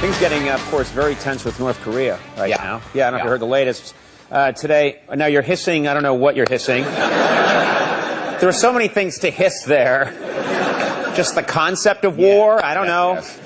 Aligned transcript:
Things 0.00 0.18
getting, 0.18 0.48
of 0.48 0.60
course, 0.68 0.90
very 0.90 1.14
tense 1.14 1.44
with 1.44 1.60
North 1.60 1.80
Korea 1.82 2.18
right 2.36 2.50
Yeah. 2.50 2.56
now. 2.56 2.80
Yeah, 2.92 3.06
I 3.06 3.10
don't 3.10 3.18
know 3.18 3.18
if 3.18 3.24
you 3.24 3.30
heard 3.30 3.40
the 3.40 3.46
latest 3.46 3.94
uh, 4.32 4.50
today. 4.50 4.98
Now 5.14 5.26
you're 5.26 5.42
hissing. 5.42 5.86
I 5.86 5.94
don't 5.94 6.02
know 6.02 6.14
what 6.14 6.34
you're 6.34 6.48
hissing. 6.48 6.82
there 8.42 8.48
are 8.48 8.52
so 8.52 8.72
many 8.72 8.88
things 8.88 9.20
to 9.20 9.30
hiss 9.30 9.62
there. 9.62 10.12
Just 11.14 11.36
the 11.36 11.44
concept 11.44 12.04
of 12.04 12.16
war. 12.16 12.60
I 12.64 12.74
don't 12.74 12.88
know. 12.88 13.12
Yes. 13.12 13.38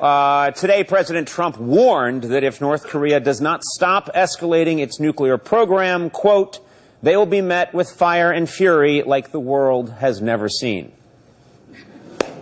Uh, 0.00 0.50
today, 0.52 0.84
President 0.84 1.28
Trump 1.28 1.58
warned 1.58 2.22
that 2.24 2.42
if 2.42 2.58
North 2.58 2.84
Korea 2.86 3.20
does 3.20 3.42
not 3.42 3.62
stop 3.62 4.08
escalating 4.14 4.78
its 4.78 4.98
nuclear 4.98 5.36
program, 5.36 6.08
quote, 6.08 6.60
they 7.02 7.14
will 7.14 7.26
be 7.26 7.42
met 7.42 7.74
with 7.74 7.90
fire 7.90 8.32
and 8.32 8.48
fury 8.48 9.02
like 9.02 9.32
the 9.32 9.38
world 9.38 9.90
has 10.00 10.22
never 10.22 10.48
seen. 10.48 10.92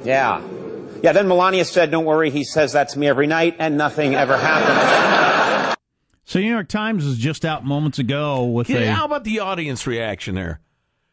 Yeah. 0.04 0.40
Yeah, 1.02 1.10
then 1.10 1.26
Melania 1.26 1.64
said, 1.64 1.90
don't 1.90 2.04
worry, 2.04 2.30
he 2.30 2.44
says 2.44 2.74
that 2.74 2.90
to 2.90 3.00
me 3.00 3.08
every 3.08 3.26
night, 3.26 3.56
and 3.58 3.76
nothing 3.76 4.14
ever 4.14 4.36
happens. 4.36 5.76
So, 6.24 6.38
New 6.38 6.52
York 6.52 6.68
Times 6.68 7.04
was 7.04 7.18
just 7.18 7.44
out 7.44 7.64
moments 7.64 7.98
ago 7.98 8.44
with 8.44 8.70
Yeah, 8.70 8.78
a. 8.78 8.92
how 8.92 9.06
about 9.06 9.24
the 9.24 9.40
audience 9.40 9.88
reaction 9.88 10.36
there? 10.36 10.60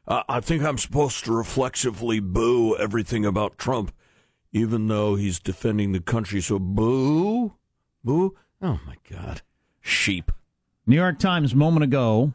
Uh, 0.08 0.24
I 0.30 0.40
think 0.40 0.64
I'm 0.64 0.78
supposed 0.78 1.26
to 1.26 1.34
reflexively 1.34 2.20
boo 2.20 2.78
everything 2.78 3.26
about 3.26 3.58
Trump, 3.58 3.92
even 4.54 4.88
though 4.88 5.16
he's 5.16 5.40
defending 5.40 5.92
the 5.92 6.00
country. 6.00 6.40
So 6.42 6.60
boo, 6.60 7.54
boo. 8.04 8.36
Oh 8.62 8.80
my 8.86 8.96
God, 9.10 9.42
sheep. 9.82 10.32
New 10.86 10.96
York 10.96 11.20
Times 11.20 11.54
moment 11.54 11.84
ago. 11.84 12.32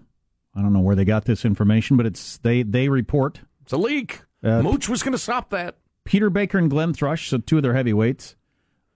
I 0.55 0.61
don't 0.61 0.75
know 0.75 0.81
where 0.81 0.95
they 0.97 1.07
got 1.07 1.25
this 1.25 1.47
information, 1.47 1.97
but 1.97 2.05
it's 2.05 2.37
they 2.39 2.63
they 2.63 2.91
report 2.91 3.41
It's 3.63 3.73
a 3.73 3.79
leak. 3.79 4.21
Uh, 4.45 4.61
Mooch 4.61 4.89
was 4.89 5.03
going 5.03 5.13
to 5.13 5.19
stop 5.19 5.51
that. 5.51 5.77
Peter 6.05 6.29
Baker 6.29 6.59
and 6.59 6.69
Glenn 6.69 6.93
Thrush, 6.93 7.29
so 7.31 7.39
two 7.39 7.57
of 7.57 7.63
their 7.63 7.75
heavyweights, 7.75 8.35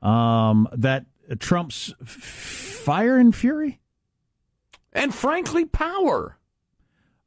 um, 0.02 0.68
that 0.72 1.06
Trump's 1.38 1.94
f- 2.02 2.08
fire 2.08 3.16
and 3.16 3.34
fury 3.34 3.80
And 4.92 5.14
frankly, 5.14 5.64
power. 5.64 6.36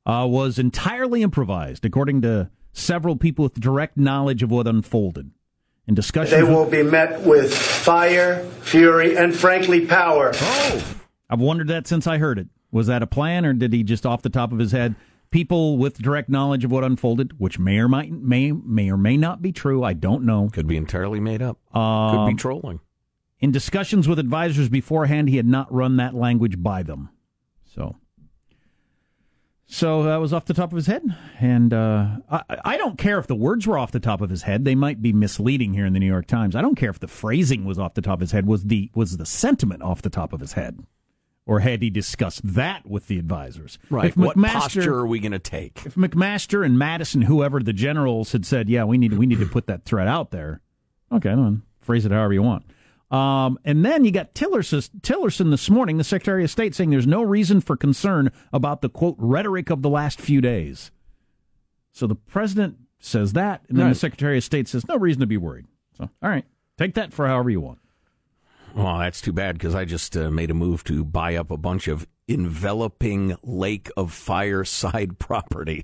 Uh, 0.09 0.25
was 0.25 0.57
entirely 0.59 1.21
improvised, 1.21 1.85
according 1.85 2.21
to 2.21 2.49
several 2.73 3.15
people 3.15 3.43
with 3.43 3.59
direct 3.59 3.97
knowledge 3.97 4.41
of 4.43 4.49
what 4.51 4.67
unfolded. 4.67 5.31
In 5.87 5.95
discussions, 5.95 6.35
They 6.35 6.43
will 6.43 6.69
be 6.69 6.83
met 6.83 7.21
with 7.21 7.55
fire, 7.55 8.45
fury, 8.61 9.17
and 9.17 9.35
frankly, 9.35 9.85
power. 9.87 10.31
Oh, 10.35 10.95
I've 11.29 11.39
wondered 11.39 11.67
that 11.69 11.87
since 11.87 12.05
I 12.05 12.17
heard 12.19 12.37
it. 12.37 12.47
Was 12.71 12.87
that 12.87 13.01
a 13.01 13.07
plan, 13.07 13.45
or 13.45 13.53
did 13.53 13.73
he 13.73 13.83
just 13.83 14.05
off 14.05 14.21
the 14.21 14.29
top 14.29 14.51
of 14.51 14.59
his 14.59 14.71
head? 14.71 14.95
People 15.31 15.77
with 15.77 15.97
direct 15.99 16.29
knowledge 16.29 16.63
of 16.63 16.71
what 16.71 16.83
unfolded, 16.83 17.39
which 17.39 17.57
may 17.59 17.77
or 17.79 17.87
might 17.87 18.11
may 18.11 18.51
may 18.51 18.91
or 18.91 18.97
may 18.97 19.17
not 19.17 19.41
be 19.41 19.51
true. 19.51 19.83
I 19.83 19.93
don't 19.93 20.23
know. 20.23 20.49
Could 20.51 20.67
be 20.67 20.77
entirely 20.77 21.19
made 21.19 21.41
up. 21.41 21.57
Could 21.73 21.79
Um, 21.79 22.29
be 22.29 22.35
trolling. 22.35 22.79
In 23.39 23.51
discussions 23.51 24.07
with 24.07 24.19
advisors 24.19 24.69
beforehand, 24.69 25.29
he 25.29 25.37
had 25.37 25.45
not 25.47 25.71
run 25.73 25.97
that 25.97 26.13
language 26.15 26.61
by 26.61 26.83
them. 26.83 27.09
So, 27.65 27.95
so 29.71 30.01
that 30.03 30.17
was 30.17 30.33
off 30.33 30.45
the 30.45 30.55
top 30.55 30.71
of 30.71 30.75
his 30.75 30.87
head, 30.87 31.03
and 31.39 31.71
uh, 31.71 32.07
I, 32.29 32.41
I 32.65 32.77
don't 32.77 32.97
care 32.97 33.19
if 33.19 33.27
the 33.27 33.35
words 33.35 33.67
were 33.67 33.77
off 33.77 33.91
the 33.91 33.99
top 33.99 34.19
of 34.19 34.31
his 34.31 34.41
head. 34.41 34.65
They 34.65 34.73
might 34.73 34.99
be 34.99 35.13
misleading 35.13 35.75
here 35.75 35.85
in 35.85 35.93
the 35.93 35.99
New 35.99 36.07
York 36.07 36.25
Times. 36.25 36.55
I 36.55 36.61
don't 36.61 36.73
care 36.73 36.89
if 36.89 36.99
the 36.99 37.07
phrasing 37.07 37.65
was 37.65 37.77
off 37.77 37.93
the 37.93 38.01
top 38.01 38.15
of 38.15 38.21
his 38.21 38.31
head. 38.31 38.47
Was 38.47 38.63
the 38.63 38.89
was 38.95 39.17
the 39.17 39.27
sentiment 39.27 39.83
off 39.83 40.01
the 40.01 40.09
top 40.09 40.33
of 40.33 40.39
his 40.39 40.53
head, 40.53 40.79
or 41.45 41.59
had 41.59 41.83
he 41.83 41.91
discussed 41.91 42.41
that 42.55 42.87
with 42.87 43.05
the 43.07 43.19
advisors? 43.19 43.77
Right. 43.91 44.05
If 44.09 44.17
what 44.17 44.37
McMaster- 44.37 44.53
posture 44.53 44.95
are 44.95 45.07
we 45.07 45.19
going 45.19 45.33
to 45.33 45.39
take? 45.39 45.85
if 45.85 45.93
McMaster 45.93 46.65
and 46.65 46.75
Mattis, 46.75 47.23
whoever 47.25 47.59
the 47.59 47.73
generals 47.73 48.31
had 48.31 48.47
said, 48.47 48.69
yeah, 48.69 48.85
we 48.85 48.97
need 48.97 49.13
we 49.13 49.27
need 49.27 49.39
to 49.39 49.45
put 49.45 49.67
that 49.67 49.85
threat 49.85 50.07
out 50.07 50.31
there. 50.31 50.61
Okay, 51.11 51.29
then 51.29 51.61
phrase 51.79 52.05
it 52.07 52.11
however 52.11 52.33
you 52.33 52.41
want. 52.41 52.65
Um, 53.11 53.57
and 53.65 53.83
then 53.83 54.05
you 54.05 54.11
got 54.11 54.35
Tillerson, 54.35 54.87
Tillerson 55.01 55.49
this 55.49 55.69
morning, 55.69 55.97
the 55.97 56.03
Secretary 56.03 56.43
of 56.43 56.51
State, 56.51 56.75
saying 56.75 56.91
there's 56.91 57.07
no 57.07 57.23
reason 57.23 57.59
for 57.59 57.75
concern 57.75 58.31
about 58.53 58.81
the 58.81 58.89
quote 58.89 59.15
rhetoric 59.17 59.69
of 59.71 59.81
the 59.81 59.89
last 59.89 60.21
few 60.21 60.41
days. 60.41 60.91
So 61.91 62.05
the 62.05 62.15
president 62.15 62.77
says 62.99 63.33
that, 63.33 63.63
and 63.67 63.77
then 63.77 63.87
Right. 63.87 63.93
the 63.93 63.99
Secretary 63.99 64.37
of 64.37 64.43
State 64.43 64.67
says 64.67 64.87
no 64.87 64.95
reason 64.97 65.21
to 65.21 65.25
be 65.27 65.37
worried. 65.37 65.65
So 65.97 66.09
all 66.21 66.29
right, 66.29 66.45
take 66.77 66.93
that 66.93 67.11
for 67.11 67.27
however 67.27 67.49
you 67.49 67.61
want. 67.61 67.79
Well, 68.75 68.99
that's 68.99 69.21
too 69.21 69.33
bad 69.33 69.55
because 69.57 69.73
I 69.73 69.85
just 69.85 70.15
uh, 70.15 70.29
made 70.29 70.51
a 70.51 70.53
move 70.53 70.83
to 70.83 71.03
buy 71.03 71.35
up 71.35 71.49
a 71.49 71.57
bunch 71.57 71.87
of 71.87 72.07
enveloping 72.27 73.35
lake 73.41 73.89
of 73.97 74.13
fireside 74.13 75.17
property 75.19 75.83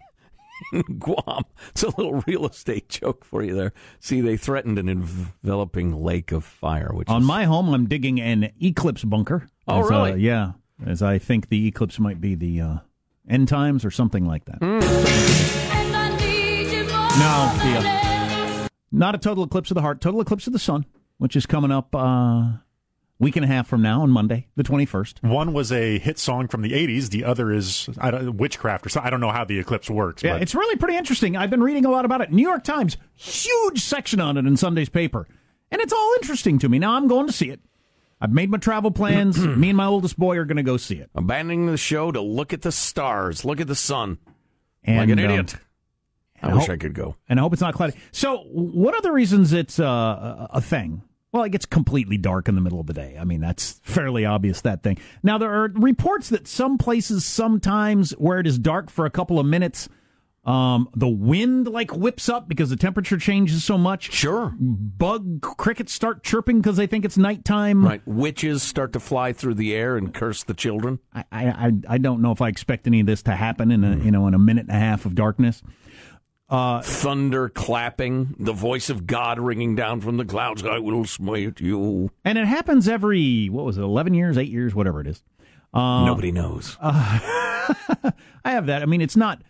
Guam. 0.99 1.43
It's 1.69 1.83
a 1.83 1.88
little 1.88 2.23
real 2.27 2.45
estate 2.45 2.89
joke 2.89 3.23
for 3.25 3.43
you 3.43 3.55
there. 3.55 3.73
See, 3.99 4.21
they 4.21 4.38
threatened 4.38 4.77
an 4.79 4.88
enveloping 4.89 6.03
lake 6.03 6.31
of 6.31 6.43
fire, 6.43 6.91
which 6.93 7.09
On 7.09 7.21
is, 7.21 7.27
my 7.27 7.45
home, 7.45 7.73
I'm 7.73 7.88
digging 7.88 8.19
an 8.21 8.51
eclipse 8.61 9.03
bunker. 9.03 9.47
Oh, 9.67 9.85
As, 9.85 9.91
uh, 9.91 10.16
yeah, 10.16 10.53
as 10.85 11.01
I 11.01 11.17
think 11.19 11.49
the 11.49 11.67
eclipse 11.67 11.99
might 11.99 12.21
be 12.21 12.35
the 12.35 12.61
uh, 12.61 12.77
end 13.29 13.47
times 13.47 13.83
or 13.85 13.91
something 13.91 14.25
like 14.25 14.45
that. 14.45 14.61
No, 17.17 17.51
the, 17.63 17.77
uh, 17.79 18.67
not 18.91 19.16
a 19.16 19.17
total 19.17 19.43
eclipse 19.45 19.72
of 19.72 19.75
the 19.75 19.81
heart, 19.81 20.01
total 20.01 20.19
eclipse 20.22 20.47
of 20.47 20.53
the 20.53 20.59
sun, 20.59 20.85
which 21.17 21.35
is 21.35 21.45
coming 21.45 21.72
up 21.72 21.95
uh, 21.95 22.53
week 23.19 23.35
and 23.35 23.45
a 23.45 23.47
half 23.47 23.67
from 23.67 23.81
now 23.81 24.01
on 24.01 24.09
Monday, 24.09 24.47
the 24.55 24.63
21st. 24.63 25.23
One 25.29 25.53
was 25.53 25.71
a 25.71 25.97
hit 25.99 26.19
song 26.19 26.47
from 26.47 26.61
the 26.61 26.71
80s. 26.71 27.09
The 27.09 27.23
other 27.23 27.51
is 27.51 27.89
I 27.97 28.11
don't, 28.11 28.37
witchcraft 28.37 28.85
or 28.85 28.89
so. 28.89 29.01
I 29.03 29.09
don't 29.09 29.21
know 29.21 29.31
how 29.31 29.45
the 29.45 29.57
eclipse 29.59 29.89
works. 29.89 30.23
Yeah, 30.23 30.33
but 30.33 30.41
it's 30.41 30.53
really 30.55 30.75
pretty 30.75 30.97
interesting. 30.97 31.35
I've 31.37 31.49
been 31.49 31.63
reading 31.63 31.85
a 31.85 31.89
lot 31.89 32.05
about 32.05 32.21
it. 32.21 32.31
New 32.31 32.41
York 32.43 32.63
Times, 32.63 32.97
huge 33.15 33.81
section 33.81 34.19
on 34.19 34.37
it 34.37 34.45
in 34.45 34.57
Sunday's 34.57 34.89
paper. 34.89 35.27
And 35.71 35.81
it's 35.81 35.93
all 35.93 36.13
interesting 36.21 36.59
to 36.59 36.69
me. 36.69 36.77
Now 36.79 36.93
I'm 36.95 37.07
going 37.07 37.27
to 37.27 37.33
see 37.33 37.49
it. 37.49 37.59
I've 38.21 38.31
made 38.31 38.49
my 38.49 38.57
travel 38.57 38.91
plans. 38.91 39.37
me 39.45 39.69
and 39.69 39.77
my 39.77 39.85
oldest 39.85 40.17
boy 40.17 40.37
are 40.37 40.45
going 40.45 40.57
to 40.57 40.63
go 40.63 40.77
see 40.77 40.95
it. 40.95 41.09
abandoning 41.16 41.66
the 41.67 41.78
show 41.78 42.11
to 42.11 42.22
look 42.22 42.53
at 42.53 42.61
the 42.61 42.72
stars, 42.72 43.43
look 43.45 43.59
at 43.59 43.67
the 43.67 43.75
sun, 43.75 44.17
And, 44.84 44.97
like 44.97 45.09
an 45.09 45.19
um, 45.19 45.25
idiot. 45.31 45.55
I 46.41 46.53
wish 46.53 46.63
hope- 46.63 46.69
I 46.72 46.78
could 46.78 46.93
go. 46.93 47.16
and 47.28 47.40
I 47.40 47.41
hope 47.43 47.53
it's 47.53 47.61
not 47.61 47.73
cloudy. 47.73 47.93
So, 48.11 48.43
what 48.51 48.93
are 48.93 49.01
the 49.01 49.11
reasons 49.11 49.51
it's 49.53 49.79
uh, 49.79 49.85
a 49.85 50.49
a 50.57 50.61
thing? 50.61 51.01
Well, 51.35 51.43
it 51.43 51.49
gets 51.49 51.66
completely 51.66 52.17
dark 52.17 52.47
in 52.47 52.55
the 52.55 52.61
middle 52.61 52.79
of 52.79 52.87
the 52.87 52.93
day. 52.93 53.17
I 53.20 53.26
mean, 53.26 53.41
that's 53.41 53.82
fairly 53.84 54.23
obvious, 54.23 54.61
that 54.61 54.84
thing. 54.84 54.97
Now, 55.22 55.37
there 55.37 55.52
are 55.53 55.67
reports 55.76 56.29
that 56.29 56.47
some 56.47 56.78
places, 56.78 57.26
sometimes 57.26 58.11
where 58.11 58.40
it 58.40 58.47
is 58.47 58.58
dark 58.58 58.90
for 58.90 59.05
a 59.05 59.09
couple 59.09 59.37
of 59.37 59.46
minutes, 59.46 59.90
um, 60.46 60.87
the 60.96 61.09
wind 61.09 61.67
like 61.67 61.91
whips 61.93 62.29
up 62.29 62.47
because 62.47 62.70
the 62.70 62.78
temperature 62.78 63.17
changes 63.17 63.66
so 63.66 63.78
much. 63.78 64.14
Sure. 64.14 64.53
Bug 64.58 65.41
crickets 65.41 65.91
start 65.91 66.23
chirping 66.23 66.61
because 66.61 66.78
they 66.78 66.87
think 66.87 67.03
it's 67.03 67.17
nighttime. 67.17 67.84
Right. 67.84 68.02
Witches 68.08 68.64
start 68.64 68.93
to 68.93 69.02
fly 69.02 69.34
through 69.34 69.55
the 69.55 69.73
air 69.76 69.97
and 69.97 70.14
curse 70.14 70.41
the 70.43 70.53
children. 70.53 70.99
I, 71.14 71.23
I, 71.34 71.46
I- 71.47 71.72
I 71.90 71.97
don't 71.97 72.22
know 72.22 72.31
if 72.31 72.40
I 72.41 72.47
expect 72.47 72.88
any 72.88 73.02
of 73.02 73.08
this 73.08 73.23
to 73.23 73.35
happen 73.35 73.72
in 73.72 73.84
a, 73.84 73.97
you 73.97 74.11
know, 74.11 74.26
in 74.28 74.34
a 74.34 74.40
minute 74.40 74.67
and 74.70 74.76
a 74.78 74.79
half 74.79 75.05
of 75.05 75.16
darkness. 75.16 75.61
Uh, 76.47 76.79
Thunder 76.81 77.49
clapping, 77.49 78.35
the 78.37 78.53
voice 78.53 78.89
of 78.91 79.07
God 79.07 79.39
ringing 79.39 79.75
down 79.75 79.99
from 80.01 80.17
the 80.17 80.25
clouds. 80.25 80.63
I 80.63 80.77
will 80.77 81.03
smite 81.05 81.59
you. 81.59 82.11
and 82.23 82.37
it 82.37 82.45
happens 82.45 82.87
every 82.87 83.47
what 83.47 83.65
was 83.65 83.77
it, 83.77 83.81
eleven 83.81 84.13
years, 84.13 84.37
eight 84.37 84.51
years, 84.51 84.75
whatever 84.75 85.01
it 85.01 85.07
is. 85.07 85.23
Uh, 85.73 86.05
Nobody 86.05 86.31
knows. 86.31 86.77
I 86.81 88.11
have 88.45 88.67
that. 88.67 88.83
I 88.83 88.85
mean, 88.85 89.01
it's 89.01 89.15
not 89.15 89.41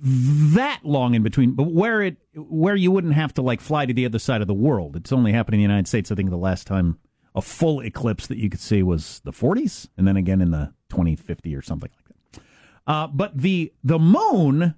that 0.00 0.80
long 0.84 1.14
in 1.14 1.22
between, 1.22 1.52
but 1.52 1.72
where 1.72 2.00
it 2.02 2.16
where 2.34 2.76
you 2.76 2.90
wouldn't 2.92 3.14
have 3.14 3.34
to 3.34 3.42
like 3.42 3.60
fly 3.60 3.84
to 3.86 3.92
the 3.92 4.06
other 4.06 4.18
side 4.20 4.40
of 4.40 4.46
the 4.46 4.54
world. 4.54 4.94
It's 4.96 5.12
only 5.12 5.32
happened 5.32 5.54
in 5.54 5.58
the 5.58 5.62
United 5.62 5.88
States. 5.88 6.12
I 6.12 6.14
think 6.14 6.30
the 6.30 6.36
last 6.36 6.66
time 6.66 6.98
a 7.34 7.42
full 7.42 7.80
eclipse 7.80 8.26
that 8.28 8.38
you 8.38 8.48
could 8.48 8.60
see 8.60 8.82
was 8.82 9.20
the 9.24 9.32
40s, 9.32 9.88
and 9.98 10.06
then 10.06 10.16
again 10.16 10.40
in 10.40 10.52
the 10.52 10.72
2050 10.90 11.54
or 11.54 11.60
something 11.62 11.90
like 11.94 12.04
that. 12.32 12.42
Uh, 12.86 13.06
but 13.08 13.36
the 13.36 13.72
the 13.82 13.98
moon 13.98 14.74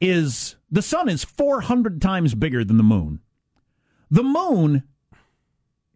is 0.00 0.56
the 0.70 0.82
sun 0.82 1.08
is 1.08 1.24
400 1.24 2.00
times 2.00 2.34
bigger 2.34 2.64
than 2.64 2.76
the 2.76 2.82
moon. 2.82 3.20
The 4.10 4.22
moon 4.22 4.84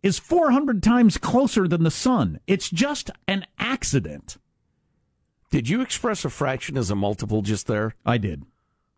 is 0.02 0.18
400 0.18 0.82
times 0.82 1.18
closer 1.18 1.68
than 1.68 1.84
the 1.84 1.90
sun. 1.90 2.40
It's 2.46 2.68
just 2.68 3.10
an 3.28 3.46
accident. 3.58 4.36
Did 5.50 5.68
you 5.68 5.80
express 5.80 6.24
a 6.24 6.30
fraction 6.30 6.76
as 6.76 6.90
a 6.90 6.96
multiple 6.96 7.42
just 7.42 7.66
there? 7.66 7.94
I 8.04 8.18
did. 8.18 8.44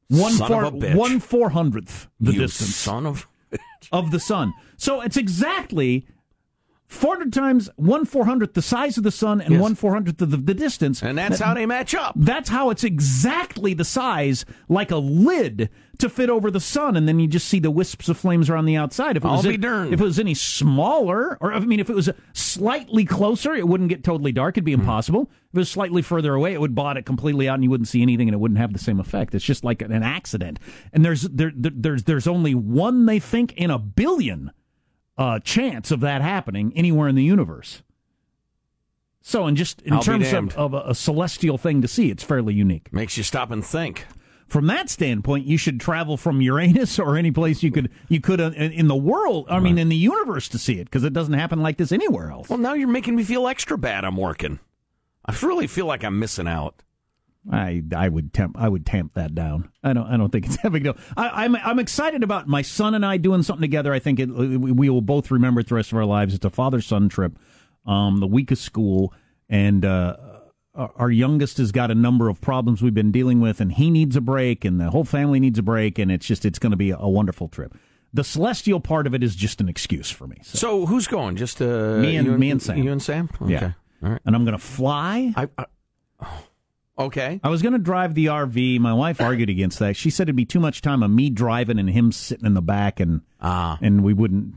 One 0.09 0.33
Son 0.33 0.49
four, 0.49 0.65
of 0.65 0.75
a 0.75 0.77
bitch. 0.77 0.95
one 0.95 1.19
four 1.19 1.51
hundredth 1.51 2.09
the 2.21 2.33
you 2.33 2.41
distance 2.41 2.77
son 2.77 3.07
of. 3.07 3.27
of 3.93 4.11
the 4.11 4.21
sun. 4.21 4.53
So 4.77 5.01
it's 5.01 5.17
exactly 5.17 6.07
four 6.95 7.17
hundred 7.17 7.33
times 7.33 7.69
one 7.77 8.05
four 8.05 8.25
hundredth 8.25 8.55
the 8.55 8.63
size 8.63 8.97
of 8.97 9.05
the 9.05 9.11
sun 9.11 9.41
and 9.41 9.53
Yes. 9.55 9.61
one 9.61 9.75
four 9.75 9.93
hundredth 9.93 10.21
of 10.23 10.31
the, 10.31 10.37
the 10.37 10.55
distance. 10.55 11.03
And 11.03 11.19
that's 11.19 11.41
how 11.41 11.55
they 11.55 11.67
match 11.67 11.95
up. 11.95 12.15
That's 12.17 12.49
how 12.49 12.71
it's 12.71 12.85
exactly 12.85 13.75
the 13.75 13.85
size, 13.85 14.45
like 14.69 14.91
a 14.91 14.97
lid, 14.97 15.69
to 15.99 16.09
fit 16.09 16.29
over 16.31 16.51
the 16.51 16.61
sun, 16.61 16.97
and 16.97 17.07
then 17.07 17.21
you 17.21 17.29
just 17.29 17.47
see 17.49 17.61
the 17.61 17.71
wisps 17.71 18.09
of 18.09 18.17
flames 18.19 18.51
around 18.51 18.65
the 18.65 18.77
outside. 18.77 19.17
If 19.17 19.25
it 19.25 19.29
I'll 19.29 19.37
was 19.37 19.47
be 19.47 19.57
darned. 19.57 19.93
If 19.95 20.01
it 20.01 20.05
was 20.05 20.19
any 20.19 20.35
smaller, 20.35 21.39
or 21.41 21.53
I 21.53 21.61
mean, 21.61 21.79
if 21.81 21.89
it 21.89 21.95
was 21.95 22.11
slightly 22.33 23.05
closer, 23.05 23.55
it 23.55 23.69
wouldn't 23.69 23.89
get 23.91 24.03
totally 24.03 24.33
dark. 24.33 24.55
It'd 24.57 24.65
be 24.65 24.73
Hmm. 24.75 24.81
impossible. 24.81 25.31
If 25.51 25.57
it 25.57 25.59
was 25.61 25.71
slightly 25.71 26.03
further 26.03 26.35
away, 26.35 26.53
it 26.53 26.61
would 26.61 26.75
blot 26.75 26.97
it 26.97 27.07
completely 27.07 27.49
out, 27.49 27.55
and 27.55 27.65
you 27.65 27.71
wouldn't 27.71 27.89
see 27.89 28.03
anything, 28.03 28.29
and 28.29 28.35
it 28.35 28.39
wouldn't 28.39 28.59
have 28.59 28.73
the 28.73 28.79
same 28.79 28.99
effect. 28.99 29.35
It's 29.35 29.45
just 29.45 29.63
like 29.65 29.83
an 29.83 29.93
accident. 30.03 30.59
And 30.93 31.05
there's 31.05 31.23
there, 31.23 31.53
there 31.55 31.73
there's 31.75 32.03
there's 32.05 32.27
only 32.27 32.55
one 32.55 33.07
they 33.07 33.19
think 33.21 33.53
in 33.55 33.71
a 33.71 33.79
billion 33.79 34.51
uh, 35.17 35.39
chance 35.41 35.91
of 35.91 36.01
that 36.01 36.23
happening 36.23 36.73
anywhere 36.75 37.09
in 37.09 37.15
the 37.15 37.23
universe. 37.23 37.83
So, 39.27 39.47
and 39.47 39.57
just 39.57 39.81
in 39.83 39.95
I'll 39.95 40.03
terms 40.03 40.33
of, 40.33 40.55
of 40.57 40.75
a, 40.75 40.91
a 40.91 40.95
celestial 40.95 41.57
thing 41.57 41.81
to 41.81 41.89
see, 41.89 42.11
it's 42.11 42.23
fairly 42.23 42.53
unique. 42.53 42.93
Makes 42.93 43.17
you 43.17 43.23
stop 43.23 43.51
and 43.51 43.65
think. 43.65 44.07
From 44.47 44.67
that 44.67 44.91
standpoint, 44.91 45.47
you 45.47 45.57
should 45.57 45.81
travel 45.81 46.19
from 46.19 46.43
Uranus 46.43 46.99
or 46.99 47.17
any 47.17 47.31
place 47.31 47.63
you 47.63 47.71
could 47.71 47.91
you 48.09 48.21
could 48.21 48.41
uh, 48.41 48.51
in, 48.55 48.73
in 48.73 48.89
the 48.89 48.95
world. 48.95 49.47
I 49.49 49.61
mean, 49.61 49.79
in 49.79 49.89
the 49.89 49.97
universe 49.97 50.49
to 50.51 50.59
see 50.59 50.79
it 50.79 50.85
because 50.85 51.05
it 51.05 51.15
doesn't 51.15 51.35
happen 51.35 51.63
like 51.63 51.79
this 51.79 51.91
anywhere 51.91 52.31
else. 52.31 52.51
Well, 52.51 52.59
now 52.59 52.75
you're 52.75 52.87
making 52.87 53.17
me 53.17 53.25
feel 53.25 53.49
extra 53.49 53.79
bad. 53.79 54.05
I'm 54.05 54.19
working. 54.19 54.59
I 55.25 55.35
really 55.43 55.67
feel 55.67 55.87
like 55.87 56.05
I'm 56.05 56.19
missing 56.19 56.47
out. 56.47 56.83
I 57.51 57.83
I 57.95 58.09
would 58.09 58.33
temp 58.33 58.57
I 58.59 58.69
would 58.69 58.87
tamp 58.87 59.15
that 59.15 59.35
down. 59.35 59.71
I 59.83 59.93
don't 59.93 60.07
I 60.07 60.17
don't 60.17 60.31
think 60.31 60.47
it's 60.47 60.57
that 60.63 60.73
big 60.73 60.85
deal. 60.85 60.97
I, 61.17 61.45
I'm 61.45 61.57
I'm 61.57 61.79
excited 61.79 62.23
about 62.23 62.49
my 62.49 62.63
son 62.63 62.95
and 62.95 63.05
I 63.05 63.17
doing 63.19 63.43
something 63.43 63.63
together. 63.63 63.93
I 63.93 63.99
think 63.99 64.19
it, 64.21 64.27
we 64.27 64.89
will 64.89 65.03
both 65.03 65.31
remember 65.31 65.61
it 65.61 65.69
the 65.69 65.75
rest 65.75 65.93
of 65.93 65.99
our 65.99 66.05
lives. 66.07 66.35
It's 66.35 66.45
a 66.45 66.51
father 66.51 66.81
son 66.81 67.09
trip, 67.09 67.39
um, 67.87 68.21
the 68.21 68.27
week 68.27 68.51
of 68.51 68.59
school, 68.59 69.13
and 69.49 69.85
uh, 69.85 70.17
our 70.75 71.11
youngest 71.11 71.59
has 71.59 71.71
got 71.71 71.91
a 71.91 71.95
number 71.95 72.29
of 72.29 72.41
problems 72.41 72.83
we've 72.83 72.95
been 72.95 73.13
dealing 73.13 73.41
with, 73.41 73.61
and 73.61 73.73
he 73.73 73.91
needs 73.91 74.17
a 74.17 74.21
break, 74.21 74.65
and 74.65 74.81
the 74.81 74.91
whole 74.91 75.05
family 75.05 75.39
needs 75.39 75.59
a 75.59 75.63
break, 75.63 75.99
and 75.99 76.11
it's 76.11 76.27
just 76.27 76.45
it's 76.45 76.59
going 76.59 76.73
to 76.73 76.77
be 76.77 76.91
a, 76.91 77.09
wonderful 77.09 77.49
trip. 77.49 77.77
The 78.13 78.25
celestial 78.25 78.81
part 78.81 79.07
of 79.07 79.15
it 79.15 79.23
is 79.23 79.37
just 79.37 79.61
an 79.61 79.69
excuse 79.69 80.11
for 80.11 80.27
me. 80.27 80.37
So. 80.43 80.59
So 80.59 80.87
who's 80.87 81.07
going? 81.07 81.37
Just 81.37 81.61
uh, 81.61 81.99
Me 81.99 82.17
and- 82.17 82.27
you 82.27 82.39
me 82.39 82.51
and 82.51 82.63
Sam. 82.63 82.79
You 82.79 82.91
and 82.93 83.03
Sam. 83.03 83.29
Okay. 83.41 83.53
Yeah. 83.53 83.73
All 84.03 84.11
right. 84.11 84.21
And 84.25 84.35
I'm 84.35 84.45
going 84.45 84.57
to 84.57 84.65
fly. 84.65 85.33
I, 85.37 85.49
I, 85.59 85.67
okay. 86.99 87.41
I 87.43 87.49
was 87.49 87.63
going 87.63 87.73
to 87.73 87.79
drive 87.79 88.15
the 88.15 88.27
RV. 88.27 88.79
My 88.81 88.93
wife 88.93 89.21
argued 89.21 89.51
against 89.51 89.79
that. 89.79 89.97
She 89.97 90.11
said 90.11 90.25
it'd 90.25 90.37
be 90.37 90.45
too 90.45 90.61
much 90.61 90.83
time 90.83 91.03
of 91.03 91.11
me 91.11 91.31
driving 91.31 91.79
and 91.79 91.91
him 91.91 92.13
sitting 92.13 92.47
in 92.47 92.55
the 92.55 92.63
back, 92.63 93.01
and 93.01 93.23
Ah. 93.41 93.79
and 93.81 94.03
we 94.05 94.13
wouldn't. 94.13 94.55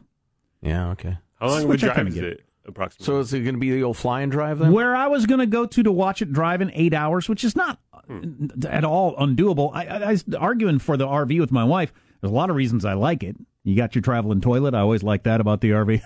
Yeah. 0.61 0.89
Okay. 0.91 1.17
How 1.39 1.47
long 1.47 1.59
of 1.59 1.63
a 1.65 1.67
Which 1.67 1.83
I 1.83 1.87
drive 1.87 1.95
kinda 1.97 2.09
is 2.09 2.15
get. 2.15 2.23
it? 2.25 2.43
Approximately. 2.67 3.05
So 3.05 3.19
is 3.19 3.33
it 3.33 3.41
going 3.41 3.55
to 3.55 3.59
be 3.61 3.71
the 3.71 3.83
old 3.83 3.95
fly 3.95 4.21
and 4.21 4.31
drive 4.31 4.59
then? 4.59 4.71
Where 4.73 4.93
I 4.95 5.07
was 5.07 5.25
going 5.25 5.39
to 5.39 5.45
go 5.45 5.65
to 5.65 5.83
to 5.83 5.91
watch 5.91 6.21
it 6.21 6.33
drive 6.33 6.61
in 6.61 6.69
eight 6.73 6.93
hours, 6.93 7.29
which 7.29 7.43
is 7.45 7.55
not 7.55 7.79
Hmm. 8.07 8.47
at 8.67 8.83
all 8.85 9.15
undoable. 9.17 9.71
I, 9.73 9.85
I, 9.85 9.97
I 9.99 10.11
was 10.11 10.25
arguing 10.37 10.79
for 10.79 10.95
the 10.97 11.05
RV 11.07 11.39
with 11.39 11.51
my 11.51 11.63
wife. 11.63 11.93
There's 12.21 12.31
a 12.31 12.35
lot 12.35 12.49
of 12.49 12.55
reasons 12.55 12.83
I 12.85 12.93
like 12.93 13.23
it. 13.23 13.35
You 13.67 13.75
got 13.75 13.95
your 13.95 14.01
traveling 14.01 14.39
toilet. 14.39 14.73
I 14.73 14.79
always 14.79 15.03
like 15.03 15.23
that 15.23 15.41
about 15.41 15.59
the 15.59 15.71
RV. 15.71 16.01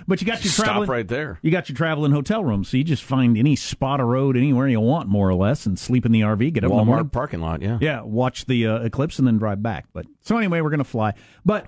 but 0.08 0.22
you 0.22 0.26
got 0.26 0.42
your 0.42 0.50
Stop 0.50 0.88
right 0.88 1.06
there. 1.06 1.38
You 1.42 1.50
got 1.50 1.68
your 1.68 1.76
traveling 1.76 2.12
hotel 2.12 2.42
room, 2.42 2.64
so 2.64 2.78
you 2.78 2.84
just 2.84 3.02
find 3.02 3.36
any 3.36 3.56
spot 3.56 4.00
of 4.00 4.06
road 4.06 4.38
anywhere 4.38 4.66
you 4.68 4.80
want, 4.80 5.06
more 5.06 5.28
or 5.28 5.34
less, 5.34 5.66
and 5.66 5.78
sleep 5.78 6.06
in 6.06 6.12
the 6.12 6.22
RV. 6.22 6.50
Get 6.54 6.64
up 6.64 6.70
in 6.70 6.76
the 6.78 6.84
morning, 6.86 7.04
Walmart 7.04 7.12
parking 7.12 7.40
lot. 7.42 7.60
Yeah. 7.60 7.76
Yeah, 7.78 8.00
watch 8.00 8.46
the 8.46 8.66
uh, 8.66 8.78
eclipse 8.78 9.18
and 9.18 9.28
then 9.28 9.36
drive 9.36 9.62
back. 9.62 9.84
But 9.92 10.06
so 10.22 10.38
anyway, 10.38 10.62
we're 10.62 10.70
going 10.70 10.78
to 10.78 10.84
fly. 10.84 11.12
But 11.44 11.66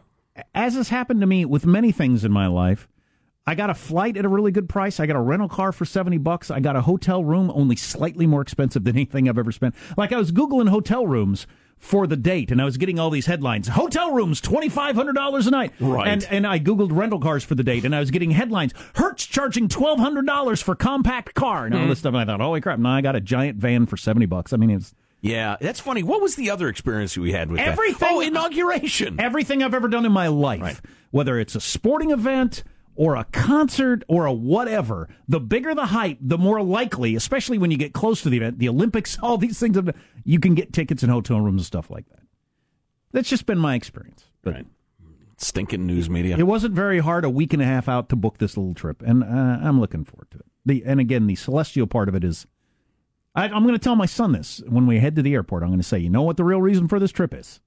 as 0.55 0.75
has 0.76 0.88
happened 0.88 1.20
to 1.20 1.26
me 1.26 1.44
with 1.44 1.67
many 1.67 1.93
things 1.93 2.25
in 2.25 2.32
my 2.32 2.46
life, 2.46 2.88
I 3.46 3.55
got 3.55 3.69
a 3.69 3.75
flight 3.75 4.17
at 4.17 4.25
a 4.25 4.28
really 4.28 4.52
good 4.52 4.70
price. 4.70 5.00
I 5.00 5.05
got 5.05 5.17
a 5.17 5.20
rental 5.20 5.50
car 5.50 5.72
for 5.72 5.84
70 5.84 6.17
bucks. 6.17 6.50
I 6.50 6.61
got 6.61 6.76
a 6.76 6.81
hotel 6.81 7.22
room 7.22 7.52
only 7.55 7.76
slightly 7.76 8.26
more 8.26 8.40
expensive 8.40 8.84
than 8.84 8.96
anything 8.96 9.28
I've 9.28 9.37
ever 9.37 9.52
spent. 9.52 9.75
Like 9.99 10.12
I 10.12 10.17
was 10.17 10.32
googling 10.32 10.70
hotel 10.70 11.06
rooms 11.06 11.46
for 11.81 12.06
the 12.06 12.17
date 12.17 12.50
and 12.53 12.61
I 12.61 12.65
was 12.67 12.77
getting 12.77 12.99
all 13.00 13.11
these 13.11 13.27
headlines. 13.27 13.67
Hotel 13.69 14.12
rooms 14.12 14.41
$2500 14.43 15.47
a 15.47 15.50
night. 15.50 15.73
Right. 15.81 16.06
And 16.06 16.25
and 16.31 16.47
I 16.47 16.61
googled 16.61 16.91
rental 16.93 17.19
cars 17.19 17.43
for 17.43 17.55
the 17.56 17.65
date 17.65 17.85
and 17.85 17.97
I 17.97 18.00
was 18.00 18.11
getting 18.11 18.31
headlines. 18.31 18.73
Hertz 18.94 19.27
charging 19.27 19.67
$1200 19.67 20.62
for 20.62 20.75
compact 20.77 21.35
car 21.35 21.65
and 21.65 21.75
all 21.75 21.81
mm-hmm. 21.81 21.88
this 21.88 21.99
stuff 22.00 22.11
and 22.15 22.19
I 22.19 22.25
thought, 22.27 22.41
"Holy 22.41 22.61
crap, 22.61 22.79
now 22.79 22.93
I 22.93 23.00
got 23.00 23.17
a 23.17 23.21
giant 23.21 23.59
van 23.59 23.87
for 23.87 23.97
70 23.97 24.27
bucks." 24.27 24.53
I 24.53 24.56
mean, 24.59 24.71
it's 24.71 24.94
Yeah. 25.23 25.56
That's 25.61 25.81
funny. 25.81 26.03
What 26.03 26.21
was 26.21 26.37
the 26.37 26.50
other 26.50 26.69
experience 26.69 27.17
we 27.17 27.32
had 27.32 27.50
with 27.50 27.61
Everything- 27.61 27.99
that? 28.00 28.12
Oh, 28.12 28.21
inauguration. 28.21 29.19
everything 29.19 29.62
I've 29.62 29.75
ever 29.75 29.88
done 29.88 30.05
in 30.05 30.12
my 30.12 30.29
life, 30.29 30.61
Right. 30.62 30.81
whether 31.11 31.38
it's 31.38 31.55
a 31.55 31.61
sporting 31.61 32.11
event 32.11 32.62
or 32.95 33.17
a 33.17 33.25
concert 33.25 34.05
or 34.09 34.27
a 34.27 34.33
whatever, 34.33 35.09
the 35.29 35.41
bigger 35.41 35.75
the 35.75 35.87
hype, 35.87 36.19
the 36.21 36.39
more 36.39 36.63
likely, 36.63 37.15
especially 37.15 37.59
when 37.59 37.71
you 37.71 37.77
get 37.77 37.93
close 37.93 38.23
to 38.23 38.31
the 38.31 38.37
event, 38.37 38.59
the 38.59 38.69
Olympics, 38.69 39.19
all 39.23 39.39
these 39.39 39.59
things, 39.59 39.79
you 40.25 40.39
can 40.39 40.55
get 40.55 40.73
tickets 40.73 41.03
and 41.03 41.11
hotel 41.11 41.41
rooms 41.41 41.63
and 41.63 41.67
stuff 41.67 41.91
like 41.91 42.09
that. 42.11 42.21
That's 43.13 43.29
just 43.29 43.47
been 43.47 43.59
my 43.59 43.75
experience. 43.75 44.25
But 44.43 44.55
Right. 44.55 44.67
Stinking 45.37 45.87
news 45.87 46.11
media. 46.11 46.37
it 46.37 46.43
wasn't 46.43 46.75
very 46.75 46.99
hard 46.99 47.25
a 47.25 47.31
week 47.31 47.55
and 47.55 47.63
a 47.63 47.65
half 47.65 47.89
out 47.89 48.11
to 48.11 48.17
book 48.17 48.37
this 48.37 48.59
little 48.59 48.75
trip, 48.75 49.01
and 49.01 49.25
uh, 49.25 49.27
I'm 49.27 49.81
looking 49.81 50.05
forward 50.05 50.31
to 50.33 50.39
it. 50.39 50.45
The 50.67 50.85
and 50.85 51.01
again, 51.01 51.27
the 51.27 51.35
celestial 51.35 51.87
part 51.87 52.11
of 52.11 52.15
it 52.15 52.25
is. 52.25 52.47
I, 53.35 53.44
I'm 53.44 53.63
going 53.63 53.75
to 53.75 53.79
tell 53.79 53.97
my 53.97 54.05
son 54.05 54.32
this 54.32 54.61
when 54.69 54.87
we 54.87 54.99
head 54.99 55.17
to 55.17 55.23
the 55.23 55.32
airport. 55.32 55.63
I'm 55.63 55.70
going 55.70 55.81
to 55.81 55.87
say, 55.87 55.99
you 55.99 56.11
know 56.11 56.20
what 56.20 56.37
the 56.37 56.44
real 56.44 56.61
reason 56.61 56.89
for 56.89 56.99
this 56.99 57.11
trip 57.11 57.32
is. 57.32 57.61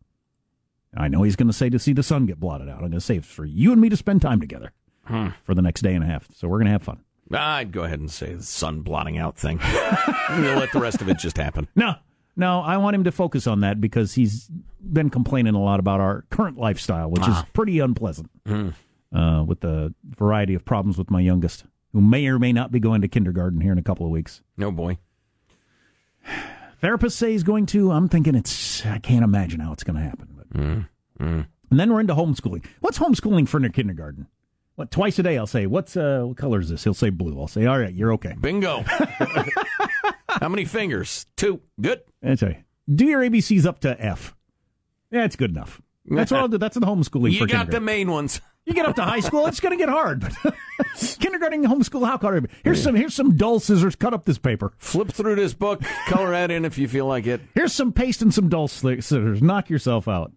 I 0.96 1.08
know 1.08 1.24
he's 1.24 1.36
going 1.36 1.48
to 1.48 1.54
say 1.54 1.72
to 1.72 1.80
see 1.80 1.94
the 1.94 2.04
sun 2.04 2.28
get 2.28 2.40
blotted 2.40 2.70
out. 2.70 2.76
I'm 2.76 2.82
going 2.82 2.92
to 2.92 3.02
say 3.02 3.16
it's 3.16 3.26
for 3.26 3.46
you 3.46 3.72
and 3.72 3.82
me 3.82 3.90
to 3.90 3.98
spend 3.98 4.22
time 4.22 4.40
together 4.40 4.72
Hmm. 5.06 5.30
for 5.44 5.54
the 5.54 5.62
next 5.62 5.82
day 5.82 5.94
and 5.94 6.04
a 6.04 6.08
half. 6.08 6.28
So 6.34 6.48
we're 6.48 6.60
going 6.60 6.68
to 6.68 6.72
have 6.72 6.84
fun. 6.84 7.04
I'd 7.32 7.72
go 7.72 7.84
ahead 7.84 8.00
and 8.00 8.12
say 8.12 8.34
the 8.34 8.44
sun 8.44 8.82
blotting 8.82 9.18
out 9.18 9.38
thing. 9.38 9.60
we'll 10.30 10.58
let 10.58 10.72
the 10.72 10.80
rest 10.80 11.02
of 11.02 11.10
it 11.10 11.18
just 11.18 11.38
happen. 11.38 11.68
No, 11.76 11.96
no, 12.36 12.62
I 12.62 12.78
want 12.78 12.96
him 12.96 13.04
to 13.06 13.12
focus 13.12 13.48
on 13.48 13.62
that 13.62 13.80
because 13.82 14.14
he's 14.14 14.50
been 14.82 15.10
complaining 15.10 15.56
a 15.56 15.62
lot 15.62 15.80
about 15.80 16.00
our 16.00 16.26
current 16.30 16.58
lifestyle, 16.58 17.10
which 17.10 17.22
is 17.24 17.30
ah. 17.30 17.48
pretty 17.54 17.80
unpleasant 17.80 18.30
hmm. 18.46 18.70
uh, 19.14 19.44
with 19.44 19.62
the 19.62 19.94
variety 20.18 20.54
of 20.54 20.66
problems 20.66 20.98
with 20.98 21.10
my 21.12 21.22
youngest, 21.22 21.66
who 21.92 22.02
may 22.02 22.28
or 22.28 22.40
may 22.40 22.54
not 22.54 22.72
be 22.72 22.80
going 22.80 23.02
to 23.02 23.08
kindergarten 23.08 23.62
here 23.62 23.72
in 23.72 23.78
a 23.78 23.84
couple 23.84 24.06
of 24.06 24.12
weeks. 24.12 24.42
No 24.58 24.72
boy. 24.72 24.98
Therapists 26.82 27.14
say 27.14 27.32
he's 27.32 27.44
going 27.44 27.66
to. 27.68 27.92
I'm 27.92 28.10
thinking 28.10 28.36
it's. 28.36 28.86
I 28.86 29.00
can't 29.00 29.24
imagine 29.24 29.60
how 29.60 29.72
it's 29.72 29.84
going 29.84 29.96
to 29.96 30.02
happen. 30.02 30.28
But. 30.36 30.60
Hmm. 30.60 31.42
And 31.74 31.80
then 31.80 31.92
we're 31.92 32.02
into 32.02 32.14
homeschooling. 32.14 32.66
What's 32.82 33.00
homeschooling 33.00 33.48
for 33.48 33.64
in 33.64 33.72
kindergarten? 33.72 34.28
What 34.76 34.90
twice 34.90 35.20
a 35.20 35.24
day? 35.24 35.38
I'll 35.38 35.48
say, 35.48 35.68
"What's 35.68 35.96
uh, 35.96 36.24
what 36.24 36.38
color 36.38 36.60
is 36.60 36.70
this?" 36.70 36.84
He'll 36.84 36.94
say 36.94 37.10
blue. 37.10 37.40
I'll 37.40 37.48
say, 37.48 37.66
"All 37.66 37.80
right, 37.80 37.94
you're 37.94 38.14
okay." 38.14 38.34
Bingo. 38.40 38.84
How 40.30 40.50
many 40.50 40.66
fingers? 40.66 41.28
Two. 41.36 41.62
Good. 41.80 42.02
That's 42.22 42.42
right. 42.42 42.64
Do 42.94 43.06
your 43.06 43.22
ABCs 43.22 43.66
up 43.66 43.80
to 43.82 44.00
F. 44.04 44.36
Yeah, 45.12 45.26
it's 45.26 45.36
good 45.36 45.52
enough. 45.52 45.80
That's 46.06 46.32
all. 46.32 46.40
I'll 46.42 46.48
do. 46.48 46.58
That's 46.58 46.76
the 46.76 46.86
homeschooling 46.86 47.32
You 47.34 47.48
got 47.48 47.70
the 47.70 47.80
main 47.80 48.12
ones. 48.12 48.42
You 48.66 48.74
get 48.74 48.86
up 48.86 48.96
to 48.96 49.04
high 49.04 49.20
school, 49.20 49.46
it's 49.48 49.60
going 49.60 49.72
to 49.72 49.78
get 49.78 49.90
hard. 49.90 50.22
But 50.22 50.56
kindergarten, 51.20 51.66
homeschool, 51.66 52.08
how 52.08 52.18
hard? 52.18 52.50
Here's 52.64 52.82
some. 52.82 52.96
Here's 52.96 53.14
some 53.14 53.36
dull 53.36 53.60
scissors. 53.60 53.96
Cut 53.96 54.14
up 54.14 54.26
this 54.26 54.38
paper. 54.38 54.74
Flip 54.78 55.10
through 55.10 55.36
this 55.36 55.54
book, 55.54 55.82
color 56.08 56.32
that 56.32 56.50
in 56.50 56.64
if 56.64 56.78
you 56.78 56.88
feel 56.88 57.06
like 57.06 57.28
it. 57.28 57.42
Here's 57.56 57.74
some 57.74 57.92
paste 57.92 58.22
and 58.22 58.34
some 58.34 58.48
dull 58.48 58.68
scissors. 58.68 59.42
Knock 59.42 59.70
yourself 59.70 60.08
out. 60.08 60.32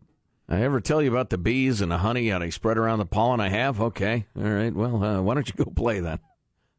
I 0.49 0.63
ever 0.63 0.81
tell 0.81 1.03
you 1.03 1.11
about 1.11 1.31
the 1.31 1.39
bees 1.39 1.81
and 1.81 1.91
the 1.91 1.99
honey, 1.99 2.29
how 2.29 2.39
they 2.39 2.51
spread 2.51 2.79
around 2.79 3.01
the 3.01 3.07
pollen 3.07 3.41
I 3.41 3.49
have? 3.49 3.81
Okay. 3.81 4.27
All 4.37 4.45
right. 4.45 4.73
Well, 4.73 5.03
uh, 5.03 5.21
why 5.21 5.35
don't 5.35 5.49
you 5.49 5.65
go 5.65 5.71
play 5.71 6.01
then? 6.01 6.21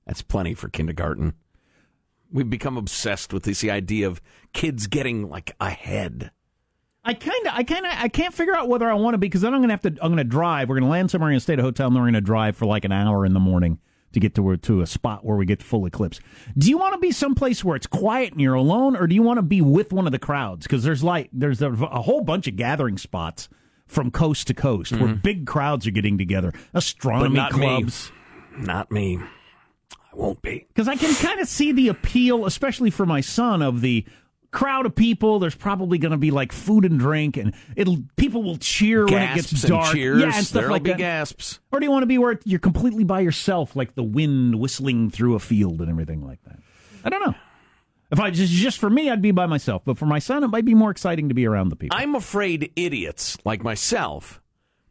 That's 0.06 0.22
plenty 0.22 0.54
for 0.54 0.70
kindergarten. 0.70 1.34
We've 2.32 2.50
become 2.50 2.78
obsessed 2.78 3.34
with 3.34 3.44
this 3.44 3.64
idea 3.64 4.08
of 4.08 4.22
kids 4.54 4.88
getting 4.88 5.30
like 5.30 5.54
ahead. 5.60 6.32
I 7.04 7.14
kind 7.14 7.48
of, 7.48 7.54
I 7.54 7.64
kind 7.64 7.86
of, 7.86 7.92
I 7.96 8.08
can't 8.10 8.34
figure 8.34 8.56
out 8.56 8.68
whether 8.68 8.90
I 8.90 8.94
want 8.94 9.14
to 9.14 9.18
be 9.18 9.28
because 9.28 9.42
then 9.42 9.54
I'm 9.54 9.60
going 9.60 9.70
to 9.70 9.74
have 9.74 9.82
to, 9.82 9.90
I'm 10.02 10.10
going 10.10 10.18
to 10.18 10.24
drive. 10.24 10.70
We're 10.70 10.76
going 10.76 10.84
to 10.84 10.90
land 10.90 11.12
somewhere, 11.12 11.28
we're 11.28 11.32
going 11.32 11.40
to 11.40 11.44
stay 11.44 11.54
at 11.54 11.60
a 11.60 11.64
hotel, 11.64 11.88
and 11.88 11.96
then 11.96 12.02
we're 12.02 12.08
going 12.08 12.16
to 12.16 12.22
drive 12.22 12.58
for 12.58 12.66
like 12.66 12.86
an 12.86 12.92
hour 12.92 13.26
in 13.26 13.34
the 13.34 13.40
morning 13.40 13.80
to 14.14 14.20
get 14.20 14.36
to 14.36 14.42
where, 14.44 14.58
to 14.58 14.82
a 14.82 14.88
spot 14.88 15.24
where 15.26 15.36
we 15.38 15.46
get 15.46 15.62
full 15.62 15.86
eclipse. 15.86 16.20
Do 16.58 16.70
you 16.70 16.78
want 16.78 16.94
to 16.94 17.00
be 17.00 17.12
someplace 17.12 17.64
where 17.64 17.76
it's 17.76 17.88
quiet 17.88 18.32
and 18.32 18.42
you're 18.42 18.54
alone, 18.54 18.96
or 18.96 19.06
do 19.08 19.14
you 19.16 19.22
want 19.22 19.38
to 19.38 19.42
be 19.44 19.62
with 19.62 19.92
one 19.94 20.06
of 20.06 20.12
the 20.12 20.20
crowds? 20.20 20.66
Because 20.66 20.84
there's 20.84 21.04
like, 21.04 21.30
there's 21.34 21.62
a, 21.62 21.72
a 21.72 22.02
whole 22.02 22.22
bunch 22.22 22.48
of 22.48 22.56
gathering 22.56 22.98
spots 22.98 23.50
from 23.86 24.12
coast 24.12 24.48
to 24.48 24.54
coast 24.54 24.92
where 24.94 25.14
big 25.14 25.46
crowds 25.46 25.88
are 25.88 25.92
getting 25.92 26.18
together. 26.18 26.54
Astronomy 26.74 27.28
Mm-hmm. 27.28 27.36
Not 27.36 27.54
me. 27.54 27.60
clubs. 27.60 28.12
Not 28.58 28.92
me. 28.92 29.20
I 29.92 30.16
won't 30.16 30.42
be. 30.42 30.66
Because 30.68 30.88
I 30.88 30.96
can 30.96 31.14
kind 31.16 31.40
of 31.40 31.48
see 31.48 31.72
the 31.72 31.88
appeal, 31.90 32.46
especially 32.46 32.90
for 32.90 33.06
my 33.06 33.22
son, 33.22 33.62
of 33.62 33.82
the 33.82 34.04
crowd 34.52 34.86
of 34.86 34.96
people. 34.96 35.40
There's 35.40 35.56
probably 35.56 35.98
going 35.98 36.12
to 36.12 36.18
be 36.18 36.32
like 36.32 36.52
food 36.52 36.86
and 36.86 37.00
drink, 37.00 37.38
and 37.38 37.54
it'll 37.76 37.98
people 38.16 38.44
will 38.44 38.58
cheer 38.58 39.06
when 39.06 39.16
it 39.16 39.36
Gasps 39.36 39.52
gets 39.52 39.64
and 39.64 39.70
dark. 39.72 39.94
cheers. 39.96 40.20
Yeah, 40.22 40.26
and 40.26 40.34
stuff 40.46 40.62
There'll 40.62 40.72
like 40.72 40.84
be 40.84 40.92
that. 40.92 40.98
gasps. 40.98 41.60
Or 41.72 41.80
do 41.80 41.86
you 41.86 41.92
want 41.92 42.04
to 42.04 42.08
be 42.08 42.18
where 42.18 42.40
you're 42.46 42.60
completely 42.60 43.04
by 43.04 43.20
yourself, 43.22 43.76
like 43.76 43.96
the 43.96 44.04
wind 44.04 44.60
whistling 44.60 45.10
through 45.10 45.36
a 45.36 45.40
field 45.40 45.82
and 45.82 45.90
everything 45.90 46.26
like 46.26 46.44
that? 46.46 46.60
I 47.04 47.10
don't 47.10 47.26
know. 47.26 47.36
If 48.10 48.20
I 48.22 48.30
just 48.32 48.54
just 48.54 48.80
for 48.80 48.90
me, 48.90 49.10
I'd 49.10 49.22
be 49.22 49.32
by 49.32 49.48
myself. 49.48 49.84
But 49.86 49.98
for 49.98 50.06
my 50.06 50.20
son, 50.20 50.44
it 50.44 50.48
might 50.48 50.66
be 50.66 50.74
more 50.74 50.92
exciting 50.92 51.28
to 51.30 51.36
be 51.36 51.46
around 51.46 51.70
the 51.70 51.76
people. 51.76 51.98
I'm 51.98 52.16
afraid 52.16 52.72
idiots 52.76 53.38
like 53.44 53.64
myself 53.64 54.42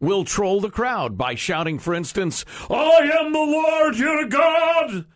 will 0.01 0.25
troll 0.25 0.61
the 0.61 0.69
crowd 0.71 1.17
by 1.17 1.35
shouting, 1.35 1.79
for 1.79 1.95
instance, 1.95 2.45
I 2.69 3.11
am 3.19 3.33
the 3.33 3.39
Lord 3.39 3.97
your 3.97 4.27
God, 4.27 5.07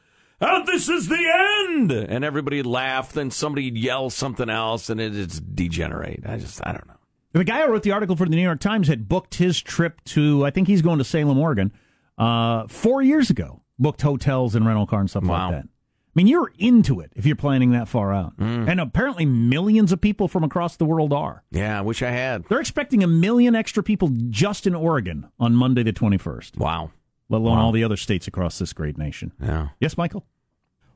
and 0.40 0.66
this 0.66 0.88
is 0.88 1.09
the 1.09 1.66
end. 1.68 1.92
And 1.92 2.25
everybody'd 2.25 2.66
laugh, 2.66 3.12
then 3.12 3.30
somebody'd 3.30 3.76
yell 3.76 4.11
something 4.11 4.49
else, 4.50 4.90
and 4.90 5.00
it'd 5.00 5.54
degenerate. 5.54 6.23
I 6.26 6.37
just, 6.38 6.61
I 6.66 6.73
don't 6.73 6.87
know. 6.88 6.94
The 7.32 7.44
guy 7.44 7.62
who 7.64 7.70
wrote 7.73 7.85
the 7.85 7.92
article 7.92 8.16
for 8.16 8.25
the 8.25 8.35
New 8.35 8.42
York 8.42 8.61
Times 8.61 8.88
had 8.88 9.09
booked 9.09 9.37
his 9.37 9.61
trip 9.61 10.02
to, 10.06 10.44
I 10.44 10.50
think 10.50 10.66
he's 10.66 10.82
going 10.82 10.99
to 10.99 11.04
Salem, 11.04 11.38
Oregon, 11.38 11.73
uh, 12.18 12.66
four 12.68 13.02
years 13.02 13.30
ago. 13.30 13.62
Booked 13.78 14.02
hotels 14.02 14.54
and 14.54 14.66
rental 14.66 14.87
car 14.87 15.00
and 15.00 15.09
stuff 15.09 15.25
Wow. 15.25 15.52
like 15.52 15.62
that. 15.62 15.68
I 15.68 16.12
mean, 16.14 16.26
you're 16.26 16.50
into 16.59 16.99
it 17.00 17.12
if 17.14 17.25
you're 17.25 17.37
planning 17.37 17.70
that 17.70 17.87
far 17.88 18.12
out. 18.12 18.32
And 18.37 18.80
apparently, 18.80 19.25
millions 19.25 19.92
of 19.92 20.00
people 20.00 20.26
from 20.26 20.42
across 20.42 20.76
the 20.76 20.85
world 20.85 21.12
are. 21.12 21.44
Yeah, 21.52 21.78
I 21.78 21.82
wish 21.82 22.02
I 22.02 22.11
had. 22.11 22.44
They're 22.49 22.61
expecting 22.61 23.04
a 23.04 23.06
million 23.06 23.54
extra 23.54 23.82
people 23.85 24.09
just 24.28 24.66
in 24.66 24.75
Oregon 24.75 25.28
on 25.38 25.54
Monday, 25.54 25.85
the 25.85 25.92
21st, 25.92 26.59
Wow. 26.59 26.90
Let 27.30 27.38
alone 27.38 27.58
all 27.58 27.72
the 27.72 27.84
other 27.84 27.96
states 27.96 28.26
across 28.26 28.58
this 28.58 28.72
great 28.72 28.99
nation. 28.99 29.32
Yeah. 29.40 29.68
Yes, 29.80 29.96
Michael? 29.96 30.26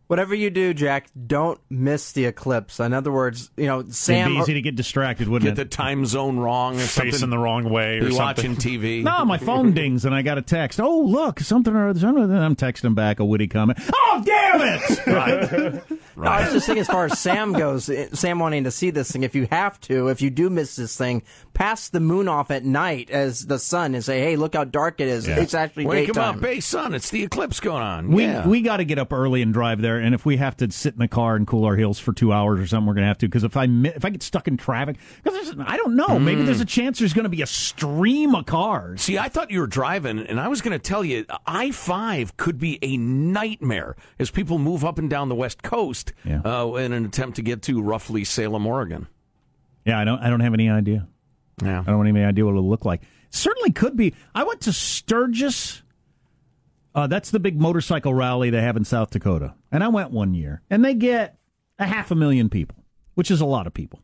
Whatever 0.06 0.34
you 0.34 0.50
do, 0.50 0.74
Jack, 0.74 1.08
don't 1.26 1.58
miss 1.70 2.12
the 2.12 2.26
eclipse. 2.26 2.78
In 2.78 2.92
other 2.92 3.10
words, 3.10 3.50
you 3.56 3.66
know, 3.66 3.80
It'd 3.80 3.94
Sam. 3.94 4.32
be 4.32 4.38
easy 4.38 4.54
to 4.54 4.60
get 4.60 4.76
distracted, 4.76 5.28
wouldn't 5.28 5.48
Get 5.56 5.58
it? 5.58 5.70
the 5.70 5.76
time 5.76 6.04
zone 6.04 6.38
wrong 6.38 6.76
or 6.76 6.80
Facing 6.80 7.12
something. 7.12 7.30
the 7.30 7.38
wrong 7.38 7.70
way 7.70 7.96
or 7.98 8.00
Be 8.08 8.14
something. 8.14 8.18
watching 8.18 8.56
TV. 8.56 9.02
No, 9.04 9.24
my 9.24 9.38
phone 9.38 9.72
dings 9.74 10.04
and 10.04 10.14
I 10.14 10.20
got 10.22 10.36
a 10.36 10.42
text. 10.42 10.78
Oh, 10.78 11.00
look, 11.00 11.40
something 11.40 11.74
or 11.74 11.88
other. 11.88 12.00
something. 12.00 12.22
And 12.24 12.36
I'm 12.38 12.54
texting 12.54 12.94
back 12.94 13.18
a 13.18 13.24
witty 13.24 13.46
comment. 13.48 13.78
Oh, 13.94 14.22
damn 14.24 14.60
it! 14.60 15.82
Right. 16.14 16.26
No, 16.26 16.30
I 16.30 16.44
was 16.44 16.52
just 16.52 16.66
thinking, 16.66 16.82
as 16.82 16.86
far 16.86 17.06
as 17.06 17.18
Sam 17.18 17.52
goes, 17.54 17.88
eh, 17.88 18.06
Sam 18.12 18.38
wanting 18.38 18.64
to 18.64 18.70
see 18.70 18.90
this 18.90 19.10
thing. 19.10 19.24
If 19.24 19.34
you 19.34 19.48
have 19.50 19.80
to, 19.82 20.08
if 20.08 20.22
you 20.22 20.30
do 20.30 20.48
miss 20.48 20.76
this 20.76 20.96
thing, 20.96 21.22
pass 21.54 21.88
the 21.88 21.98
moon 21.98 22.28
off 22.28 22.52
at 22.52 22.64
night 22.64 23.10
as 23.10 23.44
the 23.46 23.58
sun 23.58 23.96
and 23.96 24.04
say, 24.04 24.20
"Hey, 24.20 24.36
look 24.36 24.54
how 24.54 24.62
dark 24.62 25.00
it 25.00 25.08
is. 25.08 25.26
Yeah. 25.26 25.40
It's 25.40 25.54
actually 25.54 25.86
Wake 25.86 26.08
him 26.08 26.14
daytime." 26.14 26.38
up. 26.38 26.44
Hey, 26.44 26.60
son, 26.60 26.94
it's 26.94 27.10
the 27.10 27.24
eclipse 27.24 27.58
going 27.58 27.82
on. 27.82 28.12
We 28.12 28.22
yeah. 28.22 28.46
we 28.46 28.60
got 28.62 28.76
to 28.76 28.84
get 28.84 29.00
up 29.00 29.12
early 29.12 29.42
and 29.42 29.52
drive 29.52 29.82
there, 29.82 29.93
and 29.98 30.14
if 30.14 30.24
we 30.26 30.36
have 30.36 30.56
to 30.58 30.70
sit 30.70 30.94
in 30.94 30.98
the 31.00 31.08
car 31.08 31.36
and 31.36 31.46
cool 31.46 31.64
our 31.64 31.76
heels 31.76 31.98
for 31.98 32.12
two 32.12 32.32
hours 32.32 32.60
or 32.60 32.66
something, 32.66 32.86
we're 32.86 32.94
gonna 32.94 33.06
have 33.06 33.18
to. 33.18 33.26
Because 33.26 33.44
if 33.44 33.56
I 33.56 33.64
if 33.64 34.04
I 34.04 34.10
get 34.10 34.22
stuck 34.22 34.48
in 34.48 34.56
traffic, 34.56 34.96
because 35.22 35.54
I 35.66 35.76
don't 35.76 35.96
know, 35.96 36.18
maybe 36.18 36.42
there's 36.42 36.60
a 36.60 36.64
chance 36.64 36.98
there's 36.98 37.12
gonna 37.14 37.28
be 37.28 37.42
a 37.42 37.46
stream 37.46 38.34
of 38.34 38.46
cars. 38.46 39.02
See, 39.02 39.18
I 39.18 39.28
thought 39.28 39.50
you 39.50 39.60
were 39.60 39.66
driving, 39.66 40.18
and 40.20 40.38
I 40.40 40.48
was 40.48 40.60
going 40.62 40.72
to 40.72 40.78
tell 40.78 41.04
you, 41.04 41.26
I 41.46 41.70
5 41.70 42.36
could 42.36 42.58
be 42.58 42.78
a 42.82 42.96
nightmare 42.96 43.96
as 44.18 44.30
people 44.30 44.58
move 44.58 44.84
up 44.84 44.98
and 44.98 45.08
down 45.10 45.28
the 45.28 45.34
West 45.34 45.62
Coast 45.62 46.12
Yeah. 46.24 46.40
uh, 46.44 46.74
in 46.74 46.92
an 46.92 47.04
attempt 47.04 47.36
to 47.36 47.42
get 47.42 47.62
to 47.62 47.82
roughly 47.82 48.24
Salem, 48.24 48.66
Oregon. 48.66 49.06
Yeah, 49.84 49.98
I 49.98 50.04
don't 50.04 50.18
I 50.20 50.30
don't 50.30 50.40
have 50.40 50.54
any 50.54 50.70
idea. 50.70 51.06
Yeah. 51.62 51.80
I 51.80 51.90
don't 51.90 52.06
have 52.06 52.16
any 52.16 52.24
idea 52.24 52.44
what 52.44 52.52
it'll 52.52 52.68
look 52.68 52.84
like. 52.84 53.02
Certainly 53.30 53.72
could 53.72 53.96
be. 53.96 54.14
I 54.34 54.44
went 54.44 54.60
to 54.62 54.72
Sturgis. 54.72 55.82
Uh, 56.94 57.06
that's 57.08 57.30
the 57.32 57.40
big 57.40 57.60
motorcycle 57.60 58.14
rally 58.14 58.50
they 58.50 58.62
have 58.62 58.76
in 58.76 58.84
South 58.84 59.10
Dakota, 59.10 59.54
and 59.74 59.82
I 59.82 59.88
went 59.88 60.12
one 60.12 60.34
year, 60.34 60.62
and 60.70 60.84
they 60.84 60.94
get 60.94 61.36
a 61.80 61.84
half 61.84 62.12
a 62.12 62.14
million 62.14 62.48
people, 62.48 62.84
which 63.14 63.28
is 63.28 63.40
a 63.40 63.44
lot 63.44 63.66
of 63.66 63.74
people. 63.74 64.00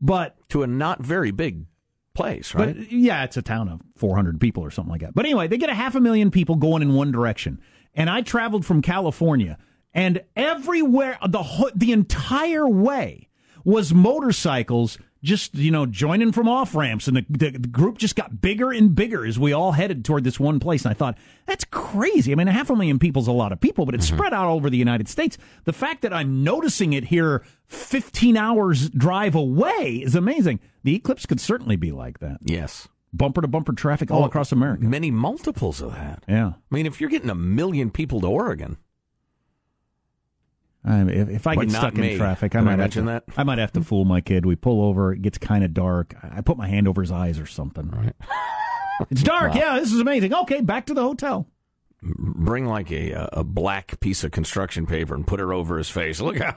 But 0.00 0.36
To 0.50 0.64
a 0.64 0.66
not 0.66 1.00
very 1.00 1.30
big 1.30 1.66
place, 2.14 2.52
right? 2.52 2.76
But 2.76 2.90
yeah, 2.90 3.22
it's 3.22 3.36
a 3.36 3.42
town 3.42 3.68
of 3.68 3.80
400 3.96 4.40
people 4.40 4.64
or 4.64 4.72
something 4.72 4.90
like 4.90 5.02
that. 5.02 5.14
But 5.14 5.24
anyway, 5.24 5.46
they 5.46 5.56
get 5.56 5.70
a 5.70 5.74
half 5.74 5.94
a 5.94 6.00
million 6.00 6.32
people 6.32 6.56
going 6.56 6.82
in 6.82 6.94
one 6.94 7.12
direction. 7.12 7.60
And 7.94 8.10
I 8.10 8.22
traveled 8.22 8.66
from 8.66 8.82
California, 8.82 9.56
and 9.94 10.24
everywhere, 10.34 11.16
the 11.26 11.72
the 11.76 11.92
entire 11.92 12.68
way 12.68 13.28
was 13.64 13.94
motorcycles 13.94 14.98
just, 15.22 15.54
you 15.54 15.70
know, 15.70 15.86
joining 15.86 16.32
from 16.32 16.48
off 16.48 16.74
ramps. 16.74 17.08
And 17.08 17.16
the, 17.16 17.26
the, 17.28 17.50
the 17.50 17.68
group 17.68 17.98
just 17.98 18.16
got 18.16 18.40
bigger 18.40 18.70
and 18.70 18.94
bigger 18.94 19.26
as 19.26 19.38
we 19.38 19.52
all 19.52 19.72
headed 19.72 20.04
toward 20.04 20.24
this 20.24 20.38
one 20.38 20.60
place. 20.60 20.84
And 20.84 20.90
I 20.90 20.94
thought, 20.94 21.18
that's 21.46 21.64
crazy. 21.64 22.32
I 22.32 22.34
mean, 22.34 22.48
a 22.48 22.52
half 22.52 22.70
a 22.70 22.76
million 22.76 22.98
people's 22.98 23.28
a 23.28 23.32
lot 23.32 23.52
of 23.52 23.60
people, 23.60 23.84
but 23.86 23.94
it's 23.94 24.06
mm-hmm. 24.06 24.16
spread 24.16 24.32
out 24.32 24.46
all 24.46 24.56
over 24.56 24.70
the 24.70 24.76
United 24.76 25.08
States. 25.08 25.38
The 25.64 25.72
fact 25.72 26.02
that 26.02 26.12
I'm 26.12 26.42
noticing 26.44 26.92
it 26.92 27.04
here 27.04 27.42
15 27.66 28.36
hours 28.36 28.90
drive 28.90 29.34
away 29.34 30.02
is 30.04 30.14
amazing. 30.14 30.60
The 30.84 30.94
eclipse 30.94 31.26
could 31.26 31.40
certainly 31.40 31.76
be 31.76 31.92
like 31.92 32.20
that 32.20 32.38
yes. 32.42 32.88
bumper 33.12 33.42
to 33.42 33.48
bumper 33.48 33.72
traffic 33.72 34.10
all 34.10 34.22
Oh, 34.22 34.26
across 34.26 34.52
America. 34.52 34.84
Many 34.84 35.10
multiples 35.10 35.80
of 35.80 35.92
that. 35.94 36.24
Yeah. 36.28 36.52
I 36.70 36.74
mean, 36.74 36.86
if 36.86 37.00
you're 37.00 37.10
getting 37.10 37.30
a 37.30 37.34
million 37.34 37.90
people 37.90 38.20
to 38.20 38.26
Oregon, 38.26 38.78
I 40.88 41.04
mean, 41.04 41.16
if, 41.16 41.28
if 41.28 41.46
I 41.46 41.54
But 41.54 41.68
get 41.68 41.76
stuck 41.76 41.94
me. 41.94 42.12
in 42.12 42.18
traffic, 42.18 42.54
I 42.54 42.60
Did 42.60 42.64
might 42.64 42.76
mention 42.76 43.04
to, 43.04 43.10
that? 43.12 43.24
I 43.36 43.42
might 43.44 43.58
have 43.58 43.72
to 43.72 43.82
fool 43.82 44.04
my 44.06 44.20
kid. 44.22 44.46
We 44.46 44.56
pull 44.56 44.82
over, 44.82 45.12
it 45.12 45.20
gets 45.20 45.36
kind 45.36 45.62
of 45.62 45.74
dark. 45.74 46.14
I 46.22 46.40
put 46.40 46.56
my 46.56 46.66
hand 46.66 46.88
over 46.88 47.02
his 47.02 47.12
eyes 47.12 47.38
or 47.38 47.46
something. 47.46 47.90
Right. 47.90 48.14
It's 49.10 49.22
dark. 49.22 49.54
Yeah, 49.54 49.78
this 49.78 49.92
is 49.92 50.00
amazing. 50.00 50.34
Okay, 50.34 50.60
back 50.60 50.86
to 50.86 50.94
the 50.94 51.02
hotel. 51.02 51.46
bring 52.02 52.66
like 52.66 52.90
a 52.90 53.14
uh, 53.14 53.28
a 53.32 53.44
black 53.44 54.00
piece 54.00 54.24
of 54.24 54.32
construction 54.32 54.86
paper 54.86 55.14
and 55.14 55.24
put 55.24 55.38
it 55.38 55.44
over 55.44 55.78
his 55.78 55.88
face. 55.88 56.20
Look 56.20 56.40
out. 56.40 56.56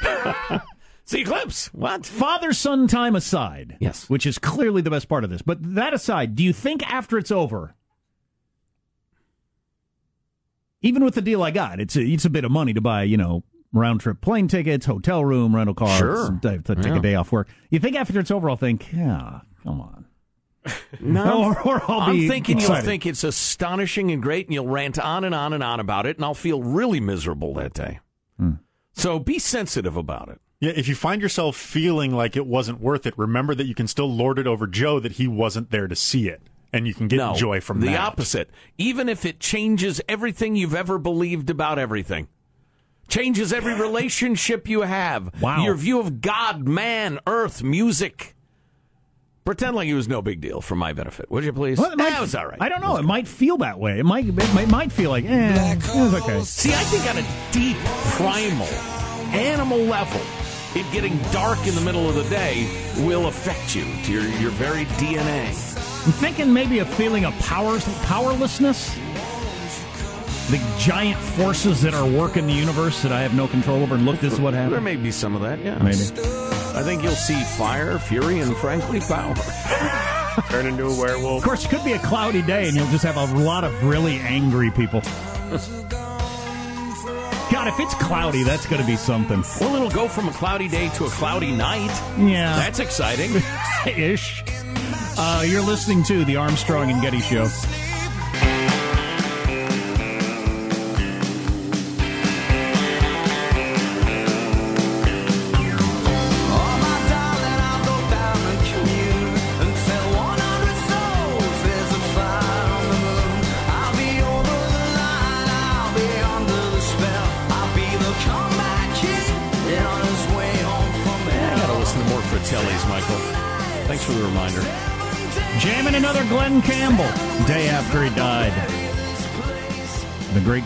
it's 0.00 0.62
the 1.12 1.20
eclipse. 1.20 1.66
What? 1.74 2.06
Father 2.06 2.54
son 2.54 2.86
time 2.88 3.14
aside. 3.14 3.76
Yes. 3.78 4.08
Which 4.08 4.24
is 4.24 4.38
clearly 4.38 4.80
the 4.80 4.88
best 4.90 5.06
part 5.06 5.22
of 5.22 5.28
this. 5.28 5.42
But 5.42 5.58
that 5.74 5.92
aside, 5.92 6.34
do 6.34 6.42
you 6.42 6.54
think 6.54 6.82
after 6.90 7.18
it's 7.18 7.30
over, 7.30 7.74
even 10.80 11.04
with 11.04 11.14
the 11.14 11.20
deal 11.22 11.42
I 11.42 11.50
got, 11.50 11.78
it's 11.78 11.94
a, 11.96 12.00
it's 12.02 12.24
a 12.24 12.30
bit 12.30 12.44
of 12.46 12.50
money 12.50 12.72
to 12.72 12.80
buy, 12.80 13.02
you 13.02 13.16
know, 13.18 13.44
round 13.72 14.00
trip 14.00 14.20
plane 14.20 14.48
tickets, 14.48 14.86
hotel 14.86 15.24
room, 15.24 15.54
rental 15.56 15.74
cars, 15.74 15.98
Sure. 15.98 16.38
to, 16.42 16.58
to 16.58 16.74
take 16.76 16.86
Yeah. 16.86 16.96
a 16.98 17.00
day 17.00 17.14
off 17.14 17.32
work. 17.32 17.48
You 17.70 17.78
think 17.78 17.96
after 17.96 18.18
it's 18.20 18.30
over, 18.30 18.50
I'll 18.50 18.56
think, 18.56 18.92
yeah, 18.92 19.40
come 19.62 19.80
on. 19.80 20.04
No. 21.00 21.54
Or, 21.66 21.76
or 21.78 21.82
I'll 21.90 22.00
I'm 22.02 22.16
be 22.16 22.28
thinking 22.28 22.58
excited. 22.58 22.74
you'll 22.76 22.84
think 22.86 23.06
it's 23.06 23.24
astonishing 23.24 24.10
and 24.12 24.22
great, 24.22 24.46
and 24.46 24.54
you'll 24.54 24.68
rant 24.68 24.98
on 24.98 25.24
and 25.24 25.34
on 25.34 25.52
and 25.52 25.62
on 25.64 25.80
about 25.80 26.06
it, 26.06 26.16
and 26.16 26.24
I'll 26.24 26.34
feel 26.34 26.62
really 26.62 27.00
miserable 27.00 27.54
that 27.54 27.74
day. 27.74 27.98
Hmm. 28.38 28.52
So 28.92 29.18
be 29.18 29.38
sensitive 29.38 29.96
about 29.96 30.28
it. 30.28 30.40
Yeah, 30.60 30.70
if 30.76 30.86
you 30.86 30.94
find 30.94 31.20
yourself 31.20 31.56
feeling 31.56 32.12
like 32.14 32.36
it 32.36 32.46
wasn't 32.46 32.80
worth 32.80 33.04
it, 33.06 33.14
remember 33.18 33.52
that 33.56 33.66
you 33.66 33.74
can 33.74 33.88
still 33.88 34.08
lord 34.14 34.38
it 34.38 34.46
over 34.46 34.68
Joe 34.68 35.00
that 35.00 35.12
he 35.12 35.26
wasn't 35.26 35.70
there 35.70 35.88
to 35.88 35.96
see 35.96 36.28
it, 36.28 36.40
and 36.72 36.86
you 36.86 36.94
can 36.94 37.08
get 37.08 37.16
no, 37.16 37.34
joy 37.34 37.60
from 37.60 37.80
the 37.80 37.86
that. 37.86 37.98
opposite. 37.98 38.48
Even 38.78 39.08
if 39.08 39.24
it 39.24 39.40
changes 39.40 40.00
everything 40.08 40.54
you've 40.54 40.74
ever 40.76 40.98
believed 40.98 41.50
about 41.50 41.80
everything, 41.80 42.28
changes 43.12 43.52
every 43.52 43.74
relationship 43.74 44.66
you 44.68 44.80
have, 44.80 45.30
Wow. 45.40 45.62
your 45.64 45.74
view 45.74 46.00
of 46.00 46.20
God, 46.22 46.66
man, 46.66 47.18
earth, 47.26 47.62
music. 47.62 48.34
Pretend 49.44 49.76
like 49.76 49.86
it 49.88 49.94
was 49.94 50.08
no 50.08 50.22
big 50.22 50.40
deal 50.40 50.60
for 50.60 50.76
my 50.76 50.92
benefit, 50.92 51.30
would 51.30 51.44
you 51.44 51.52
please? 51.52 51.76
Well, 51.78 51.90
it 51.90 51.98
might- 51.98 52.10
that 52.10 52.20
was 52.20 52.34
all 52.34 52.46
right. 52.46 52.56
I 52.60 52.68
don't 52.68 52.80
know. 52.80 52.96
It 52.96 53.02
might 53.04 53.26
feel 53.28 53.58
that 53.58 53.78
way. 53.78 53.98
It 53.98 54.04
might. 54.06 54.26
It 54.26 54.54
might, 54.54 54.68
might 54.68 54.92
feel 54.92 55.10
like, 55.10 55.24
eh, 55.26 55.74
it 55.74 55.94
was 55.94 56.14
okay. 56.14 56.40
See, 56.44 56.70
I 56.72 56.84
think 56.84 57.10
on 57.10 57.18
a 57.18 57.26
deep, 57.52 57.76
primal, 58.16 58.68
animal 59.34 59.78
level, 59.78 60.20
it 60.74 60.90
getting 60.92 61.18
dark 61.32 61.66
in 61.66 61.74
the 61.74 61.80
middle 61.82 62.08
of 62.08 62.14
the 62.14 62.24
day 62.30 62.66
will 62.98 63.26
affect 63.26 63.74
you 63.76 63.84
to 64.04 64.12
your, 64.12 64.26
your 64.40 64.50
very 64.52 64.84
DNA. 64.96 65.48
I'm 66.06 66.12
thinking 66.12 66.50
maybe 66.52 66.78
a 66.78 66.84
feeling 66.86 67.24
of 67.26 67.36
powers, 67.40 67.84
powerlessness. 68.04 68.96
The 70.52 70.76
giant 70.78 71.18
forces 71.18 71.80
that 71.80 71.94
are 71.94 72.06
working 72.06 72.46
the 72.46 72.52
universe 72.52 73.02
that 73.02 73.10
I 73.10 73.22
have 73.22 73.34
no 73.34 73.48
control 73.48 73.82
over. 73.82 73.94
And 73.94 74.04
look, 74.04 74.20
this 74.20 74.34
is 74.34 74.38
what 74.40 74.52
happens 74.52 74.72
There 74.72 74.80
happened. 74.80 74.98
may 75.02 75.02
be 75.02 75.10
some 75.10 75.34
of 75.34 75.40
that, 75.40 75.58
yeah. 75.60 75.78
Maybe. 75.78 75.96
I 76.78 76.82
think 76.82 77.02
you'll 77.02 77.12
see 77.12 77.42
fire, 77.56 77.98
fury, 77.98 78.40
and 78.40 78.54
frankly, 78.58 79.00
power. 79.00 79.34
Turn 80.50 80.66
into 80.66 80.84
a 80.86 80.94
werewolf. 81.00 81.38
Of 81.38 81.44
course, 81.44 81.64
it 81.64 81.68
could 81.68 81.84
be 81.84 81.92
a 81.92 81.98
cloudy 82.00 82.42
day, 82.42 82.68
and 82.68 82.76
you'll 82.76 82.90
just 82.90 83.02
have 83.04 83.16
a 83.16 83.24
lot 83.38 83.64
of 83.64 83.82
really 83.82 84.16
angry 84.16 84.70
people. 84.70 85.00
God, 85.00 85.60
God, 87.50 87.68
if 87.68 87.80
it's 87.80 87.94
cloudy, 87.94 88.42
that's 88.42 88.66
going 88.66 88.80
to 88.82 88.86
be 88.86 88.96
something. 88.96 89.42
Well, 89.58 89.74
it'll 89.76 89.90
go 89.90 90.06
from 90.06 90.28
a 90.28 90.32
cloudy 90.32 90.68
day 90.68 90.90
to 90.96 91.06
a 91.06 91.10
cloudy 91.10 91.52
night. 91.52 91.90
Yeah. 92.18 92.56
That's 92.56 92.78
exciting. 92.78 93.30
Ish. 93.86 94.42
Uh, 95.16 95.44
you're 95.46 95.62
listening 95.62 96.02
to 96.04 96.24
the 96.26 96.36
Armstrong 96.36 96.90
and 96.90 97.00
Getty 97.00 97.20
Show. 97.20 97.48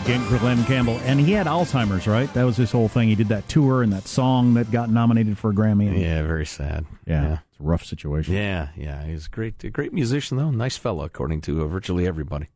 Glen 0.06 0.62
Campbell. 0.66 1.00
And 1.02 1.18
he 1.18 1.32
had 1.32 1.48
Alzheimer's, 1.48 2.06
right? 2.06 2.32
That 2.34 2.44
was 2.44 2.56
his 2.56 2.70
whole 2.70 2.86
thing. 2.86 3.08
He 3.08 3.16
did 3.16 3.26
that 3.28 3.48
tour 3.48 3.82
and 3.82 3.92
that 3.92 4.06
song 4.06 4.54
that 4.54 4.70
got 4.70 4.88
nominated 4.88 5.36
for 5.36 5.50
a 5.50 5.52
Grammy. 5.52 6.00
Yeah, 6.00 6.22
very 6.22 6.46
sad. 6.46 6.86
yeah, 7.08 7.38
It's 7.50 7.58
a 7.58 7.64
rough 7.64 7.84
situation. 7.84 8.32
Yeah, 8.34 8.68
yeah. 8.76 9.04
He's 9.04 9.26
a 9.26 9.30
great, 9.30 9.64
a 9.64 9.70
great 9.70 9.92
musician, 9.92 10.36
though. 10.36 10.52
Nice 10.52 10.76
fella, 10.76 11.06
according 11.06 11.40
to 11.42 11.60
uh, 11.62 11.66
virtually 11.66 12.06
everybody. 12.06 12.50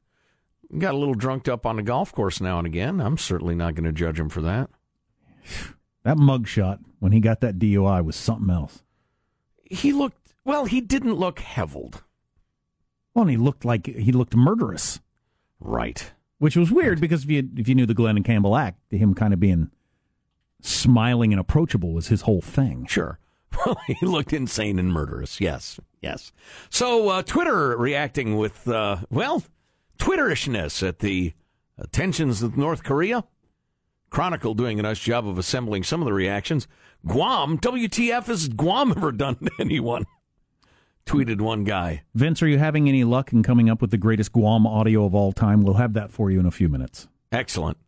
Got 0.79 0.95
a 0.95 0.97
little 0.97 1.15
drunked 1.17 1.49
up 1.49 1.67
on 1.67 1.75
the 1.75 1.83
golf 1.83 2.13
course 2.13 2.41
now 2.41 2.59
and 2.59 2.69
again. 2.69 3.01
I'm 3.01 3.19
certainly 3.19 3.57
not 3.57 3.75
going 3.75 3.85
to 3.85 3.93
judge 3.93 4.21
him 4.21 4.29
for 4.29 4.43
that. 4.43 4.71
That 6.03 6.17
mugshot 6.17 6.79
when 6.99 7.13
he 7.13 7.21
got 7.21 7.43
that 7.43 7.59
DUI 7.59 8.03
was 8.03 8.17
something 8.17 8.49
else. 8.49 8.83
He 9.65 9.93
looked, 9.93 10.33
well, 10.47 10.65
he 10.65 10.81
didn't 10.81 11.17
look 11.17 11.41
heveled. 11.41 12.03
Well, 13.13 13.25
and 13.25 13.31
he 13.31 13.37
looked 13.37 13.67
like 13.67 13.85
he 13.87 14.11
looked 14.11 14.35
murderous, 14.35 14.99
Right. 15.61 16.11
Which 16.41 16.57
was 16.57 16.73
weird 16.73 17.01
because 17.01 17.23
if 17.25 17.31
you 17.31 17.49
if 17.57 17.69
you 17.69 17.75
knew 17.75 17.87
the 17.87 17.95
Glen 17.95 18.17
and 18.17 18.25
Campbell 18.25 18.57
act, 18.57 18.81
him 18.91 19.15
kind 19.15 19.33
of 19.33 19.39
being 19.39 19.71
smiling 20.63 21.33
and 21.33 21.41
approachable 21.41 21.93
was 21.93 22.09
his 22.09 22.23
whole 22.23 22.41
thing. 22.41 22.87
Sure. 22.87 23.19
Well, 23.67 23.77
he 23.87 24.07
looked 24.07 24.33
insane 24.33 24.79
and 24.79 24.93
murderous. 24.93 25.41
Yes, 25.41 25.79
yes. 26.01 26.33
So, 26.71 27.09
uh, 27.09 27.23
Twitter 27.23 27.77
reacting 27.77 28.37
with, 28.37 28.67
uh, 28.69 28.99
well, 29.11 29.43
Twitterishness 29.99 30.87
at 30.87 31.01
the 31.01 31.35
uh, 31.77 31.85
tensions 31.91 32.43
with 32.43 32.57
North 32.57 32.85
Korea. 32.85 33.25
Chronicle 34.09 34.55
doing 34.55 34.79
a 34.79 34.83
nice 34.83 35.01
job 35.01 35.27
of 35.29 35.37
assembling 35.37 35.83
some 35.83 36.01
of 36.01 36.07
the 36.07 36.13
reactions. 36.13 36.69
Guam, 37.07 37.59
WTF 37.59 38.27
has 38.27 38.49
Guam 38.49 38.93
ever 38.97 39.13
done 39.13 39.35
to 39.37 39.51
anyone? 39.61 40.07
Tweeted 41.07 41.41
one 41.41 41.65
guy. 41.65 42.03
Vince, 42.15 42.43
are 42.43 42.47
you 42.49 42.59
having 42.59 42.89
any 42.89 43.05
luck 43.05 43.33
in 43.33 43.43
coming 43.43 43.69
up 43.69 43.81
with 43.81 43.91
the 43.91 43.99
greatest 43.99 44.33
Guam 44.33 44.67
audio 44.67 45.05
of 45.05 45.15
all 45.15 45.33
time? 45.33 45.63
We'll 45.63 45.75
have 45.75 45.95
that 45.95 46.13
for 46.13 46.31
you 46.31 46.39
in 46.39 46.47
a 46.47 46.51
few 46.51 46.69
minutes. 46.69 47.09
Excellent. 47.33 47.79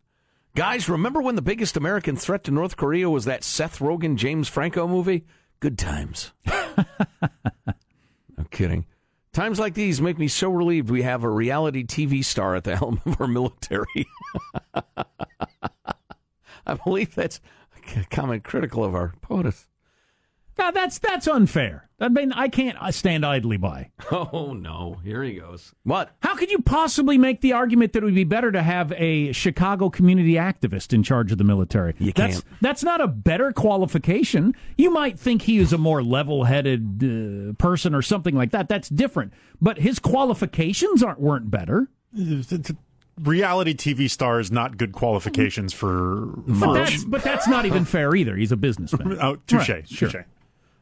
Guys, 0.55 0.87
remember 0.87 1.21
when 1.21 1.35
the 1.35 1.41
biggest 1.41 1.77
American 1.77 2.15
threat 2.15 2.43
to 2.43 2.51
North 2.51 2.77
Korea 2.77 3.09
was 3.09 3.25
that 3.25 3.43
Seth 3.43 3.79
Rogen, 3.79 4.17
James 4.17 4.47
Franco 4.47 4.87
movie? 4.87 5.25
Good 5.59 5.79
times. 5.79 6.33
no 6.45 8.43
kidding. 8.51 8.85
Times 9.31 9.59
like 9.59 9.73
these 9.73 9.99
make 9.99 10.19
me 10.19 10.27
so 10.27 10.51
relieved 10.51 10.91
we 10.91 11.01
have 11.01 11.23
a 11.23 11.29
reality 11.29 11.83
TV 11.83 12.23
star 12.23 12.55
at 12.55 12.65
the 12.65 12.75
helm 12.75 13.01
of 13.05 13.19
our 13.19 13.27
military. 13.27 14.05
I 16.65 16.75
believe 16.83 17.15
that's 17.15 17.41
a 17.95 18.03
comment 18.11 18.43
critical 18.43 18.83
of 18.83 18.93
our 18.93 19.13
POTUS. 19.21 19.65
Now, 20.57 20.71
that's 20.71 20.99
that's 20.99 21.27
unfair. 21.27 21.89
I 21.99 22.09
mean, 22.09 22.33
I 22.33 22.49
can't 22.49 22.77
uh, 22.81 22.91
stand 22.91 23.25
idly 23.25 23.57
by. 23.57 23.89
Oh, 24.11 24.53
no. 24.53 24.97
Here 25.03 25.23
he 25.23 25.33
goes. 25.33 25.73
What? 25.83 26.15
How 26.21 26.35
could 26.35 26.51
you 26.51 26.59
possibly 26.59 27.17
make 27.17 27.41
the 27.41 27.53
argument 27.53 27.93
that 27.93 28.03
it 28.03 28.05
would 28.05 28.13
be 28.15 28.23
better 28.25 28.51
to 28.51 28.61
have 28.61 28.91
a 28.93 29.31
Chicago 29.31 29.89
community 29.89 30.33
activist 30.33 30.93
in 30.93 31.01
charge 31.03 31.31
of 31.31 31.37
the 31.37 31.43
military? 31.43 31.95
You 31.97 32.11
that's, 32.11 32.41
can't. 32.41 32.61
That's 32.61 32.83
not 32.83 33.01
a 33.01 33.07
better 33.07 33.51
qualification. 33.51 34.53
You 34.77 34.91
might 34.91 35.17
think 35.17 35.43
he 35.43 35.57
is 35.57 35.73
a 35.73 35.77
more 35.77 36.03
level-headed 36.03 37.03
uh, 37.03 37.53
person 37.53 37.95
or 37.95 38.01
something 38.01 38.35
like 38.35 38.51
that. 38.51 38.67
That's 38.69 38.89
different. 38.89 39.33
But 39.61 39.79
his 39.79 39.97
qualifications 39.99 41.01
aren't 41.01 41.19
weren't 41.19 41.49
better. 41.49 41.89
Reality 43.21 43.73
TV 43.75 44.09
stars 44.09 44.51
not 44.51 44.77
good 44.77 44.91
qualifications 44.91 45.71
for. 45.73 46.25
But 46.47 46.73
that's, 46.73 47.03
but 47.03 47.23
that's 47.23 47.47
not 47.47 47.65
even 47.65 47.85
fair 47.85 48.15
either. 48.15 48.35
He's 48.35 48.51
a 48.51 48.57
businessman. 48.57 49.17
Oh, 49.21 49.35
touche, 49.47 49.69
Right, 49.69 49.87
sure. 49.87 50.09
touche. 50.09 50.23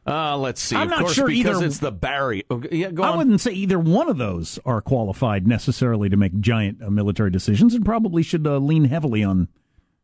Uh, 0.06 0.36
let's 0.36 0.60
see. 0.60 0.74
I'm 0.74 0.82
of 0.84 0.90
not 0.90 1.00
course, 1.00 1.14
sure 1.14 1.28
because 1.28 1.58
either- 1.58 1.66
it's 1.66 1.78
the 1.78 1.92
Barry. 1.92 2.44
Okay, 2.50 2.76
yeah, 2.76 2.90
go 2.90 3.04
I 3.04 3.10
on. 3.10 3.18
wouldn't 3.18 3.40
say 3.40 3.52
either 3.52 3.78
one 3.78 4.08
of 4.08 4.18
those 4.18 4.58
are 4.64 4.80
qualified 4.80 5.46
necessarily 5.46 6.08
to 6.08 6.16
make 6.16 6.38
giant 6.40 6.82
uh, 6.82 6.90
military 6.90 7.30
decisions, 7.30 7.72
and 7.74 7.84
probably 7.84 8.22
should 8.24 8.46
uh, 8.46 8.58
lean 8.58 8.86
heavily 8.86 9.22
on 9.22 9.46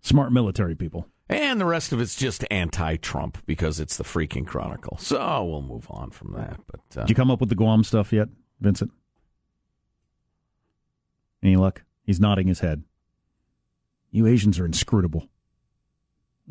smart 0.01 0.33
military 0.33 0.77
people. 0.77 1.09
And 1.29 1.61
the 1.61 1.65
rest 1.67 1.93
of 1.93 2.01
it's 2.01 2.15
just 2.17 2.45
anti-Trump 2.51 3.39
because 3.45 3.81
it's 3.81 3.97
the 3.97 4.05
freaking 4.05 4.47
Chronicle. 4.47 4.97
So 4.99 5.45
we'll 5.45 5.63
move 5.63 5.87
on 5.91 6.11
from 6.11 6.33
that. 6.35 6.59
But 6.67 6.81
uh, 6.97 7.01
Did 7.03 7.11
you 7.11 7.17
come 7.17 7.31
up 7.31 7.41
with 7.41 7.49
the 7.49 7.55
Guam 7.57 7.83
stuff 7.85 8.13
yet, 8.13 8.29
Vincent? 8.61 8.93
Any 11.43 11.57
luck? 11.57 11.83
He's 12.05 12.21
nodding 12.21 12.47
his 12.49 12.61
head. 12.61 12.85
You 14.11 14.27
Asians 14.27 14.59
are 14.59 14.65
inscrutable. 14.65 15.29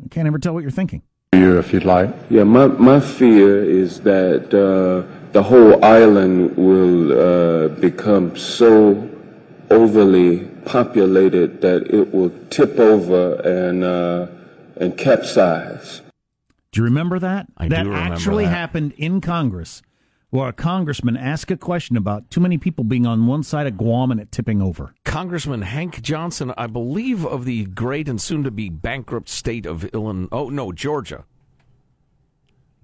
I 0.04 0.08
can't 0.08 0.28
ever 0.28 0.38
tell 0.38 0.54
what 0.54 0.60
you're 0.62 0.70
thinking. 0.70 1.02
Fear, 1.48 1.58
if 1.58 1.72
you'd 1.72 1.84
like. 1.84 2.10
Yeah, 2.30 2.44
my, 2.44 2.66
my 2.66 3.00
fear 3.00 3.62
is 3.64 4.00
that 4.00 4.52
uh, 4.54 5.06
the 5.32 5.42
whole 5.42 5.84
island 5.84 6.56
will 6.56 7.12
uh, 7.12 7.68
become 7.68 8.36
so 8.36 9.08
overly 9.70 10.46
populated 10.64 11.60
that 11.60 11.82
it 11.94 12.12
will 12.12 12.32
tip 12.50 12.78
over 12.78 13.34
and 13.42 13.84
uh, 13.84 14.26
and 14.76 14.96
capsize. 14.96 16.02
Do 16.72 16.80
you 16.80 16.84
remember 16.84 17.18
that? 17.18 17.46
I 17.56 17.68
that 17.68 17.84
do 17.84 17.90
remember 17.90 18.14
actually 18.14 18.44
that. 18.44 18.50
happened 18.50 18.92
in 18.96 19.20
Congress, 19.20 19.82
where 20.30 20.48
a 20.48 20.52
congressman 20.52 21.16
asked 21.16 21.50
a 21.50 21.56
question 21.56 21.96
about 21.96 22.30
too 22.30 22.40
many 22.40 22.58
people 22.58 22.84
being 22.84 23.06
on 23.06 23.26
one 23.26 23.42
side 23.42 23.66
of 23.66 23.76
Guam 23.76 24.10
and 24.10 24.20
it 24.20 24.30
tipping 24.30 24.60
over. 24.60 24.94
Congressman 25.04 25.62
Hank 25.62 26.02
Johnson, 26.02 26.52
I 26.56 26.66
believe, 26.66 27.24
of 27.24 27.44
the 27.44 27.64
great 27.64 28.08
and 28.08 28.20
soon-to-be 28.20 28.68
bankrupt 28.70 29.28
state 29.28 29.64
of 29.66 29.84
Illinois. 29.86 30.28
Oh 30.30 30.50
no, 30.50 30.72
Georgia. 30.72 31.24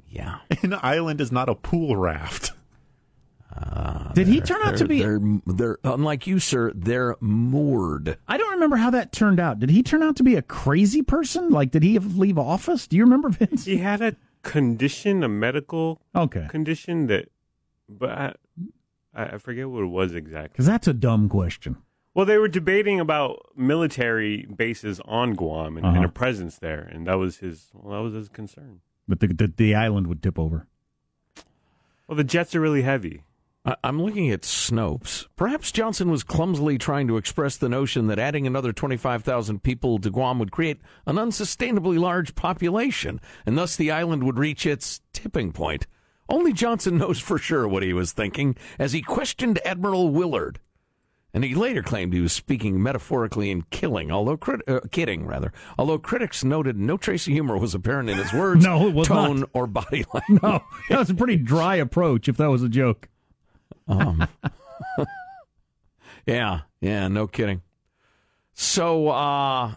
Yeah. 0.09 0.39
An 0.63 0.79
island 0.81 1.21
is 1.21 1.33
not 1.33 1.49
a 1.49 1.55
pool 1.55 1.97
raft. 1.97 2.53
Uh, 3.57 4.13
did 4.15 4.27
he 4.27 4.41
turn 4.41 4.61
out 4.65 4.77
to 4.77 4.85
be? 4.87 4.99
they're, 5.01 5.21
they're 5.47 5.79
unlike 5.85 6.27
you, 6.27 6.41
sir. 6.41 6.73
They're 6.75 7.15
moored. 7.21 8.19
I 8.27 8.37
don't 8.37 8.51
remember 8.53 8.77
how 8.77 8.91
that 8.91 9.13
turned 9.13 9.39
out. 9.39 9.61
Did 9.61 9.71
he 9.71 9.83
turn 9.83 10.03
out 10.03 10.17
to 10.17 10.25
be 10.25 10.35
a 10.35 10.43
crazy 10.43 11.03
person? 11.03 11.51
Like, 11.51 11.71
did 11.71 11.85
he 11.85 11.95
have 11.95 12.17
leave 12.17 12.37
office? 12.37 12.89
Do 12.89 12.97
you 12.97 13.05
remember, 13.05 13.29
Vince? 13.29 13.65
He 13.65 13.77
had 13.77 14.03
a 14.03 14.17
condition, 14.43 15.23
a 15.23 15.29
medical 15.29 16.01
Okay, 16.17 16.47
condition 16.51 17.07
that, 17.07 17.29
but 17.89 18.11
I, 18.11 18.35
I 19.15 19.25
I 19.35 19.39
forget 19.39 19.69
what 19.69 19.83
it 19.83 19.87
was 19.87 20.15
exactly. 20.15 20.49
because 20.53 20.67
that's 20.67 20.89
a 20.89 20.95
dumb 20.95 21.29
question. 21.29 21.77
Well, 22.15 22.27
they 22.27 22.39
were 22.39 22.47
debating 22.49 23.01
about 23.01 23.51
military 23.57 24.47
bases 24.47 25.01
on 25.05 25.35
Guam 25.35 25.77
and, 25.77 25.85
and 25.85 25.97
Uh-huh. 25.97 26.07
a 26.07 26.11
presence 26.11 26.59
there, 26.59 26.81
and 26.93 27.07
that 27.09 27.15
was 27.19 27.39
his. 27.39 27.71
Well, 27.75 27.97
that 27.97 28.03
was 28.05 28.15
his 28.15 28.29
concern. 28.29 28.81
But 29.09 29.21
the, 29.21 29.27
the 29.29 29.53
the 29.57 29.75
island 29.75 30.07
would 30.07 30.23
tip 30.23 30.39
over. 30.39 30.67
Well, 32.07 32.17
the 32.17 32.25
jets 32.25 32.55
are 32.55 32.61
really 32.61 32.83
heavy. 32.83 33.23
I- 33.65 33.77
I'm 33.83 34.01
looking 34.01 34.31
at 34.31 34.43
Snopes. 34.43 35.27
Perhaps 35.37 35.73
Johnson 35.73 36.11
was 36.11 36.23
clumsily 36.23 36.77
trying 36.79 37.09
to 37.09 37.17
express 37.17 37.57
the 37.57 37.69
notion 37.69 38.07
that 38.09 38.19
adding 38.19 38.47
another 38.47 38.73
25,000 38.73 39.63
people 39.63 39.99
to 39.99 40.11
Guam 40.11 40.39
would 40.39 40.53
create 40.53 40.81
an 41.07 41.17
unsustainably 41.17 41.99
large 41.99 42.35
population, 42.35 43.21
and 43.47 43.57
thus 43.57 43.75
the 43.77 43.91
island 43.91 44.23
would 44.25 44.39
reach 44.39 44.67
its 44.67 45.01
tipping 45.15 45.51
point. 45.53 45.87
Only 46.29 46.53
Johnson 46.53 46.99
knows 46.99 47.19
for 47.21 47.39
sure 47.39 47.69
what 47.69 47.83
he 47.83 47.93
was 47.93 48.13
thinking 48.13 48.57
as 48.79 48.93
he 48.93 49.03
questioned 49.03 49.61
Admiral 49.65 50.09
Willard. 50.11 50.59
And 51.35 51.43
he 51.43 51.55
later 51.55 51.83
claimed 51.83 52.13
he 52.13 52.21
was 52.21 52.33
speaking 52.33 52.81
metaphorically 52.81 53.51
in 53.51 53.63
killing, 53.71 54.13
although 54.13 54.37
crit- 54.37 54.67
uh, 54.69 54.79
kidding 54.93 55.27
rather. 55.27 55.53
Although 55.77 55.99
critics 55.99 56.45
noted 56.45 56.77
no 56.79 56.97
trace 56.97 57.27
of 57.27 57.33
humor 57.33 57.59
was 57.59 57.75
apparent 57.75 58.09
in 58.09 58.17
his 58.19 58.33
words, 58.33 58.65
No, 58.67 58.87
it 58.87 58.95
was 58.95 59.09
tone, 59.09 59.41
not. 59.41 59.49
or 59.53 59.67
body 59.67 60.05
language. 60.15 60.43
No, 60.43 60.63
that 60.91 60.99
was 61.01 61.11
a 61.11 61.15
pretty 61.15 61.37
dry 61.37 61.75
approach. 61.75 62.29
If 62.29 62.37
that 62.37 62.51
was 62.51 62.63
a 62.63 62.69
joke. 62.69 63.09
Um, 63.89 64.27
yeah, 66.27 66.61
yeah, 66.81 67.09
no 67.09 67.27
kidding. 67.27 67.63
So, 68.55 69.09
uh, 69.09 69.75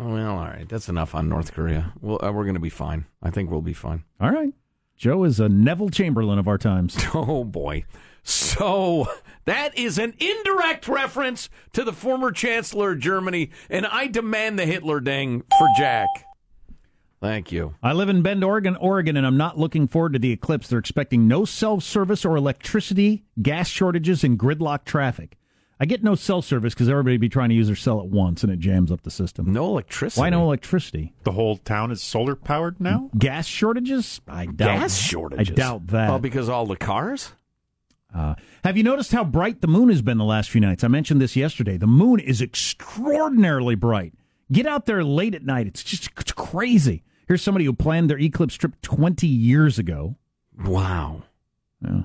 well, 0.00 0.26
all 0.38 0.46
right, 0.46 0.66
that's 0.68 0.88
enough 0.88 1.14
on 1.14 1.28
North 1.28 1.52
Korea. 1.52 1.92
Well, 2.00 2.18
uh, 2.24 2.32
we're 2.32 2.44
going 2.44 2.54
to 2.54 2.60
be 2.60 2.70
fine. 2.70 3.04
I 3.22 3.30
think 3.30 3.50
we'll 3.50 3.60
be 3.60 3.74
fine. 3.74 4.04
All 4.20 4.30
right, 4.30 4.52
Joe 5.00 5.24
is 5.24 5.40
a 5.40 5.48
Neville 5.48 5.88
Chamberlain 5.88 6.38
of 6.38 6.46
our 6.46 6.58
times. 6.58 6.94
Oh 7.14 7.42
boy. 7.42 7.84
So 8.22 9.08
That 9.46 9.76
is 9.78 9.96
an 9.96 10.12
indirect 10.20 10.88
reference 10.88 11.48
to 11.72 11.84
the 11.84 11.92
former 11.94 12.30
Chancellor 12.30 12.92
of 12.92 12.98
Germany, 12.98 13.48
and 13.70 13.86
I 13.86 14.08
demand 14.08 14.58
the 14.58 14.66
Hitler 14.66 15.00
ding 15.00 15.42
for 15.58 15.68
Jack. 15.78 16.06
Thank 17.18 17.50
you. 17.50 17.76
I 17.82 17.94
live 17.94 18.10
in 18.10 18.20
Bend, 18.20 18.44
Oregon, 18.44 18.76
Oregon, 18.76 19.16
and 19.16 19.26
I'm 19.26 19.38
not 19.38 19.58
looking 19.58 19.88
forward 19.88 20.12
to 20.12 20.18
the 20.18 20.32
eclipse. 20.32 20.68
They're 20.68 20.78
expecting 20.78 21.26
no 21.26 21.46
cell 21.46 21.80
service 21.80 22.26
or 22.26 22.36
electricity, 22.36 23.24
gas 23.40 23.68
shortages, 23.68 24.22
and 24.22 24.38
gridlock 24.38 24.84
traffic. 24.84 25.38
I 25.82 25.86
get 25.86 26.04
no 26.04 26.14
cell 26.14 26.42
service 26.42 26.74
because 26.74 26.90
everybody 26.90 27.16
be 27.16 27.30
trying 27.30 27.48
to 27.48 27.54
use 27.54 27.66
their 27.68 27.76
cell 27.76 28.00
at 28.00 28.08
once, 28.08 28.42
and 28.44 28.52
it 28.52 28.58
jams 28.58 28.92
up 28.92 29.02
the 29.02 29.10
system. 29.10 29.50
No 29.50 29.64
electricity. 29.64 30.20
Why 30.20 30.28
no 30.28 30.42
electricity? 30.42 31.14
The 31.24 31.32
whole 31.32 31.56
town 31.56 31.90
is 31.90 32.02
solar 32.02 32.36
powered 32.36 32.78
now? 32.78 33.10
Gas 33.16 33.46
shortages? 33.46 34.20
I 34.28 34.44
doubt. 34.44 34.78
Gas 34.78 34.98
shortages? 34.98 35.52
I 35.52 35.54
doubt 35.54 35.86
that. 35.86 36.10
Oh, 36.10 36.18
because 36.18 36.50
all 36.50 36.66
the 36.66 36.76
cars? 36.76 37.32
Uh, 38.14 38.34
have 38.62 38.76
you 38.76 38.82
noticed 38.82 39.12
how 39.12 39.24
bright 39.24 39.62
the 39.62 39.68
moon 39.68 39.88
has 39.88 40.02
been 40.02 40.18
the 40.18 40.24
last 40.24 40.50
few 40.50 40.60
nights? 40.60 40.84
I 40.84 40.88
mentioned 40.88 41.20
this 41.20 41.34
yesterday. 41.34 41.78
The 41.78 41.86
moon 41.86 42.20
is 42.20 42.42
extraordinarily 42.42 43.74
bright. 43.74 44.12
Get 44.52 44.66
out 44.66 44.84
there 44.84 45.02
late 45.02 45.34
at 45.34 45.44
night. 45.44 45.66
It's 45.66 45.82
just 45.82 46.10
it's 46.18 46.32
crazy. 46.32 47.04
Here's 47.26 47.40
somebody 47.40 47.64
who 47.64 47.72
planned 47.72 48.10
their 48.10 48.18
eclipse 48.18 48.56
trip 48.56 48.72
20 48.82 49.26
years 49.26 49.78
ago. 49.78 50.16
Wow. 50.58 51.22
Yeah. 51.80 52.02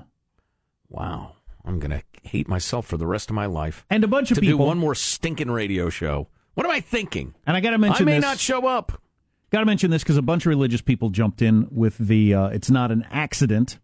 Wow. 0.88 1.35
I'm 1.66 1.78
going 1.78 1.90
to 1.90 2.02
hate 2.22 2.48
myself 2.48 2.86
for 2.86 2.96
the 2.96 3.06
rest 3.06 3.28
of 3.30 3.34
my 3.34 3.46
life. 3.46 3.84
And 3.90 4.04
a 4.04 4.08
bunch 4.08 4.30
of 4.30 4.36
to 4.36 4.40
people. 4.40 4.58
do 4.58 4.64
one 4.64 4.78
more 4.78 4.94
stinking 4.94 5.50
radio 5.50 5.90
show. 5.90 6.28
What 6.54 6.64
am 6.64 6.72
I 6.72 6.80
thinking? 6.80 7.34
And 7.46 7.56
I 7.56 7.60
got 7.60 7.70
to 7.70 7.78
mention 7.78 8.02
I 8.02 8.12
may 8.12 8.16
this. 8.16 8.22
not 8.22 8.38
show 8.38 8.66
up. 8.66 9.02
Got 9.50 9.60
to 9.60 9.66
mention 9.66 9.90
this 9.90 10.02
because 10.02 10.16
a 10.16 10.22
bunch 10.22 10.46
of 10.46 10.50
religious 10.50 10.80
people 10.80 11.10
jumped 11.10 11.42
in 11.42 11.68
with 11.70 11.98
the. 11.98 12.34
Uh, 12.34 12.46
it's 12.48 12.70
not 12.70 12.90
an 12.90 13.06
accident 13.10 13.78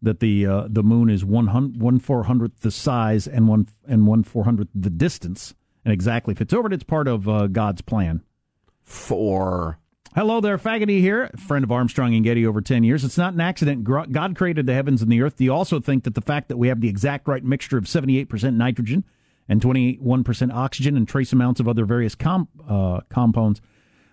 that 0.00 0.20
the 0.20 0.46
uh, 0.46 0.66
the 0.68 0.82
moon 0.82 1.10
is 1.10 1.24
one 1.24 1.46
one 1.78 1.98
four 1.98 2.24
hundredth 2.24 2.60
the 2.60 2.70
size 2.70 3.26
and 3.26 3.48
one 3.48 3.68
and 3.86 4.06
one 4.06 4.24
four 4.24 4.44
hundredth 4.44 4.70
the 4.74 4.90
distance 4.90 5.54
and 5.84 5.92
exactly 5.92 6.34
fits 6.34 6.52
over 6.52 6.68
it. 6.68 6.72
It's 6.72 6.84
part 6.84 7.08
of 7.08 7.28
uh, 7.28 7.46
God's 7.48 7.82
plan. 7.82 8.22
For 8.82 9.78
Hello 10.14 10.42
there, 10.42 10.58
Faggoty 10.58 11.00
here, 11.00 11.30
friend 11.38 11.64
of 11.64 11.72
Armstrong 11.72 12.14
and 12.14 12.22
Getty 12.22 12.46
over 12.46 12.60
10 12.60 12.84
years. 12.84 13.02
It's 13.02 13.16
not 13.16 13.32
an 13.32 13.40
accident. 13.40 13.84
God 13.84 14.36
created 14.36 14.66
the 14.66 14.74
heavens 14.74 15.00
and 15.00 15.10
the 15.10 15.22
earth. 15.22 15.36
Do 15.36 15.44
you 15.44 15.54
also 15.54 15.80
think 15.80 16.04
that 16.04 16.14
the 16.14 16.20
fact 16.20 16.48
that 16.48 16.58
we 16.58 16.68
have 16.68 16.82
the 16.82 16.88
exact 16.88 17.26
right 17.26 17.42
mixture 17.42 17.78
of 17.78 17.84
78% 17.84 18.54
nitrogen 18.54 19.04
and 19.48 19.62
21% 19.62 20.52
oxygen 20.52 20.98
and 20.98 21.08
trace 21.08 21.32
amounts 21.32 21.60
of 21.60 21.68
other 21.68 21.86
various 21.86 22.14
com- 22.14 22.48
uh, 22.68 23.00
compounds, 23.08 23.62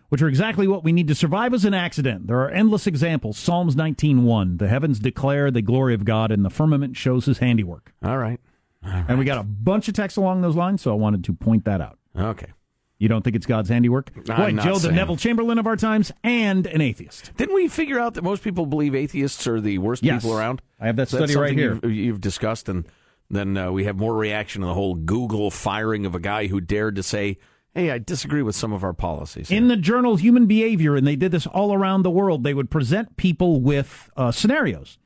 which 0.08 0.22
are 0.22 0.30
exactly 0.30 0.70
what 0.70 0.86
we 0.86 0.94
need 0.94 1.10
to 1.10 1.16
survive, 1.16 1.54
is 1.54 1.66
an 1.66 1.74
accident? 1.74 2.28
There 2.28 2.40
are 2.40 2.50
endless 2.50 2.88
examples. 2.88 3.38
Psalms 3.38 3.76
19.1, 3.76 4.58
the 4.58 4.70
heavens 4.70 5.00
declare 5.00 5.52
the 5.52 5.62
glory 5.62 5.94
of 5.94 6.06
God 6.06 6.32
and 6.32 6.46
the 6.46 6.50
firmament 6.50 6.96
shows 6.96 7.26
his 7.26 7.40
handiwork. 7.40 7.92
all 8.06 8.18
right. 8.18 8.40
All 8.86 8.92
right. 8.92 9.06
And 9.10 9.20
we 9.20 9.26
got 9.26 9.38
a 9.38 9.44
bunch 9.44 9.90
of 9.90 9.96
texts 9.96 10.16
along 10.16 10.42
those 10.44 10.56
lines, 10.56 10.82
so 10.82 10.92
I 10.92 10.96
wanted 10.96 11.26
to 11.26 11.34
point 11.34 11.66
that 11.66 11.82
out. 11.82 12.00
Okay. 12.18 12.54
You 13.00 13.08
don't 13.08 13.24
think 13.24 13.36
it's 13.38 13.46
God's 13.46 13.70
handiwork? 13.70 14.12
I'm 14.30 14.58
Boy, 14.58 14.62
Joe, 14.62 14.74
the 14.74 14.80
saying. 14.82 14.96
Neville 14.96 15.16
Chamberlain 15.16 15.58
of 15.58 15.66
our 15.66 15.78
times, 15.78 16.12
and 16.22 16.68
an 16.68 16.82
atheist. 16.82 17.32
Didn't 17.38 17.56
we 17.56 17.70
figure 17.70 17.98
out 17.98 18.14
that 18.16 18.24
most 18.24 18.44
people 18.44 18.66
believe 18.66 18.94
atheists 18.94 19.48
are 19.48 19.62
the 19.62 19.78
worst 19.78 20.04
Yes. 20.04 20.22
people 20.22 20.38
around? 20.38 20.62
I 20.82 20.88
have 20.88 20.98
that 20.98 21.08
So 21.08 21.18
study 21.18 21.36
right 21.38 21.54
here. 21.58 21.80
You've, 21.82 21.92
you've 21.94 22.22
discussed, 22.22 22.68
and 22.68 22.86
then 23.30 23.56
uh, 23.56 23.72
we 23.72 23.86
have 23.86 23.96
more 23.98 24.16
reaction 24.16 24.62
to 24.62 24.68
the 24.68 24.74
whole 24.74 24.96
Google 24.96 25.50
firing 25.50 26.06
of 26.06 26.14
a 26.14 26.20
guy 26.20 26.48
who 26.48 26.60
dared 26.60 26.98
to 26.98 27.04
say, 27.04 27.38
"Hey, 27.74 27.90
I 27.90 28.00
disagree 28.00 28.42
with 28.42 28.56
some 28.58 28.74
of 28.74 28.84
our 28.84 28.94
policies." 28.94 29.50
In 29.50 29.70
the 29.70 29.78
journal 29.78 30.18
Human 30.18 30.46
Behavior, 30.46 30.98
and 30.98 31.08
they 31.08 31.16
did 31.16 31.32
this 31.32 31.48
all 31.48 31.74
around 31.74 32.02
the 32.04 32.12
world, 32.12 32.44
they 32.44 32.54
would 32.54 32.70
present 32.70 33.16
people 33.16 33.62
with 33.62 34.10
uh, 34.18 34.32
scenarios. 34.34 34.98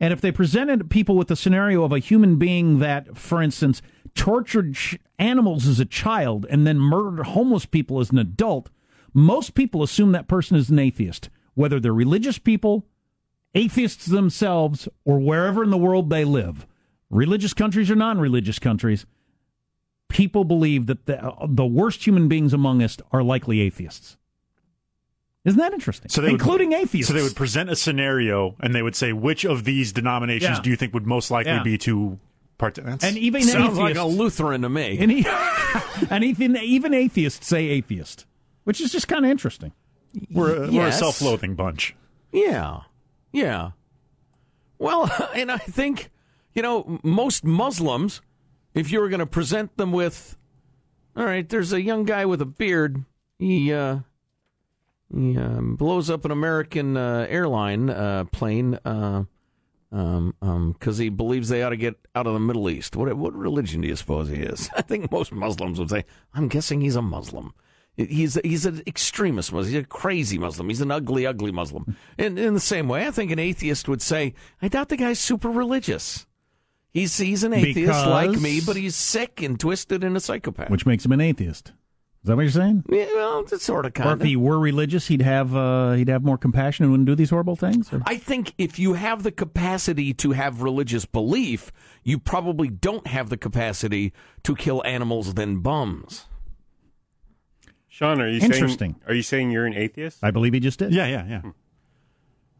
And 0.00 0.10
if 0.12 0.22
they 0.22 0.32
presented 0.32 0.90
people 0.90 1.16
with 1.16 1.28
the 1.28 1.36
scenario 1.36 1.84
of 1.84 1.92
a 1.92 1.98
human 1.98 2.36
being 2.36 2.78
that, 2.78 3.16
for 3.16 3.40
instance, 3.42 3.82
tortured 4.16 4.76
animals 5.22 5.66
as 5.68 5.78
a 5.80 5.84
child 5.84 6.44
and 6.50 6.66
then 6.66 6.78
murdered 6.78 7.24
homeless 7.28 7.64
people 7.64 8.00
as 8.00 8.10
an 8.10 8.18
adult, 8.18 8.68
most 9.14 9.54
people 9.54 9.82
assume 9.82 10.12
that 10.12 10.26
person 10.28 10.56
is 10.56 10.68
an 10.70 10.78
atheist, 10.78 11.30
whether 11.54 11.78
they're 11.78 11.94
religious 11.94 12.38
people, 12.38 12.86
atheists 13.54 14.06
themselves, 14.06 14.88
or 15.04 15.18
wherever 15.18 15.62
in 15.62 15.70
the 15.70 15.78
world 15.78 16.10
they 16.10 16.24
live. 16.24 16.66
Religious 17.10 17.54
countries 17.54 17.90
or 17.90 17.94
non 17.94 18.18
religious 18.18 18.58
countries, 18.58 19.06
people 20.08 20.44
believe 20.44 20.86
that 20.86 21.06
the, 21.06 21.32
the 21.48 21.66
worst 21.66 22.06
human 22.06 22.26
beings 22.28 22.52
among 22.52 22.82
us 22.82 22.96
are 23.12 23.22
likely 23.22 23.60
atheists. 23.60 24.16
Isn't 25.44 25.58
that 25.58 25.72
interesting? 25.74 26.08
So 26.08 26.20
they 26.20 26.32
would- 26.32 26.40
Including 26.40 26.72
atheists. 26.72 27.08
So 27.08 27.14
they 27.14 27.22
would 27.22 27.36
present 27.36 27.68
a 27.70 27.76
scenario 27.76 28.54
and 28.60 28.74
they 28.74 28.82
would 28.82 28.94
say, 28.96 29.12
which 29.12 29.44
of 29.44 29.64
these 29.64 29.92
denominations 29.92 30.58
Yeah. 30.58 30.62
do 30.62 30.70
you 30.70 30.76
think 30.76 30.94
would 30.94 31.06
most 31.06 31.30
likely 31.30 31.52
Yeah. 31.52 31.62
be 31.62 31.76
to 31.78 32.18
part? 32.62 32.74
That's, 32.76 33.02
and 33.02 33.18
even 33.18 33.42
Sounds 33.42 33.76
like 33.76 33.96
a 33.96 34.04
Lutheran 34.04 34.62
to 34.62 34.68
me. 34.68 34.96
and, 35.00 35.10
he, 35.10 35.26
and 36.10 36.22
even, 36.22 36.56
even 36.56 36.94
atheists 36.94 37.46
say 37.46 37.64
atheist, 37.66 38.24
which 38.64 38.80
is 38.80 38.92
just 38.92 39.08
kind 39.08 39.24
of 39.24 39.30
interesting. 39.30 39.72
we're, 40.30 40.64
a- 40.64 40.70
we're 40.70 40.86
a 40.86 40.92
self-loathing 40.92 41.54
bunch. 41.56 41.96
Yeah. 42.30 42.82
Yeah. 43.32 43.70
Well, 44.78 45.10
and 45.34 45.50
I 45.50 45.58
think, 45.58 46.10
you 46.54 46.62
know, 46.62 47.00
most 47.02 47.44
Muslims, 47.44 48.20
if 48.74 48.92
you 48.92 49.00
were 49.00 49.08
going 49.08 49.20
to 49.20 49.26
present 49.26 49.76
them 49.76 49.90
with, 49.90 50.36
all 51.16 51.24
right, 51.24 51.48
there's 51.48 51.72
a 51.72 51.82
young 51.82 52.04
guy 52.04 52.24
with 52.26 52.40
a 52.40 52.46
beard. 52.46 53.04
He, 53.38 53.72
uh, 53.72 53.98
he 55.12 55.36
um, 55.36 55.74
blows 55.76 56.08
up 56.08 56.24
an 56.24 56.30
American 56.30 56.96
uh, 56.96 57.26
airline 57.28 57.90
uh, 57.90 58.24
plane 58.30 58.78
uh, 59.92 59.96
um, 59.96 60.34
um 60.42 60.74
'cause 60.80 60.98
he 60.98 61.08
believes 61.08 61.48
they 61.48 61.62
ought 61.62 61.70
to 61.70 61.76
get 61.76 61.96
out 62.14 62.26
of 62.26 62.32
the 62.34 62.40
Middle 62.40 62.68
East. 62.70 62.96
What, 62.96 63.12
what 63.16 63.34
religion 63.34 63.80
do 63.82 63.88
you 63.88 63.96
suppose 63.96 64.28
he 64.28 64.36
is? 64.36 64.70
I 64.76 64.82
think 64.82 65.10
most 65.12 65.32
Muslims 65.32 65.78
would 65.78 65.90
say, 65.90 66.04
I'm 66.34 66.48
guessing 66.48 66.80
he's 66.80 66.96
a 66.96 67.02
Muslim. 67.02 67.52
He's 67.94 68.38
he's 68.42 68.64
an 68.64 68.82
extremist 68.86 69.52
Muslim. 69.52 69.70
He's 69.70 69.82
a 69.82 69.86
crazy 69.86 70.38
Muslim. 70.38 70.68
He's 70.70 70.80
an 70.80 70.90
ugly, 70.90 71.26
ugly 71.26 71.52
Muslim. 71.52 71.94
In 72.16 72.38
in 72.38 72.54
the 72.54 72.60
same 72.60 72.88
way, 72.88 73.06
I 73.06 73.10
think 73.10 73.30
an 73.30 73.38
atheist 73.38 73.86
would 73.86 74.00
say, 74.00 74.32
"I 74.62 74.68
doubt 74.68 74.88
the 74.88 74.96
guy's 74.96 75.18
super 75.18 75.50
religious. 75.50 76.26
He's 76.90 77.14
he's 77.18 77.44
an 77.44 77.52
atheist 77.52 77.74
Because- 77.76 78.06
like 78.06 78.40
me, 78.40 78.62
but 78.64 78.76
he's 78.76 78.96
sick 78.96 79.42
and 79.42 79.60
twisted 79.60 80.04
and 80.04 80.16
a 80.16 80.20
psychopath." 80.20 80.70
Which 80.70 80.86
makes 80.86 81.04
him 81.04 81.12
an 81.12 81.20
atheist. 81.20 81.72
Is 82.22 82.28
that 82.28 82.36
what 82.36 82.42
you're 82.42 82.50
saying? 82.52 82.84
yeah, 82.88 83.06
well, 83.14 83.42
that's 83.42 83.64
sort 83.64 83.84
of 83.84 83.94
kind. 83.94 84.08
Or 84.08 84.12
if 84.12 84.22
he 84.22 84.36
were 84.36 84.58
religious, 84.60 85.08
he'd 85.08 85.22
have 85.22 85.56
uh, 85.56 85.92
he'd 85.94 86.06
have 86.06 86.22
more 86.22 86.38
compassion 86.38 86.84
and 86.84 86.92
wouldn't 86.92 87.06
do 87.08 87.16
these 87.16 87.30
horrible 87.30 87.56
things. 87.56 87.92
Or? 87.92 88.00
I 88.06 88.16
think 88.16 88.54
if 88.58 88.78
you 88.78 88.92
have 88.92 89.24
the 89.24 89.32
capacity 89.32 90.14
to 90.14 90.30
have 90.30 90.62
religious 90.62 91.04
belief, 91.04 91.72
you 92.04 92.20
probably 92.20 92.68
don't 92.68 93.08
have 93.08 93.28
the 93.28 93.36
capacity 93.36 94.12
to 94.44 94.54
kill 94.54 94.84
animals 94.86 95.34
than 95.34 95.58
bums. 95.62 96.26
Sean, 97.88 98.20
are 98.20 98.28
you 98.28 98.40
Interesting. 98.40 98.92
saying 98.92 99.00
are 99.08 99.14
you 99.14 99.22
saying 99.22 99.50
you're 99.50 99.66
an 99.66 99.74
atheist? 99.74 100.18
I 100.22 100.30
believe 100.30 100.52
he 100.54 100.60
just 100.60 100.78
did. 100.78 100.94
Yeah, 100.94 101.06
yeah, 101.06 101.26
yeah. 101.26 101.42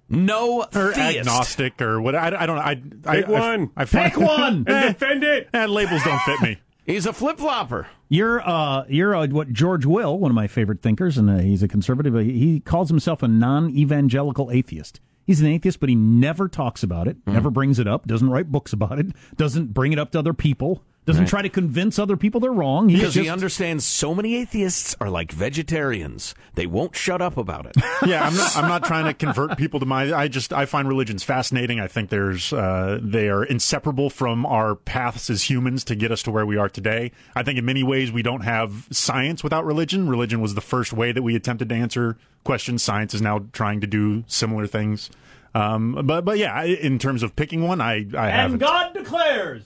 No 0.09 0.62
Or 0.75 0.92
theist. 0.92 1.18
agnostic 1.20 1.81
or 1.81 2.01
what? 2.03 2.14
I, 2.16 2.27
I 2.37 2.46
don't 2.46 2.57
know. 2.57 2.62
I, 2.62 2.83
I, 3.07 3.16
Pick 3.20 3.29
one. 3.29 3.70
I, 3.77 3.83
I 3.83 3.85
find, 3.87 4.12
Pick 4.12 4.20
one. 4.20 4.55
and 4.66 4.92
defend 4.94 5.25
it. 5.25 5.48
Eh, 5.55 5.66
labels 5.66 6.03
don't 6.03 6.20
fit 6.22 6.42
me. 6.42 6.59
He's 6.92 7.07
a 7.07 7.12
flip 7.14 7.38
flopper. 7.38 7.87
You're 8.11 8.46
uh, 8.46 8.85
you're 8.87 9.16
uh, 9.16 9.26
what 9.28 9.50
George 9.50 9.87
Will, 9.87 10.18
one 10.18 10.31
of 10.31 10.35
my 10.35 10.46
favorite 10.46 10.83
thinkers, 10.83 11.16
and 11.16 11.31
uh, 11.31 11.38
he's 11.38 11.62
a 11.62 11.68
conservative. 11.68 12.14
He 12.14 12.61
calls 12.61 12.90
himself 12.90 13.22
a 13.22 13.28
non-evangelical 13.28 14.50
atheist. 14.50 15.00
He's 15.24 15.40
an 15.40 15.46
atheist, 15.46 15.81
but 15.81 15.88
he 15.88 15.94
never 15.94 16.48
talks 16.48 16.83
about 16.83 17.09
it, 17.09 17.16
never 17.26 17.50
brings 17.50 17.78
it 17.78 17.88
up, 17.88 18.07
doesn't 18.07 18.28
write 18.28 18.52
books 18.52 18.74
about 18.74 18.98
it, 18.98 19.07
doesn't 19.37 19.72
bring 19.72 19.94
it 19.94 19.98
up 19.98 20.11
to 20.11 20.18
other 20.18 20.35
people, 20.35 20.85
doesn't 21.04 21.26
try 21.26 21.42
to 21.42 21.48
convince 21.48 21.98
other 21.98 22.16
people 22.16 22.40
they're 22.40 22.52
wrong. 22.52 22.88
He's 22.88 23.00
Because 23.00 23.14
he 23.14 23.28
understands 23.28 23.84
so 23.84 24.14
many 24.14 24.36
atheists 24.36 24.94
are 25.00 25.10
like 25.10 25.32
vegetarians. 25.32 26.34
They 26.54 26.66
won't 26.66 26.94
shut 26.94 27.20
up 27.20 27.36
about 27.36 27.66
it. 27.66 27.76
yeah, 28.06 28.24
I'm 28.24 28.36
not. 28.36 28.56
I'm 28.56 28.68
not 28.68 28.84
trying 28.84 29.06
to 29.06 29.14
convert 29.14 29.58
people 29.58 29.80
to 29.80 29.86
my. 29.86 30.14
I 30.14 30.28
just 30.28 30.52
I 30.52 30.64
find 30.66 30.86
religions 30.86 31.24
fascinating. 31.24 31.80
I 31.80 31.88
think 31.88 32.10
there's 32.10 32.52
uh, 32.52 33.00
they 33.02 33.28
are 33.28 33.42
inseparable 33.42 34.10
from 34.10 34.46
our 34.46 34.76
paths 34.76 35.28
as 35.28 35.50
humans 35.50 35.82
to 35.84 35.96
get 35.96 36.12
us 36.12 36.22
to 36.24 36.30
where 36.30 36.46
we 36.46 36.56
are 36.56 36.68
today. 36.68 37.10
I 37.34 37.42
think 37.42 37.58
in 37.58 37.64
many 37.64 37.82
ways 37.82 38.12
we 38.12 38.22
don't 38.22 38.42
have 38.42 38.86
science 38.92 39.42
without 39.42 39.64
religion. 39.64 40.08
Religion 40.08 40.40
was 40.40 40.54
the 40.54 40.60
first 40.60 40.92
way 40.92 41.10
that 41.10 41.22
we 41.22 41.34
attempted 41.34 41.68
to 41.70 41.74
answer 41.74 42.16
questions. 42.44 42.82
Science 42.82 43.12
is 43.12 43.20
now 43.20 43.46
trying 43.52 43.80
to 43.80 43.86
do 43.88 44.22
similar 44.28 44.68
things. 44.68 45.10
Um, 45.54 46.00
but 46.04 46.24
but 46.24 46.38
yeah, 46.38 46.62
in 46.62 46.98
terms 46.98 47.22
of 47.22 47.34
picking 47.34 47.62
one, 47.66 47.80
I 47.80 48.06
I 48.16 48.30
have. 48.30 48.52
and 48.52 48.60
God 48.60 48.94
declares. 48.94 49.64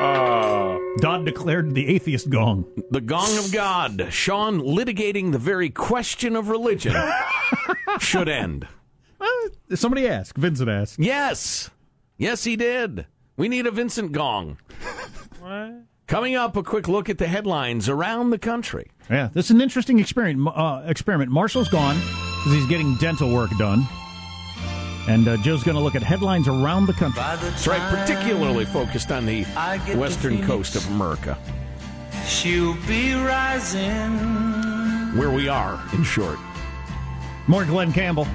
Oh, 0.00 0.94
God 1.00 1.24
declared 1.24 1.74
the 1.74 1.88
atheist 1.88 2.30
gong. 2.30 2.64
The 2.90 3.00
gong 3.00 3.36
of 3.38 3.52
God. 3.52 4.08
Sean 4.10 4.60
litigating 4.60 5.32
the 5.32 5.38
very 5.38 5.70
question 5.70 6.36
of 6.36 6.48
religion 6.48 6.94
should 7.98 8.28
end. 8.28 8.68
Somebody 9.74 10.06
asked. 10.08 10.36
Vincent 10.38 10.68
asked. 10.70 10.98
Yes. 10.98 11.70
Yes, 12.16 12.44
he 12.44 12.56
did. 12.56 13.06
We 13.36 13.48
need 13.48 13.66
a 13.66 13.70
Vincent 13.70 14.12
gong. 14.12 14.58
Coming 16.06 16.34
up, 16.36 16.56
a 16.56 16.62
quick 16.62 16.88
look 16.88 17.08
at 17.08 17.18
the 17.18 17.26
headlines 17.26 17.88
around 17.88 18.30
the 18.30 18.38
country. 18.38 18.90
Yeah, 19.10 19.28
this 19.32 19.46
is 19.46 19.50
an 19.50 19.60
interesting 19.60 19.98
experiment. 19.98 20.48
Uh, 20.54 20.82
experiment. 20.86 21.30
Marshall's 21.30 21.68
gone 21.68 21.96
because 21.96 22.52
he's 22.52 22.66
getting 22.66 22.94
dental 22.96 23.32
work 23.32 23.50
done. 23.58 23.86
And 25.08 25.26
uh, 25.26 25.36
Joe's 25.38 25.62
going 25.64 25.76
to 25.76 25.80
look 25.82 25.94
at 25.94 26.02
headlines 26.02 26.48
around 26.48 26.86
the 26.86 26.92
country. 26.92 27.22
That's 27.22 27.66
right, 27.66 27.80
particularly 27.90 28.66
focused 28.66 29.10
on 29.10 29.24
the 29.24 29.44
western 29.96 30.44
coast 30.46 30.76
of 30.76 30.86
America. 30.90 31.38
She'll 32.26 32.74
be 32.86 33.14
rising. 33.14 34.18
Where 35.16 35.30
we 35.30 35.48
are, 35.48 35.82
in 35.94 36.04
short. 36.04 36.38
More 37.46 37.64
Glen 37.64 37.92
Campbell. 37.92 38.26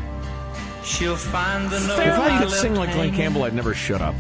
She'll 0.83 1.15
find 1.15 1.69
the 1.69 1.79
note. 1.81 1.99
If 1.99 2.17
I 2.19 2.39
could 2.41 2.49
sing 2.51 2.73
like 2.75 2.91
Glen. 2.93 3.13
Campbell, 3.13 3.43
I'd 3.43 3.53
never 3.53 3.75
shut 3.75 4.01
up. 4.01 4.15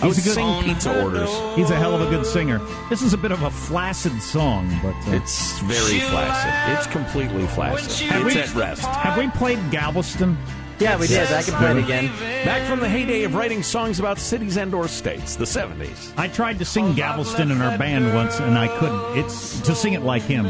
I 0.00 0.06
He's 0.06 0.16
would 0.16 0.24
good- 0.24 0.34
sing 0.34 0.62
pizza 0.62 1.02
orders. 1.02 1.28
He's 1.56 1.70
a 1.70 1.76
hell 1.76 1.94
of 1.94 2.00
a 2.00 2.08
good 2.08 2.24
singer. 2.24 2.58
This 2.88 3.02
is 3.02 3.12
a 3.12 3.18
bit 3.18 3.32
of 3.32 3.42
a 3.42 3.50
flaccid 3.50 4.22
song, 4.22 4.68
but 4.82 4.94
uh, 5.08 5.16
It's 5.16 5.58
very 5.60 6.00
flaccid. 6.00 6.78
It's 6.78 6.86
completely 6.86 7.46
flaccid. 7.48 8.08
It's 8.10 8.34
we- 8.34 8.40
at 8.40 8.54
rest. 8.54 8.86
have 8.86 9.18
we 9.18 9.28
played 9.32 9.58
Galveston? 9.70 10.38
Yeah, 10.80 10.96
we 10.96 11.08
did. 11.08 11.26
I 11.32 11.42
can 11.42 11.54
play 11.54 11.72
it 11.72 11.78
again. 11.78 12.06
Back 12.44 12.68
from 12.68 12.78
the 12.78 12.88
heyday 12.88 13.24
of 13.24 13.34
writing 13.34 13.64
songs 13.64 13.98
about 13.98 14.18
cities 14.18 14.56
and 14.56 14.72
or 14.72 14.86
states, 14.86 15.34
the 15.34 15.44
70s. 15.44 16.12
I 16.16 16.28
tried 16.28 16.60
to 16.60 16.64
sing 16.64 16.94
Galveston 16.94 17.50
in 17.50 17.60
our 17.60 17.76
band 17.76 18.14
once, 18.14 18.38
and 18.38 18.56
I 18.56 18.68
couldn't. 18.78 19.18
It's 19.18 19.58
to 19.62 19.74
sing 19.74 19.94
it 19.94 20.02
like 20.02 20.22
him. 20.22 20.46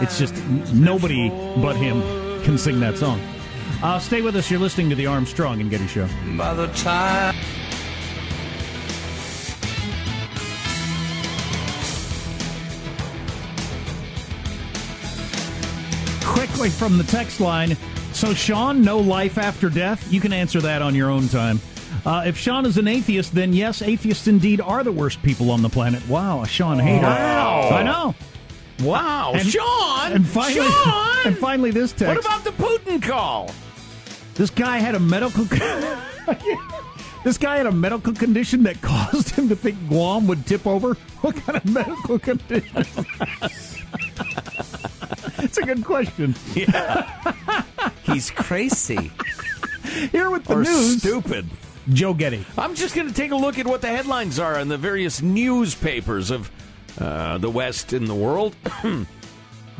It's 0.00 0.18
just 0.18 0.34
nobody 0.72 1.28
but 1.28 1.76
him 1.76 2.00
can 2.42 2.56
sing 2.56 2.80
that 2.80 2.96
song. 2.96 3.20
Uh, 3.82 3.98
stay 3.98 4.22
with 4.22 4.34
us. 4.34 4.50
You're 4.50 4.60
listening 4.60 4.88
to 4.90 4.96
the 4.96 5.06
Armstrong 5.06 5.60
and 5.60 5.70
Getty 5.70 5.88
Show. 5.88 6.08
By 6.38 6.54
the 6.54 6.66
time. 6.68 7.34
Quickly 16.22 16.70
from 16.70 16.96
the 16.96 17.04
text 17.04 17.40
line. 17.40 17.76
So, 18.12 18.34
Sean, 18.34 18.82
no 18.82 18.98
life 18.98 19.38
after 19.38 19.70
death? 19.70 20.12
You 20.12 20.20
can 20.20 20.32
answer 20.32 20.60
that 20.60 20.82
on 20.82 20.94
your 20.94 21.10
own 21.10 21.28
time. 21.28 21.60
Uh, 22.04 22.24
if 22.26 22.36
Sean 22.36 22.66
is 22.66 22.76
an 22.76 22.86
atheist, 22.88 23.34
then 23.34 23.52
yes, 23.52 23.82
atheists 23.82 24.26
indeed 24.28 24.60
are 24.60 24.84
the 24.84 24.92
worst 24.92 25.22
people 25.22 25.50
on 25.50 25.62
the 25.62 25.68
planet. 25.68 26.06
Wow, 26.08 26.42
a 26.42 26.46
Sean 26.48 26.78
hater. 26.78 27.02
Wow. 27.06 27.70
I 27.72 27.82
know. 27.82 28.14
Wow, 28.82 29.32
And- 29.34 29.46
Sean! 29.46 30.12
And 30.12 30.26
finally, 30.26 30.66
Sean! 30.66 31.16
and 31.26 31.36
finally, 31.38 31.70
this 31.70 31.92
text. 31.92 32.08
What 32.08 32.18
about 32.18 32.44
the 32.44 32.50
Putin 32.62 33.02
call? 33.02 33.50
This 34.34 34.50
guy 34.50 34.78
had 34.78 34.94
a 34.94 35.00
medical. 35.00 35.44
this 37.24 37.36
guy 37.36 37.58
had 37.58 37.66
a 37.66 37.72
medical 37.72 38.14
condition 38.14 38.62
that 38.62 38.80
caused 38.80 39.30
him 39.30 39.48
to 39.50 39.56
think 39.56 39.76
Guam 39.88 40.26
would 40.26 40.46
tip 40.46 40.66
over. 40.66 40.94
What 41.20 41.36
kind 41.36 41.58
of 41.58 41.64
medical 41.66 42.18
condition? 42.18 42.84
It's 45.42 45.56
a 45.56 45.62
good 45.62 45.84
question. 45.84 46.34
He's 48.12 48.30
crazy. 48.30 49.12
Here 50.10 50.30
with 50.30 50.44
the 50.44 50.54
or 50.54 50.62
news, 50.62 50.98
stupid. 50.98 51.46
Joe 51.92 52.14
Getty. 52.14 52.44
I'm 52.58 52.74
just 52.74 52.94
going 52.94 53.08
to 53.08 53.14
take 53.14 53.30
a 53.30 53.36
look 53.36 53.58
at 53.58 53.66
what 53.66 53.80
the 53.80 53.88
headlines 53.88 54.38
are 54.38 54.58
in 54.58 54.68
the 54.68 54.78
various 54.78 55.22
newspapers 55.22 56.30
of 56.30 56.50
uh, 56.98 57.38
the 57.38 57.50
West 57.50 57.92
and 57.92 58.06
the 58.06 58.14
world. 58.14 58.56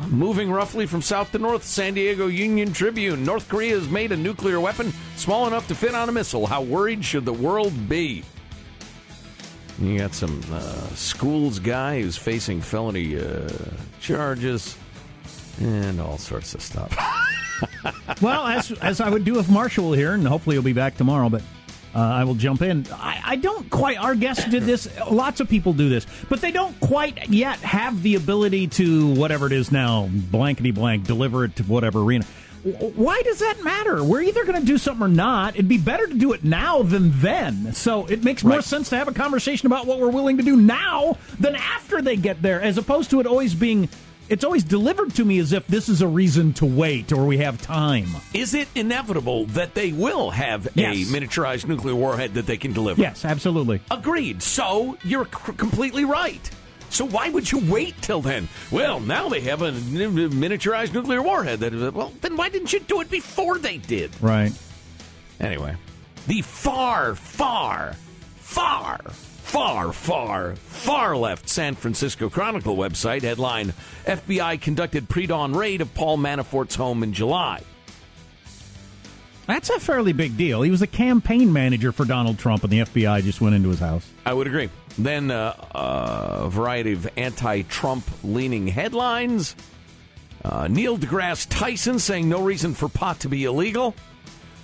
Moving 0.07 0.51
roughly 0.51 0.87
from 0.87 1.01
south 1.01 1.31
to 1.31 1.37
north, 1.37 1.63
San 1.63 1.93
Diego 1.93 2.27
Union 2.27 2.73
Tribune. 2.73 3.23
North 3.23 3.47
Korea 3.47 3.75
has 3.75 3.87
made 3.87 4.11
a 4.11 4.17
nuclear 4.17 4.59
weapon 4.59 4.91
small 5.15 5.45
enough 5.45 5.67
to 5.67 5.75
fit 5.75 5.93
on 5.93 6.09
a 6.09 6.11
missile. 6.11 6.47
How 6.47 6.63
worried 6.63 7.05
should 7.05 7.25
the 7.25 7.33
world 7.33 7.87
be? 7.87 8.23
You 9.79 9.99
got 9.99 10.13
some 10.13 10.41
uh, 10.51 10.87
schools 10.95 11.59
guy 11.59 12.01
who's 12.01 12.17
facing 12.17 12.61
felony 12.61 13.19
uh, 13.19 13.47
charges 13.99 14.75
and 15.59 16.01
all 16.01 16.17
sorts 16.17 16.55
of 16.55 16.61
stuff. 16.61 16.95
Well, 18.21 18.45
as 18.45 18.71
as 18.73 19.01
I 19.01 19.09
would 19.09 19.25
do 19.25 19.39
if 19.39 19.49
Marshall 19.49 19.89
were 19.89 19.95
here, 19.95 20.13
and 20.13 20.27
hopefully 20.27 20.55
he'll 20.55 20.63
be 20.63 20.73
back 20.73 20.97
tomorrow, 20.97 21.29
but. 21.29 21.41
Uh, 21.93 21.99
I 21.99 22.23
will 22.23 22.35
jump 22.35 22.61
in. 22.61 22.85
I, 22.93 23.21
I 23.21 23.35
don't 23.35 23.69
quite. 23.69 23.97
Our 23.97 24.15
guest 24.15 24.49
did 24.49 24.63
this. 24.63 24.87
Lots 25.11 25.41
of 25.41 25.49
people 25.49 25.73
do 25.73 25.89
this, 25.89 26.07
but 26.29 26.39
they 26.39 26.51
don't 26.51 26.79
quite 26.79 27.27
yet 27.27 27.57
have 27.59 28.01
the 28.01 28.15
ability 28.15 28.67
to 28.67 29.13
whatever 29.15 29.45
it 29.45 29.51
is 29.51 29.73
now, 29.73 30.07
blankety 30.09 30.71
blank, 30.71 31.03
deliver 31.05 31.43
it 31.43 31.57
to 31.57 31.63
whatever 31.63 31.99
arena. 31.99 32.23
Why 32.63 33.21
does 33.25 33.39
that 33.39 33.61
matter? 33.61 34.01
We're 34.05 34.21
either 34.21 34.45
going 34.45 34.61
to 34.61 34.65
do 34.65 34.77
something 34.77 35.03
or 35.03 35.09
not. 35.09 35.55
It'd 35.55 35.67
be 35.67 35.77
better 35.79 36.07
to 36.07 36.13
do 36.13 36.31
it 36.31 36.45
now 36.45 36.81
than 36.81 37.11
then. 37.19 37.73
So 37.73 38.05
it 38.05 38.23
makes 38.23 38.41
more 38.45 38.55
Right. 38.59 38.63
sense 38.63 38.87
to 38.91 38.95
have 38.97 39.09
a 39.09 39.13
conversation 39.13 39.65
about 39.65 39.85
what 39.85 39.99
we're 39.99 40.11
willing 40.11 40.37
to 40.37 40.43
do 40.43 40.55
now 40.55 41.17
than 41.41 41.57
after 41.57 42.01
they 42.01 42.15
get 42.15 42.41
there, 42.41 42.61
as 42.61 42.77
opposed 42.77 43.09
to 43.09 43.19
it 43.19 43.25
always 43.27 43.53
being. 43.53 43.89
It's 44.31 44.45
always 44.45 44.63
delivered 44.63 45.13
to 45.15 45.25
me 45.25 45.39
as 45.39 45.51
if 45.51 45.67
this 45.67 45.89
is 45.89 46.01
a 46.01 46.07
reason 46.07 46.53
to 46.53 46.65
wait 46.65 47.11
or 47.11 47.25
we 47.25 47.39
have 47.39 47.61
time. 47.61 48.07
Is 48.33 48.53
it 48.53 48.69
inevitable 48.75 49.45
that 49.47 49.73
they 49.73 49.91
will 49.91 50.29
have 50.29 50.69
Yes. 50.73 50.95
a 50.95 51.13
miniaturized 51.13 51.67
nuclear 51.67 51.95
warhead 51.95 52.35
that 52.35 52.45
they 52.45 52.55
can 52.55 52.71
deliver? 52.71 53.01
Yes, 53.01 53.25
absolutely. 53.25 53.81
Agreed. 53.91 54.41
So 54.41 54.97
you're 55.03 55.25
c- 55.25 55.51
completely 55.57 56.05
right. 56.05 56.49
So 56.89 57.03
why 57.03 57.29
would 57.29 57.51
you 57.51 57.59
wait 57.69 58.01
till 58.01 58.21
then? 58.21 58.47
Well, 58.71 59.01
now 59.01 59.27
they 59.27 59.41
have 59.41 59.61
a 59.63 59.73
miniaturized 59.73 60.93
nuclear 60.93 61.21
warhead. 61.21 61.59
That 61.59 61.93
well, 61.93 62.13
then 62.21 62.37
why 62.37 62.47
didn't 62.47 62.71
you 62.71 62.79
do 62.79 63.01
it 63.01 63.09
before 63.11 63.57
they 63.59 63.79
did? 63.79 64.11
Right. 64.21 64.53
Anyway, 65.41 65.75
the 66.27 66.41
far, 66.41 67.15
far, 67.15 67.97
far, 68.37 69.01
far, 69.51 69.91
far, 69.91 70.55
far 70.55 71.17
left 71.17 71.49
San 71.49 71.75
Francisco 71.75 72.29
Chronicle 72.29 72.77
website 72.77 73.21
headline: 73.21 73.73
FBI 74.05 74.61
conducted 74.61 75.09
pre-dawn 75.09 75.53
raid 75.53 75.81
of 75.81 75.93
Paul 75.93 76.17
Manafort's 76.17 76.75
home 76.75 77.03
in 77.03 77.11
July. 77.11 77.61
That's 79.47 79.69
a 79.69 79.79
fairly 79.81 80.13
big 80.13 80.37
deal. 80.37 80.61
He 80.61 80.71
was 80.71 80.81
a 80.81 80.87
campaign 80.87 81.51
manager 81.51 81.91
for 81.91 82.05
Donald 82.05 82.39
Trump, 82.39 82.63
and 82.63 82.71
the 82.71 82.79
FBI 82.79 83.23
just 83.23 83.41
went 83.41 83.53
into 83.53 83.67
his 83.67 83.79
house. 83.79 84.09
I 84.25 84.33
would 84.33 84.47
agree. 84.47 84.69
Then 84.97 85.31
uh, 85.31 85.53
a 86.45 86.49
variety 86.49 86.93
of 86.93 87.09
anti-Trump 87.17 88.05
leaning 88.23 88.67
headlines. 88.67 89.57
Uh, 90.45 90.69
Neil 90.69 90.97
deGrasse 90.97 91.47
Tyson 91.49 91.99
saying 91.99 92.29
no 92.29 92.41
reason 92.41 92.73
for 92.73 92.87
pot 92.87 93.19
to 93.21 93.29
be 93.29 93.43
illegal. 93.43 93.95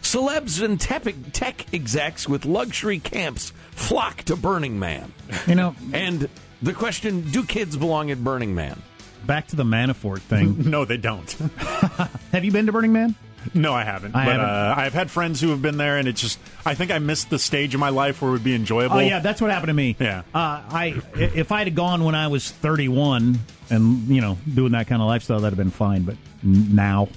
Celebs 0.08 0.63
and 0.63 0.80
tech, 0.80 1.04
tech 1.34 1.65
execs 1.74 2.30
with 2.30 2.46
luxury 2.46 3.00
camps 3.00 3.52
flock 3.72 4.24
to 4.24 4.38
Burning 4.38 4.80
Man. 4.80 5.12
You 5.48 5.56
know, 5.56 5.76
And 5.91 6.30
the 6.62 6.72
question: 6.74 7.22
Do 7.30 7.43
kids 7.43 7.76
belong 7.76 8.10
at 8.12 8.24
Burning 8.24 8.56
Man? 8.56 8.82
back 9.26 9.48
to 9.48 9.58
the 9.58 9.63
Manafort 9.63 10.22
thing. 10.22 10.56
No, 10.70 10.86
they 10.86 10.96
don't. 10.96 11.30
have 12.32 12.46
you 12.46 12.52
been 12.54 12.65
to 12.67 12.72
Burning 12.72 12.93
Man? 12.93 13.15
No, 13.54 13.74
I 13.74 13.84
haven't. 13.84 14.15
I 14.15 14.26
but 14.26 14.32
haven't. 14.39 14.50
Uh, 14.50 14.74
I've 14.78 14.93
had 14.93 15.12
friends 15.12 15.41
who 15.41 15.50
have 15.50 15.62
been 15.62 15.76
there, 15.76 15.98
and 15.98 16.08
it's 16.08 16.22
just 16.22 16.39
I 16.65 16.74
think 16.74 16.91
I 16.91 17.00
missed 17.00 17.30
the 17.30 17.39
stage 17.39 17.74
of 17.74 17.80
my 17.82 17.89
life 17.89 18.22
where 18.22 18.30
it 18.30 18.34
would 18.34 18.43
be 18.46 18.56
enjoyable. 18.56 18.96
Oh 18.98 19.00
yeah, 19.00 19.20
that's 19.20 19.41
what 19.41 19.52
happened 19.52 19.70
to 19.70 19.74
me. 19.74 19.98
Yeah. 20.00 20.20
Uh, 20.34 20.63
I 20.70 21.02
if 21.15 21.52
I'd 21.52 21.67
have 21.67 21.76
gone 21.76 22.06
when 22.06 22.15
I 22.15 22.28
was 22.28 22.50
31 22.50 23.39
and 23.70 24.08
you 24.08 24.22
know 24.22 24.38
doing 24.54 24.72
that 24.72 24.88
kind 24.88 25.02
of 25.02 25.08
lifestyle, 25.10 25.41
that'd 25.41 25.58
have 25.58 25.65
been 25.65 25.72
fine. 25.72 26.04
But 26.04 26.15
now, 26.43 27.10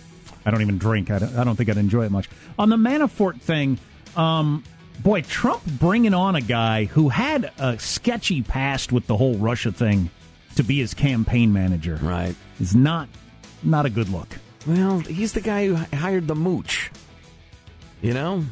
I 0.44 0.50
don't 0.50 0.62
even 0.62 0.78
drink. 0.78 1.10
I 1.10 1.18
don't, 1.18 1.36
I 1.36 1.44
don't 1.44 1.56
think 1.56 1.68
I'd 1.68 1.76
enjoy 1.76 2.04
it 2.06 2.10
much. 2.10 2.28
On 2.58 2.68
the 2.70 2.76
Manafort 2.76 3.40
thing, 3.40 3.78
um, 4.16 4.64
boy, 5.02 5.20
Trump 5.22 5.62
bringing 5.66 6.14
on 6.14 6.34
a 6.36 6.40
guy 6.40 6.84
who 6.86 7.08
had 7.10 7.50
a 7.58 7.78
sketchy 7.78 8.42
past 8.42 8.92
with 8.92 9.06
the 9.06 9.16
whole 9.16 9.34
Russia 9.36 9.70
thing 9.72 10.10
to 10.56 10.62
be 10.64 10.78
his 10.78 10.94
campaign 10.94 11.52
manager, 11.52 11.98
Right. 12.02 12.34
is 12.60 12.74
not 12.74 13.08
not 13.62 13.84
a 13.86 13.90
good 13.90 14.08
look. 14.08 14.28
Well, 14.66 14.98
he's 15.00 15.32
the 15.34 15.40
guy 15.40 15.66
who 15.66 15.74
hired 15.96 16.26
the 16.26 16.34
mooch. 16.34 16.90
You 18.02 18.14
know? 18.14 18.44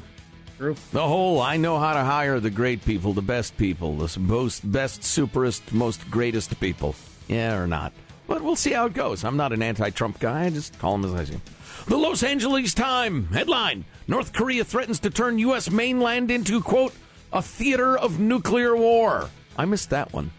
True. 0.58 0.76
The 0.92 1.06
whole 1.06 1.40
I 1.40 1.56
know 1.56 1.78
how 1.78 1.94
to 1.94 2.04
hire 2.04 2.40
the 2.40 2.50
great 2.50 2.84
people, 2.84 3.12
the 3.14 3.22
best 3.22 3.56
people, 3.56 3.96
the 3.96 4.18
most 4.20 4.70
best, 4.70 5.02
superest, 5.02 5.72
most 5.72 6.10
greatest 6.10 6.58
people. 6.60 6.94
Yeah, 7.28 7.56
or 7.56 7.66
not. 7.66 7.92
But 8.28 8.42
we'll 8.42 8.56
see 8.56 8.72
how 8.72 8.86
it 8.86 8.92
goes. 8.94 9.24
I'm 9.24 9.36
not 9.36 9.52
an 9.52 9.62
anti 9.62 9.90
Trump 9.90 10.20
guy. 10.20 10.44
I 10.44 10.50
just 10.50 10.78
call 10.78 10.94
him 10.94 11.04
as 11.04 11.14
I 11.14 11.24
see 11.24 11.32
him. 11.32 11.42
The 11.88 11.96
Los 11.96 12.22
Angeles 12.22 12.74
Time 12.74 13.26
headline 13.28 13.84
North 14.06 14.32
Korea 14.32 14.64
threatens 14.64 15.00
to 15.00 15.10
turn 15.10 15.38
U.S. 15.40 15.70
mainland 15.70 16.30
into, 16.30 16.60
quote, 16.60 16.92
a 17.32 17.42
theater 17.42 17.98
of 17.98 18.20
nuclear 18.20 18.76
war. 18.76 19.30
I 19.56 19.64
missed 19.64 19.90
that 19.90 20.12
one. 20.12 20.30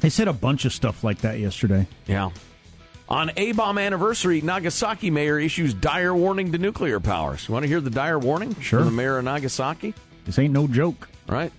They 0.00 0.10
said 0.10 0.28
a 0.28 0.32
bunch 0.32 0.64
of 0.64 0.72
stuff 0.72 1.02
like 1.04 1.18
that 1.20 1.38
yesterday. 1.38 1.86
Yeah. 2.06 2.30
On 3.08 3.30
A 3.36 3.52
bomb 3.52 3.78
anniversary, 3.78 4.40
Nagasaki 4.40 5.10
mayor 5.10 5.38
issues 5.38 5.74
dire 5.74 6.14
warning 6.14 6.52
to 6.52 6.58
nuclear 6.58 7.00
powers. 7.00 7.46
You 7.48 7.52
want 7.54 7.62
to 7.64 7.68
hear 7.68 7.80
the 7.80 7.90
dire 7.90 8.18
warning? 8.18 8.54
Sure. 8.60 8.80
From 8.80 8.86
the 8.86 8.92
mayor 8.92 9.18
of 9.18 9.24
Nagasaki? 9.24 9.94
This 10.24 10.38
ain't 10.38 10.52
no 10.52 10.66
joke. 10.66 11.08
Right. 11.28 11.52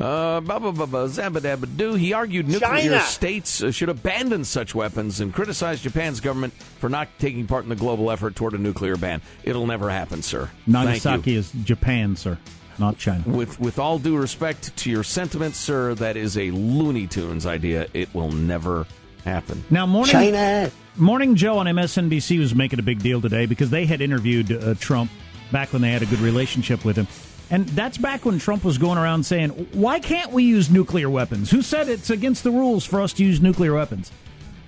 Uh, 0.00 0.40
ba 0.40 0.58
ba 0.58 0.72
ba 0.72 0.86
ba 0.86 1.04
zabba. 1.08 1.98
He 1.98 2.14
argued 2.14 2.48
nuclear 2.48 2.80
China. 2.80 3.00
states 3.02 3.62
uh, 3.62 3.70
should 3.70 3.90
abandon 3.90 4.44
such 4.46 4.74
weapons 4.74 5.20
and 5.20 5.32
criticized 5.34 5.82
Japan's 5.82 6.20
government 6.20 6.54
for 6.54 6.88
not 6.88 7.08
taking 7.18 7.46
part 7.46 7.64
in 7.64 7.68
the 7.68 7.76
global 7.76 8.10
effort 8.10 8.34
toward 8.34 8.54
a 8.54 8.58
nuclear 8.58 8.96
ban. 8.96 9.20
It'll 9.44 9.66
never 9.66 9.90
happen, 9.90 10.22
sir. 10.22 10.46
Thank 10.46 10.66
you. 10.66 10.72
Nagasaki 10.72 11.34
is 11.36 11.52
Japan, 11.64 12.16
sir, 12.16 12.38
not 12.78 12.96
China. 12.96 13.24
With 13.26 13.60
with 13.60 13.78
all 13.78 13.98
due 13.98 14.16
respect 14.16 14.74
to 14.78 14.90
your 14.90 15.04
sentiments, 15.04 15.58
sir, 15.58 15.94
that 15.96 16.16
is 16.16 16.38
a 16.38 16.50
Looney 16.50 17.06
Tunes 17.06 17.44
idea. 17.44 17.86
It 17.92 18.14
will 18.14 18.32
never 18.32 18.86
happen. 19.26 19.62
Now, 19.68 19.84
morning 19.84 20.12
China. 20.12 20.70
Morning 20.96 21.34
Joe 21.36 21.58
on 21.58 21.66
MSNBC 21.66 22.38
was 22.38 22.54
making 22.54 22.78
a 22.78 22.82
big 22.82 23.00
deal 23.02 23.20
today 23.20 23.44
because 23.46 23.68
they 23.70 23.84
had 23.84 24.00
interviewed 24.00 24.50
uh, 24.50 24.74
Trump 24.80 25.10
back 25.50 25.72
when 25.72 25.82
they 25.82 25.90
had 25.90 26.02
a 26.02 26.06
good 26.06 26.20
relationship 26.20 26.84
with 26.84 26.96
him. 26.96 27.06
And 27.50 27.66
that's 27.70 27.98
back 27.98 28.24
when 28.24 28.38
Trump 28.38 28.62
was 28.62 28.78
going 28.78 28.96
around 28.96 29.24
saying, 29.24 29.50
why 29.72 29.98
can't 29.98 30.30
we 30.30 30.44
use 30.44 30.70
nuclear 30.70 31.10
weapons? 31.10 31.50
Who 31.50 31.62
said 31.62 31.88
it's 31.88 32.08
against 32.08 32.44
the 32.44 32.52
rules 32.52 32.84
for 32.84 33.00
us 33.00 33.12
to 33.14 33.24
use 33.24 33.40
nuclear 33.40 33.74
weapons? 33.74 34.12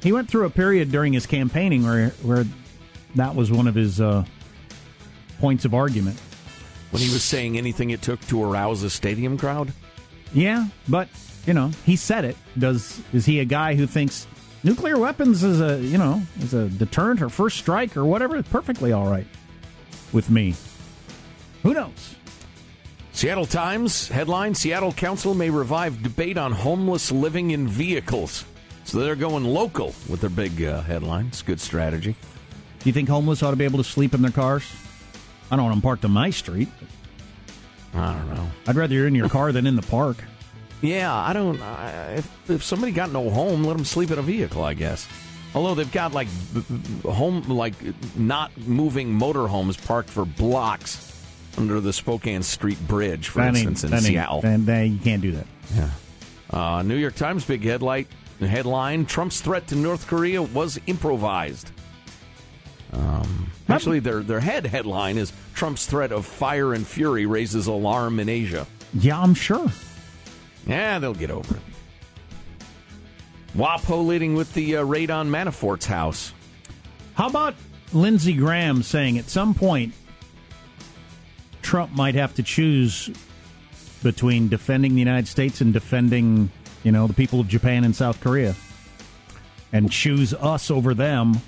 He 0.03 0.12
went 0.12 0.29
through 0.29 0.47
a 0.47 0.51
period 0.51 0.90
during 0.90 1.12
his 1.12 1.25
campaigning 1.25 1.85
where, 1.85 2.09
where 2.23 2.45
that 3.14 3.37
was 3.37 3.53
one 3.53 3.68
of 3.68 3.77
his 3.77 4.01
uh, 4.01 4.25
points 5.38 5.64
of 5.64 5.75
argument. 5.75 6.18
When 6.90 7.01
he 7.01 7.12
was 7.12 7.23
saying 7.23 7.57
anything 7.57 7.90
it 7.90 8.03
took 8.03 8.21
to 8.27 8.42
arouse 8.42 8.83
a 8.83 8.90
stadium 8.90 9.38
crowd? 9.38 9.73
Yeah, 10.35 10.66
but, 10.88 11.09
you 11.47 11.55
know, 11.55 11.71
he 11.87 11.95
said 11.95 12.25
it. 12.25 12.37
Does 12.59 13.01
Is 13.12 13.25
he 13.25 13.38
a 13.38 13.45
guy 13.45 13.77
who 13.77 13.87
thinks 13.87 14.27
nuclear 14.64 14.99
weapons 14.99 15.45
is 15.45 15.61
a, 15.61 15.81
you 15.81 15.99
know, 15.99 16.21
is 16.40 16.53
a 16.53 16.68
deterrent 16.68 17.23
or 17.23 17.29
first 17.29 17.59
strike 17.59 17.97
or 17.97 18.05
whatever? 18.05 18.42
Perfectly 18.42 18.90
all 18.92 19.07
right 19.07 19.27
with 20.12 20.31
me. 20.31 20.55
Who 21.62 21.75
knows? 21.75 22.16
Seattle 23.12 23.46
Times 23.46 24.09
headline 24.09 24.55
Seattle 24.55 24.92
Council 24.92 25.35
may 25.35 25.48
revive 25.48 26.03
debate 26.03 26.37
on 26.37 26.51
homeless 26.51 27.12
living 27.12 27.53
in 27.53 27.68
vehicles. 27.68 28.44
So 28.85 28.98
they're 28.98 29.14
going 29.14 29.44
local 29.44 29.94
with 30.09 30.20
their 30.20 30.31
big 30.31 30.62
uh, 30.62 30.83
headline. 30.83 31.27
It's 31.27 31.42
good 31.42 31.61
strategy. 31.61 32.16
Do 32.81 32.88
you 32.88 32.92
think 32.92 33.09
homeless 33.09 33.42
ought 33.42 33.53
to 33.53 33.57
be 33.57 33.64
able 33.64 33.79
to 33.79 33.85
sleep 33.85 34.12
in 34.12 34.22
their 34.22 34.33
cars? 34.33 34.64
I 35.51 35.57
don't 35.57 35.66
want 35.66 35.77
them 35.77 35.83
parked 35.83 36.05
on 36.05 36.11
my 36.11 36.31
street. 36.31 36.68
I 37.94 38.12
don't 38.14 38.35
know. 38.35 38.51
I'd 38.66 38.75
rather 38.75 38.94
you're 38.94 39.07
in 39.07 39.14
your 39.14 39.29
car 39.29 39.53
than 39.53 39.66
in 39.66 39.77
the 39.77 39.83
park. 39.83 40.16
Yeah, 40.81 41.14
I 41.14 41.33
don't. 41.33 41.61
I, 41.61 42.14
if, 42.14 42.51
if 42.51 42.64
somebody 42.64 42.90
got 42.90 43.12
no 43.12 43.31
home, 43.31 43.62
let 43.62 43.77
them 43.77 43.85
sleep 43.85 44.11
in 44.11 44.18
a 44.18 44.22
vehicle, 44.22 44.64
I 44.64 44.75
guess. 44.75 45.07
Although 45.55 45.77
they've 45.77 45.92
got 45.92 46.12
like 46.12 46.27
home, 47.05 47.42
like 47.42 47.75
not 48.16 48.51
moving 48.66 49.16
motorhomes 49.16 49.81
parked 49.87 50.11
for 50.11 50.25
blocks 50.25 51.12
under 51.57 51.81
the 51.81 51.93
Spokane 51.93 52.43
Street 52.43 52.79
Bridge, 52.87 53.29
for 53.29 53.41
That 53.41 53.55
instance, 53.55 53.85
in 53.85 53.91
that 53.91 54.03
Seattle. 54.03 54.41
Then, 54.41 54.65
then 54.65 54.93
you 54.93 54.99
can't 54.99 55.23
do 55.23 55.33
that. 55.33 55.47
Yeah. 55.75 55.91
Uh, 56.51 56.83
New 56.83 56.97
York 56.97 57.15
Times 57.15 57.45
big 57.45 57.65
headlight 57.65 58.09
headline: 58.41 59.07
Trump's 59.07 59.41
threat 59.41 59.67
to 59.69 59.77
North 59.77 60.07
Korea 60.07 60.43
was 60.43 60.81
improvised. 60.87 61.71
Um, 62.93 63.51
actually, 63.69 64.01
their 64.01 64.23
their 64.23 64.41
head 64.41 64.67
headline 64.67 65.17
is 65.17 65.33
Trump's 65.55 65.87
threat 65.87 66.12
of 66.12 66.27
fire 66.27 66.75
and 66.75 66.87
fury 66.87 67.27
raises 67.27 67.67
alarm 67.67 68.21
in 68.21 68.29
Asia. 68.29 68.67
Yeah, 68.95 69.21
I'm 69.21 69.35
sure. 69.35 69.71
Yeah, 70.67 70.99
they'll 70.99 71.15
get 71.15 71.31
over 71.31 71.57
it. 71.57 71.62
WAPO 73.57 74.07
leading 74.07 74.35
with 74.35 74.53
the 74.55 74.77
uh, 74.79 74.83
raid 74.83 75.11
on 75.11 75.29
Manafort's 75.31 75.87
house. 75.87 76.33
How 77.15 77.29
about 77.29 77.55
Lindsey 77.93 78.33
Graham 78.33 78.83
saying 78.83 79.19
at 79.19 79.29
some 79.29 79.55
point 79.55 79.93
Trump 81.72 81.92
might 81.92 82.14
have 82.14 82.35
to 82.35 82.42
choose 82.42 83.08
between 84.02 84.46
defending 84.46 84.92
the 84.92 84.98
United 84.98 85.26
States 85.26 85.62
and 85.62 85.72
defending, 85.72 86.50
you 86.82 86.92
know, 86.92 87.06
the 87.06 87.14
people 87.14 87.40
of 87.40 87.48
Japan 87.48 87.85
and 87.85 87.96
South 87.96 88.20
Korea, 88.20 88.54
and 89.72 89.90
choose 89.90 90.35
us 90.35 90.70
over 90.70 90.92
them, 90.92 91.40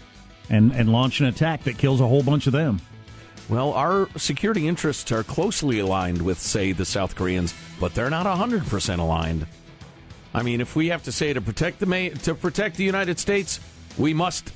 and 0.48 0.72
and 0.72 0.90
launch 0.90 1.20
an 1.20 1.26
attack 1.26 1.64
that 1.64 1.76
kills 1.76 2.00
a 2.00 2.06
whole 2.06 2.22
bunch 2.22 2.46
of 2.46 2.54
them. 2.54 2.80
Well, 3.50 3.74
our 3.74 4.08
security 4.16 4.66
interests 4.66 5.12
are 5.12 5.22
closely 5.22 5.78
aligned 5.80 6.22
with, 6.22 6.40
say, 6.40 6.72
the 6.72 6.87
South 6.87 7.14
Koreans, 7.16 7.52
but 7.78 7.94
they're 7.94 8.08
not 8.08 8.24
100% 8.24 8.98
aligned. 8.98 9.46
I 10.32 10.42
mean, 10.42 10.62
if 10.62 10.74
we 10.74 10.87
have 10.87 11.02
to 11.02 11.12
say 11.12 11.34
to 11.34 11.42
protect 11.42 11.80
the 11.80 12.18
to 12.22 12.34
protect 12.34 12.78
the 12.78 12.84
United 12.84 13.18
States, 13.18 13.60
we 13.98 14.14
must 14.14 14.54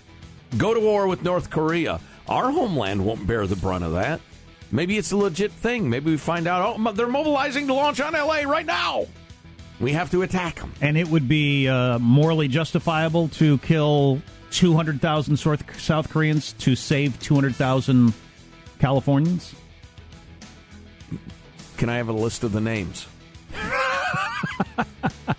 go 0.57 0.73
to 0.73 0.81
war 0.81 1.07
with 1.07 1.23
North 1.23 1.51
Korea. 1.51 2.01
Our 2.27 2.51
homeland 2.53 3.05
won't 3.05 3.27
bear 3.27 3.47
the 3.47 3.57
brunt 3.57 3.85
of 3.85 3.93
that. 3.93 4.23
Maybe 4.71 4.99
it's 4.99 5.13
a 5.13 5.17
legit 5.17 5.53
thing. 5.53 5.89
Maybe 5.89 6.11
we 6.11 6.17
find 6.17 6.47
out, 6.47 6.77
oh, 6.79 6.93
they're 6.93 7.09
mobilizing 7.09 7.67
to 7.69 7.75
launch 7.75 8.01
on 8.01 8.13
LA 8.13 8.43
right 8.43 8.67
now. 8.67 9.07
We 9.81 9.93
have 9.93 10.11
to 10.11 10.23
attack 10.23 10.57
them. 10.57 10.73
And 10.81 10.99
it 10.99 11.09
would 11.09 11.29
be 11.29 11.69
uh, 11.69 11.99
morally 11.99 12.49
justifiable 12.49 13.29
to 13.29 13.59
kill 13.59 14.21
200,000 14.51 15.37
South 15.37 15.81
South 15.81 16.11
Koreans 16.11 16.53
to 16.55 16.75
save 16.75 17.19
200,000 17.21 18.13
Californians. 18.79 19.55
Can 21.77 21.89
I 21.89 21.97
have 21.97 22.09
a 22.09 22.13
list 22.13 22.43
of 22.45 22.53
the 22.53 22.61
names? 22.61 23.07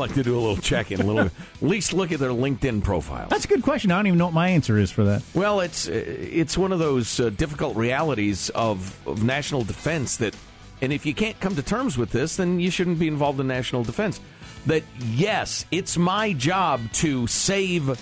Like 0.00 0.14
to 0.14 0.22
do 0.22 0.34
a 0.34 0.40
little 0.40 0.56
check 0.56 0.90
in, 0.90 1.00
a 1.00 1.04
little. 1.04 1.26
At 1.26 1.32
least 1.60 1.92
look 1.92 2.10
at 2.10 2.18
their 2.18 2.30
LinkedIn 2.30 2.82
profile. 2.82 3.28
That's 3.28 3.44
a 3.44 3.48
good 3.48 3.62
question. 3.62 3.92
I 3.92 3.96
don't 3.96 4.06
even 4.06 4.18
know 4.18 4.24
what 4.24 4.34
my 4.34 4.48
answer 4.48 4.78
is 4.78 4.90
for 4.90 5.04
that. 5.04 5.22
Well, 5.34 5.60
it's 5.60 5.88
uh, 5.88 5.92
it's 5.92 6.56
one 6.56 6.72
of 6.72 6.78
those 6.78 7.20
uh, 7.20 7.28
difficult 7.28 7.76
realities 7.76 8.48
of, 8.50 8.98
of 9.06 9.22
national 9.22 9.62
defense 9.64 10.16
that, 10.16 10.34
and 10.80 10.90
if 10.90 11.04
you 11.04 11.12
can't 11.12 11.38
come 11.38 11.54
to 11.54 11.62
terms 11.62 11.98
with 11.98 12.12
this, 12.12 12.36
then 12.36 12.60
you 12.60 12.70
shouldn't 12.70 12.98
be 12.98 13.08
involved 13.08 13.40
in 13.40 13.46
national 13.46 13.84
defense. 13.84 14.20
That 14.64 14.84
yes, 15.00 15.66
it's 15.70 15.98
my 15.98 16.32
job 16.32 16.80
to 16.94 17.26
save 17.26 18.00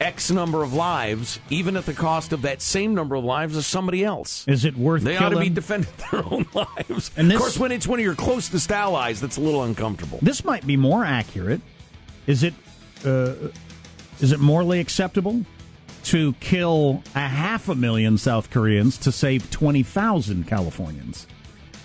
X 0.00 0.30
number 0.30 0.62
of 0.62 0.72
lives, 0.72 1.38
even 1.50 1.76
at 1.76 1.84
the 1.86 1.92
cost 1.92 2.32
of 2.32 2.42
that 2.42 2.62
same 2.62 2.94
number 2.94 3.14
of 3.14 3.24
lives 3.24 3.56
as 3.56 3.66
somebody 3.66 4.02
else. 4.04 4.46
Is 4.48 4.64
it 4.64 4.76
worth 4.76 5.02
it? 5.02 5.04
They 5.04 5.16
killing? 5.16 5.34
ought 5.34 5.36
to 5.36 5.44
be 5.44 5.50
defending 5.50 5.90
their 6.10 6.24
own 6.24 6.46
lives. 6.54 7.10
And 7.16 7.30
this- 7.30 7.36
of 7.36 7.40
course, 7.40 7.58
when 7.58 7.70
it's 7.72 7.86
one 7.86 7.98
of 7.98 8.04
your 8.04 8.14
closest 8.14 8.70
allies, 8.72 9.20
that's 9.20 9.36
a 9.36 9.40
little 9.40 9.62
uncomfortable. 9.62 10.18
This 10.22 10.44
might 10.44 10.66
be 10.66 10.76
more 10.76 11.04
accurate. 11.04 11.60
Is 12.26 12.42
it 12.42 12.54
uh, 13.04 13.34
is 14.20 14.32
it 14.32 14.40
morally 14.40 14.80
acceptable 14.80 15.44
to 16.04 16.32
kill 16.34 17.02
a 17.14 17.20
half 17.20 17.68
a 17.68 17.74
million 17.74 18.16
South 18.18 18.50
Koreans 18.50 18.96
to 18.98 19.12
save 19.12 19.50
twenty 19.50 19.82
thousand 19.82 20.46
Californians? 20.46 21.26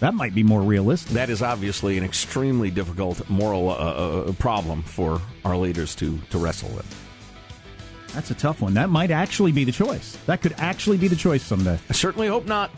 That 0.01 0.13
might 0.13 0.35
be 0.35 0.43
more 0.43 0.61
realistic. 0.61 1.13
That 1.13 1.29
is 1.29 1.41
obviously 1.41 1.97
an 1.97 2.03
extremely 2.03 2.69
difficult 2.69 3.27
moral 3.29 3.69
uh, 3.69 3.73
uh, 3.73 4.31
problem 4.33 4.83
for 4.83 5.21
our 5.45 5.55
leaders 5.55 5.95
to, 5.95 6.17
to 6.31 6.37
wrestle 6.37 6.69
with. 6.69 7.04
That's 8.15 8.31
a 8.31 8.35
tough 8.35 8.61
one. 8.61 8.75
That 8.75 8.89
might 8.89 9.11
actually 9.11 9.51
be 9.51 9.65
the 9.65 9.73
choice. 9.73 10.17
That 10.25 10.41
could 10.41 10.55
actually 10.57 10.97
be 10.97 11.09
the 11.09 11.17
choice 11.17 11.43
someday. 11.43 11.77
I 11.89 11.93
certainly 11.93 12.29
hope 12.29 12.45
not. 12.45 12.71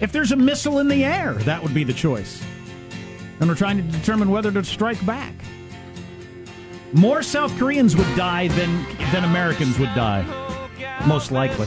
If 0.00 0.12
there's 0.12 0.32
a 0.32 0.36
missile 0.36 0.78
in 0.78 0.88
the 0.88 1.04
air, 1.04 1.34
that 1.34 1.62
would 1.62 1.74
be 1.74 1.84
the 1.84 1.92
choice. 1.92 2.42
And 3.38 3.48
we're 3.50 3.54
trying 3.54 3.76
to 3.76 3.82
determine 3.82 4.30
whether 4.30 4.50
to 4.50 4.64
strike 4.64 5.04
back. 5.04 5.34
More 6.94 7.22
South 7.22 7.56
Koreans 7.58 7.94
would 7.96 8.16
die 8.16 8.48
than 8.48 8.84
than 9.12 9.24
Americans 9.24 9.78
would 9.78 9.94
die. 9.94 10.24
Most 11.06 11.30
likely. 11.30 11.66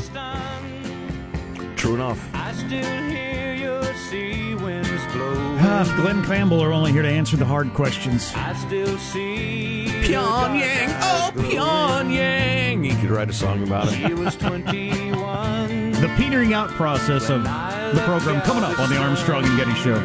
True 1.75 1.93
enough. 1.93 2.27
I 2.33 2.51
still 2.53 3.09
hear 3.09 3.53
your 3.53 3.83
sea 4.09 4.55
winds 4.55 4.89
blow. 5.13 5.35
Ah, 5.59 5.93
Glen 5.95 6.25
Campbell 6.25 6.61
are 6.61 6.73
only 6.73 6.91
here 6.91 7.03
to 7.03 7.07
answer 7.09 7.37
the 7.37 7.45
hard 7.45 7.71
questions. 7.75 8.33
I 8.35 8.53
still 8.55 8.97
see 8.97 9.78
Pyongyang, 10.09 10.97
oh 11.03 11.31
Pyongyang. 11.35 12.83
You 12.83 12.95
could 12.97 13.11
write 13.11 13.29
a 13.29 13.33
song 13.33 13.61
about 13.61 13.89
She 13.89 14.05
it. 14.05 14.17
was 14.17 14.35
21. 14.37 15.91
The 15.91 16.11
petering 16.17 16.53
out 16.53 16.69
process 16.71 17.29
of 17.29 17.43
the 17.43 18.01
program 18.05 18.41
coming 18.41 18.63
up 18.63 18.79
on 18.79 18.89
the 18.89 18.97
Armstrong 18.97 19.45
and 19.45 19.55
Getty 19.55 19.75
Show. 19.75 19.99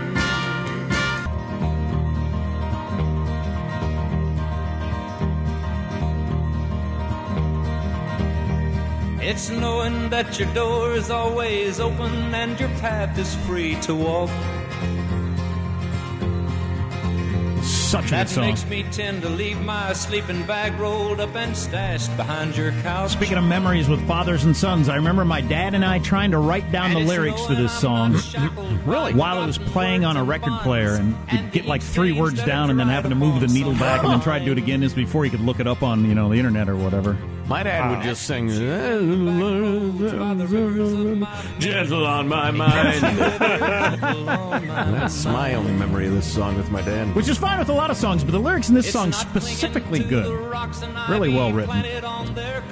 It's 9.21 9.49
knowing 9.49 10.11
that 10.11 10.39
your 10.39 10.53
door 10.53 10.93
is 10.93 11.11
always 11.11 11.81
open 11.81 12.13
and 12.35 12.61
your 12.61 12.69
path 12.81 13.19
is 13.19 13.35
free 13.47 13.75
to 13.81 13.95
walk. 13.95 14.31
Such 17.95 18.07
a 18.07 18.11
That 18.11 18.27
good 18.27 18.35
song. 18.35 18.47
makes 18.47 18.67
me 18.67 18.85
tend 18.91 19.23
to 19.23 19.29
leave 19.29 19.61
my 19.61 19.93
sleeping 19.93 20.43
bag 20.47 20.77
rolled 20.81 21.21
up 21.21 21.37
and 21.37 21.57
stashed 21.57 22.17
behind 22.17 22.57
your 22.57 22.73
couch. 22.83 23.13
Speaking 23.13 23.39
of 23.39 23.45
memories 23.45 23.89
with 23.89 24.05
fathers 24.09 24.43
and 24.43 24.57
sons, 24.57 24.89
I 24.89 24.97
remember 24.97 25.25
my 25.25 25.41
dad 25.41 25.75
and 25.75 25.85
I 25.85 26.01
trying 26.01 26.33
to 26.33 26.39
write 26.39 26.73
down 26.73 26.91
the 26.91 26.97
And 26.99 27.09
it's 27.09 27.17
lyrics 27.17 27.47
to 27.47 27.55
this 27.55 27.73
song 27.73 28.15
by 28.85 29.13
while 29.13 29.41
it 29.41 29.47
was 29.47 29.59
playing 29.59 30.05
on 30.05 30.17
a 30.17 30.25
record 30.25 30.59
player, 30.63 30.95
and 30.95 31.17
you'd 31.31 31.53
get 31.53 31.67
like 31.67 31.83
three 31.83 32.11
words 32.11 32.43
down, 32.43 32.71
and 32.71 32.81
then 32.81 32.89
having 32.89 33.11
to 33.11 33.17
move 33.17 33.41
the 33.41 33.47
needle 33.47 33.75
back, 33.75 34.03
and 34.03 34.11
then 34.11 34.21
try 34.21 34.41
to 34.41 34.45
do 34.45 34.51
it 34.51 34.59
again 34.59 34.83
is 34.83 34.93
before 34.93 35.25
you 35.25 35.31
could 35.31 35.39
look 35.39 35.61
it 35.61 35.69
up 35.69 35.85
on 35.85 36.05
you 36.05 36.17
know 36.17 36.29
the 36.29 36.35
internet 36.37 36.69
or 36.69 36.75
whatever. 36.75 37.17
My 37.47 37.63
dad 37.63 37.91
would 37.91 38.03
just 38.03 38.23
sing, 38.27 38.49
Gentle 41.59 42.07
on 42.07 42.27
my 42.29 42.51
mind. 42.51 43.03
That's 44.95 45.25
my 45.27 45.55
only 45.55 45.73
memory 45.73 46.07
of 46.07 46.15
this 46.15 46.33
song 46.33 46.57
with 46.57 46.71
my 46.71 46.81
dad. 46.81 47.15
Which 47.15 47.29
is 47.29 47.37
fine 47.37 47.59
with 47.59 47.69
a 47.69 47.73
lot 47.75 47.91
of 47.91 47.97
songs, 47.99 48.25
but 48.25 48.33
the 48.33 48.39
lyrics 48.39 48.71
in 48.71 48.75
this 48.75 48.91
song 48.91 49.13
specifically 49.13 50.01
good, 50.01 50.27
really 51.09 51.35
well 51.35 51.53
written. 51.53 51.77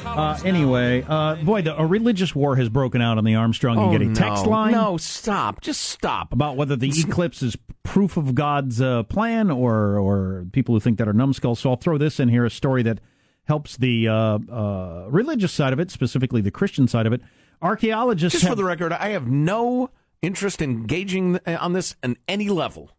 Uh, 0.07 0.38
anyway, 0.44 1.05
uh, 1.09 1.36
boy, 1.36 1.62
the, 1.62 1.78
a 1.78 1.84
religious 1.86 2.34
war 2.34 2.57
has 2.57 2.68
broken 2.68 3.01
out 3.03 3.18
on 3.18 3.24
the 3.24 3.34
Armstrong 3.34 3.76
and 3.78 3.86
Oh, 3.88 3.92
Getty 3.92 4.07
no. 4.07 4.14
text 4.14 4.47
line. 4.47 4.72
No, 4.72 4.97
stop. 4.97 5.61
Just 5.61 5.82
stop. 5.82 6.32
about 6.32 6.57
whether 6.57 6.76
the 6.76 6.88
eclipse 6.99 7.42
is 7.42 7.57
proof 7.82 8.16
of 8.16 8.34
God's 8.34 8.80
uh, 8.80 9.03
plan 9.05 9.51
or 9.51 9.99
or 9.99 10.47
people 10.53 10.74
who 10.74 10.80
think 10.80 10.99
that 10.99 11.09
are 11.09 11.12
numbskulls. 11.12 11.61
So 11.61 11.70
I'll 11.70 11.76
throw 11.76 11.99
this 11.99 12.18
in 12.20 12.28
here, 12.28 12.44
a 12.44 12.51
story 12.51 12.82
that 12.84 13.01
helps 13.45 13.76
the 13.76 14.09
uh, 14.09 14.14
uh, 14.14 15.07
religious 15.09 15.53
side 15.53 15.72
of 15.72 15.80
it, 15.80 15.90
specifically 15.90 16.40
the 16.40 16.51
Christian 16.51 16.86
side 16.88 17.07
of 17.07 17.12
it. 17.12 17.20
Archaeologists 17.61 18.34
Just 18.40 18.45
have, 18.45 18.53
for 18.53 18.57
the 18.57 18.64
record, 18.64 18.93
I 18.93 19.11
have 19.11 19.26
no 19.28 19.90
interest 20.20 20.62
in 20.62 20.70
engaging 20.70 21.38
on 21.47 21.72
this 21.72 21.97
on 22.03 22.16
any 22.28 22.49
level. 22.49 22.90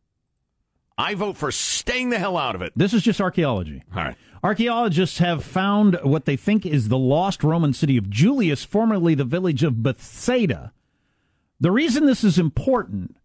I 0.98 1.16
vote 1.16 1.38
for 1.38 1.52
staying 1.52 2.12
the 2.12 2.20
hell 2.20 2.38
out 2.38 2.56
of 2.56 2.62
it. 2.62 2.72
This 2.76 2.94
is 2.94 3.02
just 3.02 3.20
archaeology. 3.20 3.84
All 3.96 4.04
right. 4.04 4.16
Archaeologists 4.44 5.18
have 5.20 5.44
found 5.44 5.98
what 6.04 6.26
they 6.26 6.36
think 6.36 6.66
is 6.66 6.90
the 6.90 6.98
lost 6.98 7.44
Roman 7.44 7.74
city 7.74 7.98
of 7.98 8.10
Julias, 8.10 8.64
formerly 8.64 9.16
the 9.16 9.24
village 9.24 9.64
of 9.64 9.82
Bethsaida. 9.82 10.74
The 11.60 11.72
reason 11.72 12.06
this 12.06 12.24
is 12.24 12.38
important 12.38 13.16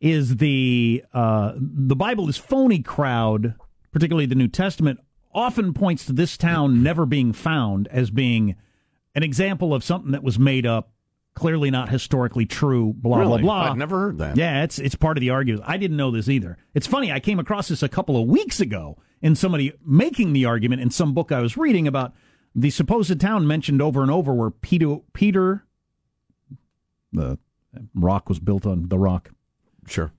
is 0.00 0.38
the 0.38 1.04
uh, 1.12 1.52
the 1.56 1.94
Bible 1.94 2.28
is 2.28 2.38
phony 2.38 2.80
crowd, 2.80 3.54
particularly 3.92 4.26
the 4.26 4.34
New 4.34 4.48
Testament, 4.48 4.98
often 5.34 5.72
points 5.74 6.04
to 6.06 6.12
this 6.12 6.36
town 6.36 6.82
never 6.82 7.06
being 7.06 7.32
found 7.32 7.88
as 7.88 8.10
being 8.10 8.56
an 9.14 9.22
example 9.22 9.74
of 9.74 9.84
something 9.84 10.12
that 10.12 10.22
was 10.22 10.38
made 10.38 10.66
up, 10.66 10.92
clearly 11.34 11.70
not 11.70 11.88
historically 11.88 12.46
true. 12.46 12.92
Blah 12.96 13.18
Really? 13.18 13.42
blah 13.42 13.62
blah. 13.62 13.70
I'd 13.72 13.78
never 13.78 13.98
heard 14.00 14.18
that. 14.18 14.36
Yeah, 14.36 14.62
it's 14.64 14.78
it's 14.78 14.94
part 14.94 15.16
of 15.16 15.20
the 15.20 15.30
argument. 15.30 15.64
I 15.66 15.76
didn't 15.76 15.96
know 15.96 16.10
this 16.10 16.28
either. 16.28 16.56
It's 16.74 16.86
funny. 16.86 17.10
I 17.12 17.20
came 17.20 17.38
across 17.38 17.68
this 17.68 17.82
a 17.82 17.88
couple 17.88 18.20
of 18.20 18.28
weeks 18.28 18.60
ago 18.60 18.98
in 19.20 19.34
somebody 19.34 19.72
making 19.84 20.32
the 20.32 20.44
argument 20.44 20.82
in 20.82 20.90
some 20.90 21.14
book 21.14 21.30
I 21.32 21.40
was 21.40 21.56
reading 21.56 21.86
about 21.86 22.12
the 22.54 22.70
supposed 22.70 23.18
town 23.20 23.46
mentioned 23.46 23.80
over 23.80 24.02
and 24.02 24.10
over 24.10 24.34
where 24.34 24.50
Peter 24.50 24.96
Peter 25.14 25.64
the 27.12 27.38
rock 27.94 28.28
was 28.28 28.38
built 28.38 28.66
on 28.66 28.88
the 28.88 28.98
rock. 28.98 29.30
Sure. 29.86 30.12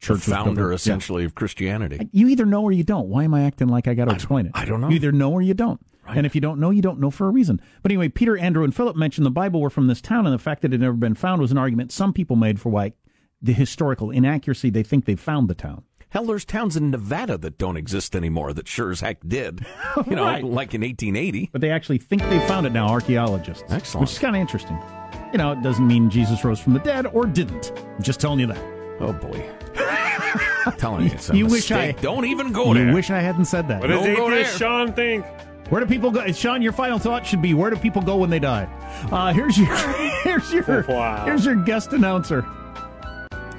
Church 0.00 0.08
the 0.08 0.12
was 0.14 0.26
built 0.26 0.46
founder, 0.46 0.64
on- 0.64 0.70
yeah. 0.70 0.74
essentially, 0.74 1.24
of 1.24 1.34
Christianity. 1.34 2.08
You 2.12 2.28
either 2.28 2.44
know 2.46 2.62
or 2.62 2.72
you 2.72 2.82
don't. 2.84 3.08
Why 3.08 3.24
am 3.24 3.34
I 3.34 3.44
acting 3.44 3.68
like 3.68 3.86
I 3.86 3.94
got 3.94 4.06
to 4.06 4.14
explain 4.14 4.46
it? 4.46 4.52
I 4.54 4.64
don't 4.64 4.80
know. 4.80 4.88
You 4.88 4.96
either 4.96 5.12
know 5.12 5.30
or 5.32 5.42
you 5.42 5.54
don't. 5.54 5.80
And 6.08 6.26
if 6.26 6.34
you 6.34 6.40
don't 6.40 6.58
know, 6.58 6.70
you 6.70 6.82
don't 6.82 6.98
know 6.98 7.10
for 7.12 7.28
a 7.28 7.30
reason. 7.30 7.60
But 7.82 7.92
anyway, 7.92 8.08
Peter, 8.08 8.36
Andrew, 8.36 8.64
and 8.64 8.74
Philip 8.74 8.96
mentioned 8.96 9.24
the 9.24 9.30
Bible 9.30 9.60
were 9.60 9.70
from 9.70 9.86
this 9.86 10.00
town, 10.00 10.26
and 10.26 10.34
the 10.34 10.40
fact 10.40 10.62
that 10.62 10.68
it 10.70 10.72
had 10.72 10.80
never 10.80 10.96
been 10.96 11.14
found 11.14 11.40
was 11.40 11.52
an 11.52 11.58
argument 11.58 11.92
some 11.92 12.12
people 12.12 12.34
made 12.34 12.60
for 12.60 12.68
why 12.70 12.94
the 13.40 13.52
historical 13.52 14.10
inaccuracy 14.10 14.70
they 14.70 14.82
think 14.82 15.04
they 15.04 15.14
found 15.14 15.48
the 15.48 15.54
town. 15.54 15.84
Hell, 16.08 16.24
there's 16.24 16.44
towns 16.44 16.76
in 16.76 16.90
Nevada 16.90 17.38
that 17.38 17.58
don't 17.58 17.76
exist 17.76 18.16
anymore 18.16 18.52
that 18.54 18.66
sure 18.66 18.90
as 18.90 19.02
heck 19.02 19.18
did. 19.24 19.64
You 20.08 20.16
know, 20.16 20.24
Right. 20.24 20.42
like 20.42 20.74
in 20.74 20.80
1880. 20.80 21.50
But 21.52 21.60
they 21.60 21.70
actually 21.70 21.98
think 21.98 22.22
they 22.22 22.40
found 22.48 22.66
it 22.66 22.72
now, 22.72 22.88
archaeologists. 22.88 23.62
Excellent. 23.70 24.00
Which 24.02 24.10
is 24.12 24.18
kind 24.18 24.34
of 24.34 24.40
interesting. 24.40 24.76
You 25.30 25.38
know, 25.38 25.52
it 25.52 25.62
doesn't 25.62 25.86
mean 25.86 26.10
Jesus 26.10 26.42
rose 26.44 26.58
from 26.58 26.72
the 26.72 26.80
dead 26.80 27.06
or 27.06 27.24
didn't. 27.26 27.70
I'm 27.96 28.02
just 28.02 28.18
telling 28.18 28.40
you 28.40 28.48
that. 28.48 28.79
Oh, 29.00 29.12
boy. 29.12 29.44
I'm 30.66 30.72
telling 30.78 31.06
you, 31.06 31.12
it's 31.12 31.30
a 31.30 31.36
You 31.36 31.44
wish 31.46 31.70
mistake. 31.70 31.98
I- 31.98 32.02
Don't 32.02 32.26
even 32.26 32.52
go 32.52 32.72
there. 32.74 32.86
you 32.88 32.94
wish 32.94 33.10
I 33.10 33.20
hadn't 33.20 33.46
said 33.46 33.66
that. 33.68 33.80
What 33.80 33.86
does 33.88 34.04
Don't 34.04 34.14
go 34.16 34.30
atheist 34.30 34.58
there. 34.58 34.68
Sean 34.68 34.92
think? 34.92 35.24
Where 35.70 35.80
do 35.80 35.86
people 35.86 36.10
go? 36.10 36.30
Sean, 36.32 36.62
your 36.62 36.72
final 36.72 36.98
thought 36.98 37.24
should 37.26 37.40
be: 37.40 37.54
Where 37.54 37.70
do 37.70 37.76
people 37.76 38.02
go 38.02 38.16
when 38.16 38.28
they 38.28 38.40
die? 38.40 38.64
Uh, 39.12 39.32
here's 39.32 39.56
your 39.56 39.74
here's 40.24 40.52
your 40.52 40.82
Wow. 40.88 41.24
here's 41.24 41.44
your 41.44 41.54
guest 41.54 41.92
announcer. 41.92 42.44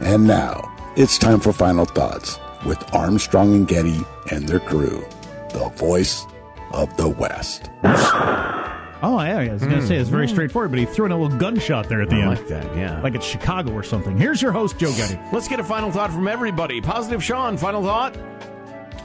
And 0.01 0.27
now, 0.27 0.61
it's 0.97 1.17
time 1.17 1.39
for 1.39 1.53
final 1.53 1.85
thoughts 1.85 2.37
with 2.65 2.93
Armstrong 2.93 3.53
and 3.55 3.67
Getty 3.67 4.01
and 4.29 4.47
their 4.47 4.59
crew, 4.59 5.05
the 5.53 5.69
voice 5.77 6.25
of 6.73 6.95
the 6.97 7.07
West. 7.07 7.69
Oh, 9.03 9.19
yeah, 9.19 9.39
I 9.39 9.51
was 9.51 9.61
going 9.61 9.73
to 9.73 9.79
hmm. 9.79 9.87
say 9.87 9.95
it's 9.97 10.09
very 10.09 10.27
straightforward, 10.27 10.69
but 10.69 10.79
he 10.79 10.85
threw 10.85 11.05
in 11.07 11.11
a 11.11 11.17
little 11.17 11.35
gunshot 11.37 11.89
there 11.89 12.01
at 12.01 12.09
the 12.09 12.17
I 12.17 12.19
end, 12.19 12.29
like 12.29 12.47
that, 12.49 12.75
yeah. 12.77 13.01
like 13.01 13.15
it's 13.15 13.25
Chicago 13.25 13.71
or 13.73 13.81
something. 13.81 14.15
Here's 14.15 14.41
your 14.41 14.51
host, 14.51 14.77
Joe 14.77 14.93
Getty. 14.93 15.19
Let's 15.33 15.47
get 15.47 15.59
a 15.59 15.63
final 15.63 15.91
thought 15.91 16.11
from 16.11 16.27
everybody. 16.27 16.81
Positive 16.81 17.23
Sean, 17.23 17.57
final 17.57 17.81
thought? 17.81 18.15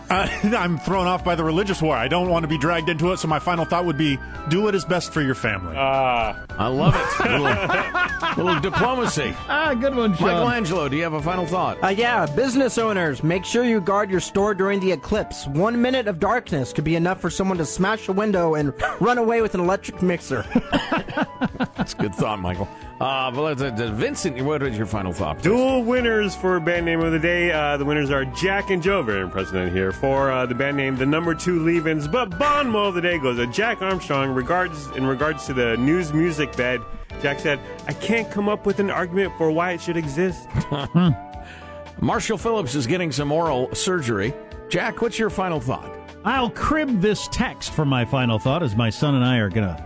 Uh, 0.08 0.28
I'm 0.56 0.78
thrown 0.78 1.06
off 1.06 1.24
by 1.24 1.34
the 1.34 1.44
religious 1.44 1.82
war. 1.82 1.96
I 1.96 2.08
don't 2.08 2.28
want 2.28 2.44
to 2.44 2.48
be 2.48 2.58
dragged 2.58 2.88
into 2.88 3.12
it, 3.12 3.18
so 3.18 3.28
my 3.28 3.38
final 3.38 3.64
thought 3.64 3.84
would 3.84 3.98
be 3.98 4.18
do 4.48 4.62
what 4.62 4.74
is 4.74 4.84
best 4.84 5.12
for 5.12 5.20
your 5.22 5.34
family. 5.34 5.74
Ah, 5.76 6.44
I 6.50 6.68
love 6.68 6.94
it. 6.96 8.36
little, 8.36 8.44
little 8.44 8.60
diplomacy. 8.60 9.34
Ah, 9.48 9.74
good 9.74 9.94
one, 9.94 10.14
Sean. 10.16 10.28
Michael 10.28 10.48
Angelo, 10.50 10.88
do 10.88 10.96
you 10.96 11.02
have 11.02 11.14
a 11.14 11.22
final 11.22 11.46
thought? 11.46 11.82
Uh, 11.82 11.88
yeah, 11.88 12.26
business 12.26 12.78
owners, 12.78 13.22
make 13.22 13.44
sure 13.44 13.64
you 13.64 13.80
guard 13.80 14.10
your 14.10 14.20
store 14.20 14.54
during 14.54 14.80
the 14.80 14.92
eclipse. 14.92 15.46
One 15.48 15.80
minute 15.82 16.06
of 16.06 16.20
darkness 16.20 16.72
could 16.72 16.84
be 16.84 16.96
enough 16.96 17.20
for 17.20 17.30
someone 17.30 17.58
to 17.58 17.64
smash 17.64 18.08
a 18.08 18.12
window 18.12 18.54
and 18.54 18.72
run 19.00 19.18
away 19.18 19.42
with 19.42 19.54
an 19.54 19.60
electric 19.60 20.02
mixer. 20.02 20.44
That's 21.76 21.94
a 21.94 21.96
good 21.96 22.14
thought, 22.14 22.38
Michael. 22.40 22.68
Uh, 22.98 23.30
but 23.30 23.42
let's, 23.42 23.60
uh, 23.60 23.92
Vincent, 23.92 24.40
what 24.42 24.62
is 24.62 24.76
your 24.76 24.86
final 24.86 25.12
thought? 25.12 25.36
please? 25.36 25.44
Dual 25.44 25.82
winners 25.84 26.34
for 26.34 26.58
band 26.58 26.86
name 26.86 27.00
of 27.00 27.12
the 27.12 27.18
day. 27.18 27.52
Uh, 27.52 27.76
the 27.76 27.84
winners 27.84 28.10
are 28.10 28.24
Jack 28.24 28.70
and 28.70 28.82
Joe. 28.82 29.02
Very 29.02 29.20
impressive 29.20 29.70
here 29.70 29.92
for 29.92 30.30
uh, 30.32 30.46
the 30.46 30.54
band 30.54 30.78
name, 30.78 30.96
the 30.96 31.04
number 31.04 31.34
two 31.34 31.62
leave-ins. 31.62 32.08
But 32.08 32.38
Bond 32.38 32.70
Mo 32.70 32.86
of 32.86 32.94
the 32.94 33.02
day 33.02 33.18
goes 33.18 33.36
to 33.36 33.46
Jack 33.48 33.82
Armstrong. 33.82 34.30
Regards 34.30 34.86
in 34.96 35.06
regards 35.06 35.44
to 35.46 35.52
the 35.52 35.76
news 35.76 36.14
music 36.14 36.56
bed, 36.56 36.80
Jack 37.20 37.38
said, 37.38 37.60
"I 37.86 37.92
can't 37.92 38.30
come 38.30 38.48
up 38.48 38.64
with 38.64 38.78
an 38.80 38.90
argument 38.90 39.34
for 39.36 39.50
why 39.50 39.72
it 39.72 39.80
should 39.82 39.98
exist." 39.98 40.48
Marshall 42.00 42.38
Phillips 42.38 42.74
is 42.74 42.86
getting 42.86 43.12
some 43.12 43.30
oral 43.30 43.74
surgery. 43.74 44.32
Jack, 44.70 45.02
what's 45.02 45.18
your 45.18 45.30
final 45.30 45.60
thought? 45.60 45.90
I'll 46.24 46.50
crib 46.50 47.00
this 47.00 47.28
text 47.28 47.72
for 47.72 47.84
my 47.84 48.04
final 48.06 48.38
thought 48.38 48.62
as 48.62 48.74
my 48.74 48.90
son 48.90 49.14
and 49.14 49.24
I 49.24 49.36
are 49.36 49.48
going 49.50 49.68
to. 49.68 49.85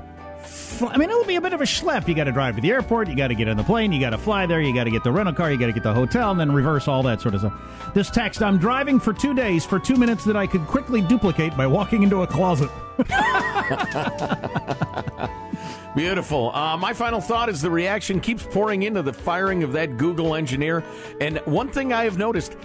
Fl- 0.70 0.88
I 0.88 0.96
mean, 0.96 1.10
it'll 1.10 1.24
be 1.24 1.36
a 1.36 1.40
bit 1.40 1.52
of 1.52 1.60
a 1.60 1.64
schlep. 1.64 2.08
You 2.08 2.14
got 2.14 2.24
to 2.24 2.32
drive 2.32 2.56
to 2.56 2.62
the 2.62 2.70
airport, 2.70 3.08
you 3.08 3.16
got 3.16 3.28
to 3.28 3.34
get 3.34 3.48
on 3.48 3.56
the 3.56 3.64
plane, 3.64 3.92
you 3.92 4.00
got 4.00 4.10
to 4.10 4.18
fly 4.18 4.46
there, 4.46 4.60
you 4.60 4.74
got 4.74 4.84
to 4.84 4.90
get 4.90 5.04
the 5.04 5.12
rental 5.12 5.34
car, 5.34 5.50
you 5.50 5.58
got 5.58 5.66
to 5.66 5.72
get 5.72 5.82
the 5.82 5.92
hotel, 5.92 6.30
and 6.30 6.38
then 6.38 6.52
reverse 6.52 6.88
all 6.88 7.02
that 7.02 7.20
sort 7.20 7.34
of 7.34 7.40
stuff. 7.40 7.92
This 7.94 8.10
text 8.10 8.42
I'm 8.42 8.58
driving 8.58 9.00
for 9.00 9.12
two 9.12 9.34
days 9.34 9.64
for 9.64 9.78
two 9.78 9.96
minutes 9.96 10.24
that 10.24 10.36
I 10.36 10.46
could 10.46 10.66
quickly 10.66 11.00
duplicate 11.02 11.56
by 11.56 11.66
walking 11.66 12.02
into 12.02 12.22
a 12.22 12.26
closet. 12.26 12.70
Beautiful. 15.96 16.54
Uh, 16.54 16.76
my 16.76 16.92
final 16.92 17.20
thought 17.20 17.48
is 17.48 17.60
the 17.60 17.70
reaction 17.70 18.20
keeps 18.20 18.44
pouring 18.44 18.84
into 18.84 19.02
the 19.02 19.12
firing 19.12 19.64
of 19.64 19.72
that 19.72 19.96
Google 19.96 20.36
engineer. 20.36 20.84
And 21.20 21.38
one 21.46 21.68
thing 21.68 21.92
I 21.92 22.04
have 22.04 22.16
noticed, 22.16 22.56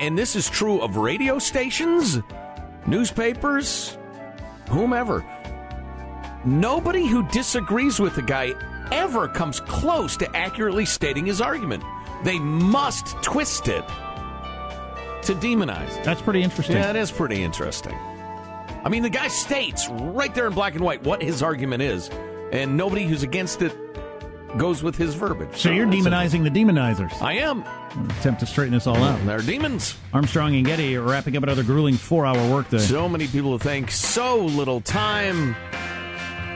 and 0.00 0.18
this 0.18 0.36
is 0.36 0.50
true 0.50 0.80
of 0.82 0.96
radio 0.96 1.38
stations, 1.38 2.18
newspapers, 2.86 3.96
whomever, 4.68 5.24
nobody 6.44 7.06
who 7.06 7.22
disagrees 7.28 8.00
with 8.00 8.14
the 8.14 8.22
guy 8.22 8.54
ever 8.90 9.28
comes 9.28 9.60
close 9.60 10.16
to 10.16 10.36
accurately 10.36 10.84
stating 10.84 11.26
his 11.26 11.40
argument. 11.40 11.82
They 12.24 12.38
must 12.38 13.22
twist 13.22 13.68
it 13.68 13.86
to 15.22 15.34
demonize. 15.34 16.02
That's 16.04 16.22
pretty 16.22 16.42
interesting. 16.42 16.76
Yeah, 16.76 16.90
it 16.90 16.96
is 16.96 17.10
pretty 17.10 17.42
interesting. 17.42 17.94
I 17.94 18.88
mean, 18.88 19.02
the 19.02 19.10
guy 19.10 19.28
states 19.28 19.88
right 19.90 20.34
there 20.34 20.46
in 20.46 20.54
black 20.54 20.74
and 20.74 20.82
white 20.82 21.02
what 21.02 21.22
his 21.22 21.42
argument 21.42 21.82
is, 21.82 22.08
and 22.52 22.76
nobody 22.76 23.04
who's 23.04 23.22
against 23.22 23.60
it 23.60 23.76
goes 24.56 24.82
with 24.82 24.96
his 24.96 25.14
verbiage. 25.14 25.56
So 25.56 25.70
you're 25.70 25.84
that's 25.84 26.06
demonizing 26.06 26.42
the 26.44 26.50
demonizers. 26.50 27.20
I 27.20 27.34
am. 27.34 27.64
Attempt 28.18 28.40
to 28.40 28.46
straighten 28.46 28.72
this 28.72 28.86
all 28.86 28.96
out. 28.96 29.24
They're 29.26 29.40
demons. 29.40 29.96
Armstrong 30.14 30.54
and 30.56 30.64
Getty 30.64 30.96
are 30.96 31.02
wrapping 31.02 31.36
up 31.36 31.42
another 31.42 31.62
grueling 31.62 31.96
four-hour 31.96 32.50
workday. 32.50 32.78
So 32.78 33.08
many 33.08 33.26
people 33.26 33.58
to 33.58 33.62
thank. 33.62 33.90
So 33.90 34.44
little 34.44 34.80
time. 34.80 35.54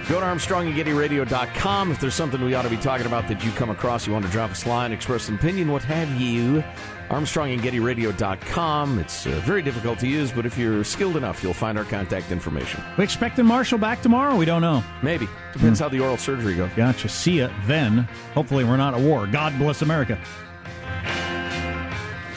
Go 0.09 0.18
to 0.18 0.26
ArmstrongandGettyRadio.com 0.26 1.92
if 1.92 2.00
there's 2.00 2.14
something 2.14 2.42
we 2.42 2.55
ought 2.55 2.62
to 2.62 2.68
be 2.70 2.76
talking 2.76 3.07
about 3.07 3.28
that 3.28 3.44
you 3.44 3.53
come 3.53 3.70
across, 3.70 4.07
you 4.07 4.12
want 4.12 4.24
to 4.24 4.30
drop 4.32 4.50
us 4.50 4.66
a 4.66 4.68
line, 4.68 4.92
express 4.92 5.28
an 5.28 5.36
opinion, 5.36 5.70
what 5.70 5.82
have 5.84 6.20
you. 6.20 6.64
ArmstrongandGettyRadio.com. 7.11 8.98
It's 8.98 9.26
uh, 9.26 9.30
very 9.44 9.62
difficult 9.62 9.98
to 10.00 10.09
use, 10.09 10.32
but 10.32 10.44
if 10.44 10.59
you're 10.59 10.82
skilled 10.82 11.16
enough, 11.16 11.42
you'll 11.42 11.55
find 11.55 11.78
our 11.78 11.84
contact 11.84 12.32
information. 12.32 12.82
We 12.98 13.05
expecting 13.05 13.46
Marshall 13.46 13.78
back 13.78 14.03
tomorrow? 14.03 14.34
We 14.34 14.44
don't 14.44 14.62
know. 14.62 14.82
Maybe. 15.03 15.28
Depends 15.53 15.78
how 15.78 15.88
the 15.88 16.00
oral 16.00 16.16
surgery 16.16 16.57
goes. 16.57 16.70
Gotcha. 16.74 17.09
See 17.09 17.38
ya 17.38 17.50
then. 17.66 18.09
Hopefully, 18.34 18.64
we're 18.64 18.78
not 18.78 18.94
at 18.94 19.00
war. 19.00 19.26
God 19.26 19.57
bless 19.59 19.82
America. 19.82 20.18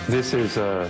This 0.07 0.33
is 0.33 0.57
a 0.57 0.89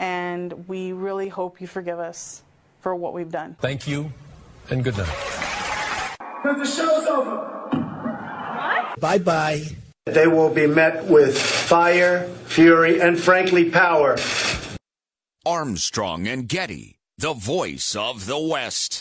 and 0.00 0.66
we 0.66 0.92
really 0.92 1.28
hope 1.28 1.60
you 1.60 1.66
forgive 1.68 2.00
us 2.00 2.42
for 2.80 2.96
what 2.96 3.12
we've 3.12 3.30
done. 3.30 3.54
Thank 3.60 3.86
you, 3.86 4.10
and 4.70 4.82
good 4.82 4.96
night. 4.96 6.16
The 6.42 6.64
show's 6.64 7.06
over. 7.06 7.46
Bye 8.98 9.18
bye. 9.18 9.62
They 10.06 10.26
will 10.26 10.52
be 10.52 10.66
met 10.66 11.04
with 11.04 11.38
fire, 11.38 12.26
fury, 12.46 13.00
and 13.00 13.20
frankly, 13.20 13.70
power. 13.70 14.16
Armstrong 15.46 16.26
and 16.26 16.48
Getty, 16.48 16.96
the 17.18 17.34
voice 17.34 17.94
of 17.94 18.26
the 18.26 18.38
West. 18.38 18.98